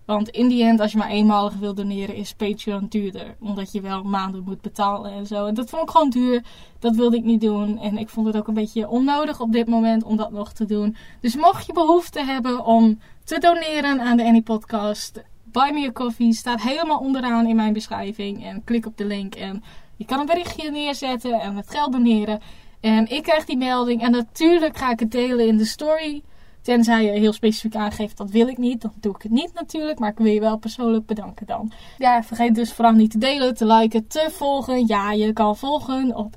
Want 0.05 0.29
in 0.29 0.49
die 0.49 0.65
end, 0.65 0.81
als 0.81 0.93
je 0.93 0.99
maar 0.99 1.11
eenmalig 1.11 1.55
wil 1.55 1.75
doneren, 1.75 2.15
is 2.15 2.35
Patreon 2.35 2.87
duurder. 2.89 3.37
Omdat 3.41 3.73
je 3.73 3.81
wel 3.81 4.03
maanden 4.03 4.43
moet 4.45 4.61
betalen 4.61 5.13
en 5.13 5.27
zo. 5.27 5.47
En 5.47 5.55
dat 5.55 5.71
vond 5.71 5.83
ik 5.83 5.91
gewoon 5.91 6.11
duur. 6.11 6.45
Dat 6.79 6.97
wilde 6.97 7.17
ik 7.17 7.25
niet 7.25 7.41
doen. 7.41 7.79
En 7.79 7.99
ik 7.99 8.09
vond 8.09 8.27
het 8.27 8.37
ook 8.37 8.49
een 8.49 8.55
beetje 8.55 8.89
onnodig 8.89 9.41
op 9.41 9.53
dit 9.53 9.67
moment 9.67 10.03
om 10.03 10.17
dat 10.17 10.31
nog 10.31 10.53
te 10.53 10.65
doen. 10.65 10.97
Dus 11.21 11.37
mocht 11.37 11.67
je 11.67 11.73
behoefte 11.73 12.25
hebben 12.25 12.65
om 12.65 12.99
te 13.25 13.39
doneren 13.39 14.01
aan 14.01 14.17
de 14.17 14.25
Annie 14.25 14.43
Podcast, 14.43 15.23
Buy 15.55 15.71
Me 15.73 15.87
A 15.87 15.93
Coffee 15.93 16.33
staat 16.33 16.63
helemaal 16.63 16.99
onderaan 16.99 17.47
in 17.47 17.57
mijn 17.57 17.73
beschrijving. 17.73 18.45
En 18.45 18.65
klik 18.65 18.87
op 18.87 18.97
de 18.97 19.05
link 19.05 19.35
en 19.35 19.63
je 19.97 20.05
kan 20.05 20.21
een 20.21 20.27
berichtje 20.27 20.71
neerzetten 20.71 21.41
en 21.41 21.57
het 21.57 21.71
geld 21.71 21.93
doneren. 21.93 22.41
En 22.81 23.11
ik 23.11 23.23
krijg 23.23 23.45
die 23.45 23.57
melding 23.57 24.03
en 24.03 24.11
natuurlijk 24.11 24.77
ga 24.77 24.91
ik 24.91 25.01
het 25.01 25.11
delen 25.11 25.47
in 25.47 25.57
de 25.57 25.65
story. 25.65 26.23
Tenzij 26.63 27.05
je 27.05 27.11
heel 27.11 27.33
specifiek 27.33 27.75
aangeeft 27.75 28.17
dat 28.17 28.31
wil 28.31 28.49
ik 28.49 28.59
niet, 28.59 28.81
dan 28.81 28.93
doe 29.01 29.15
ik 29.15 29.23
het 29.23 29.33
niet 29.33 29.53
natuurlijk. 29.55 29.99
Maar 29.99 30.11
ik 30.11 30.19
wil 30.19 30.33
je 30.33 30.41
wel 30.41 30.57
persoonlijk 30.57 31.07
bedanken 31.07 31.47
dan. 31.47 31.73
Ja, 31.99 32.23
vergeet 32.23 32.55
dus 32.55 32.73
vooral 32.73 32.93
niet 32.93 33.11
te 33.11 33.19
delen, 33.19 33.55
te 33.55 33.67
liken, 33.67 34.07
te 34.07 34.29
volgen. 34.31 34.87
Ja, 34.87 35.13
je 35.13 35.33
kan 35.33 35.57
volgen 35.57 36.17
op 36.17 36.37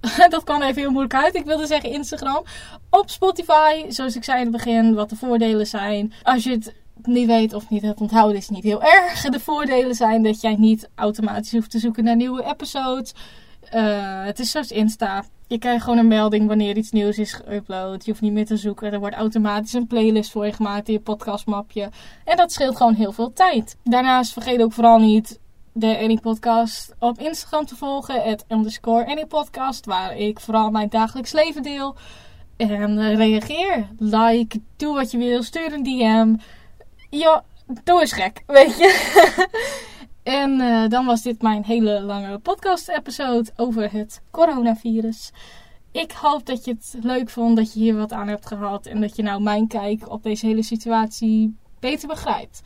dat 0.28 0.44
kan 0.44 0.62
even 0.62 0.80
heel 0.80 0.90
moeilijk 0.90 1.14
uit. 1.14 1.34
Ik 1.34 1.44
wilde 1.44 1.66
zeggen 1.66 1.90
Instagram. 1.90 2.44
Op 2.90 3.10
Spotify, 3.10 3.84
zoals 3.88 4.16
ik 4.16 4.24
zei 4.24 4.38
in 4.38 4.46
het 4.46 4.52
begin, 4.52 4.94
wat 4.94 5.10
de 5.10 5.16
voordelen 5.16 5.66
zijn. 5.66 6.12
Als 6.22 6.44
je 6.44 6.50
het 6.50 6.74
niet 7.02 7.26
weet 7.26 7.54
of 7.54 7.70
niet 7.70 7.82
het 7.82 8.00
onthouden 8.00 8.36
is 8.36 8.48
niet 8.48 8.64
heel 8.64 8.82
erg. 8.82 9.22
De 9.22 9.40
voordelen 9.40 9.94
zijn 9.94 10.22
dat 10.22 10.40
jij 10.40 10.56
niet 10.56 10.88
automatisch 10.94 11.52
hoeft 11.52 11.70
te 11.70 11.78
zoeken 11.78 12.04
naar 12.04 12.16
nieuwe 12.16 12.44
episodes. 12.44 13.14
Uh, 13.74 14.24
het 14.24 14.38
is 14.38 14.50
zoals 14.50 14.70
Insta. 14.70 15.24
Je 15.46 15.58
krijgt 15.58 15.84
gewoon 15.84 15.98
een 15.98 16.08
melding 16.08 16.46
wanneer 16.46 16.76
iets 16.76 16.90
nieuws 16.90 17.18
is 17.18 17.34
geüpload. 17.34 18.04
Je 18.04 18.10
hoeft 18.10 18.20
niet 18.20 18.32
meer 18.32 18.46
te 18.46 18.56
zoeken. 18.56 18.92
Er 18.92 18.98
wordt 18.98 19.16
automatisch 19.16 19.72
een 19.72 19.86
playlist 19.86 20.30
voor 20.30 20.46
je 20.46 20.52
gemaakt 20.52 20.88
in 20.88 20.92
je 20.92 21.00
podcastmapje. 21.00 21.90
En 22.24 22.36
dat 22.36 22.52
scheelt 22.52 22.76
gewoon 22.76 22.94
heel 22.94 23.12
veel 23.12 23.32
tijd. 23.32 23.76
Daarnaast 23.84 24.32
vergeet 24.32 24.62
ook 24.62 24.72
vooral 24.72 24.98
niet 24.98 25.40
de 25.72 25.98
Any 25.98 26.16
Podcast 26.16 26.94
op 26.98 27.18
Instagram 27.18 27.66
te 27.66 27.76
volgen. 27.76 28.22
Het 28.22 28.44
underscore 28.48 29.06
Any 29.06 29.26
Podcast. 29.26 29.86
Waar 29.86 30.16
ik 30.16 30.40
vooral 30.40 30.70
mijn 30.70 30.88
dagelijks 30.88 31.32
leven 31.32 31.62
deel. 31.62 31.96
En 32.56 32.98
uh, 32.98 33.14
reageer. 33.14 33.88
Like. 33.98 34.60
Doe 34.76 34.94
wat 34.94 35.10
je 35.10 35.18
wil. 35.18 35.42
Stuur 35.42 35.72
een 35.72 35.82
DM 35.82 36.34
ja, 37.08 37.44
doe 37.84 38.00
eens 38.00 38.12
gek, 38.12 38.42
weet 38.46 38.78
je. 38.78 39.48
en 40.22 40.60
uh, 40.60 40.88
dan 40.88 41.06
was 41.06 41.22
dit 41.22 41.42
mijn 41.42 41.64
hele 41.64 42.00
lange 42.00 42.38
podcast-episode 42.38 43.50
over 43.56 43.92
het 43.92 44.22
coronavirus. 44.30 45.32
Ik 45.92 46.12
hoop 46.12 46.46
dat 46.46 46.64
je 46.64 46.70
het 46.70 47.04
leuk 47.04 47.30
vond, 47.30 47.56
dat 47.56 47.72
je 47.72 47.80
hier 47.80 47.96
wat 47.96 48.12
aan 48.12 48.28
hebt 48.28 48.46
gehad. 48.46 48.86
En 48.86 49.00
dat 49.00 49.16
je 49.16 49.22
nou 49.22 49.42
mijn 49.42 49.66
kijk 49.66 50.10
op 50.10 50.22
deze 50.22 50.46
hele 50.46 50.62
situatie 50.62 51.56
beter 51.80 52.08
begrijpt. 52.08 52.62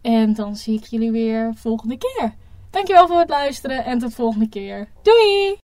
En 0.00 0.34
dan 0.34 0.56
zie 0.56 0.78
ik 0.78 0.84
jullie 0.84 1.10
weer 1.10 1.52
volgende 1.54 1.98
keer. 1.98 2.34
Dankjewel 2.70 3.06
voor 3.06 3.18
het 3.18 3.28
luisteren 3.28 3.84
en 3.84 3.98
tot 3.98 4.14
volgende 4.14 4.48
keer. 4.48 4.88
Doei! 5.02 5.58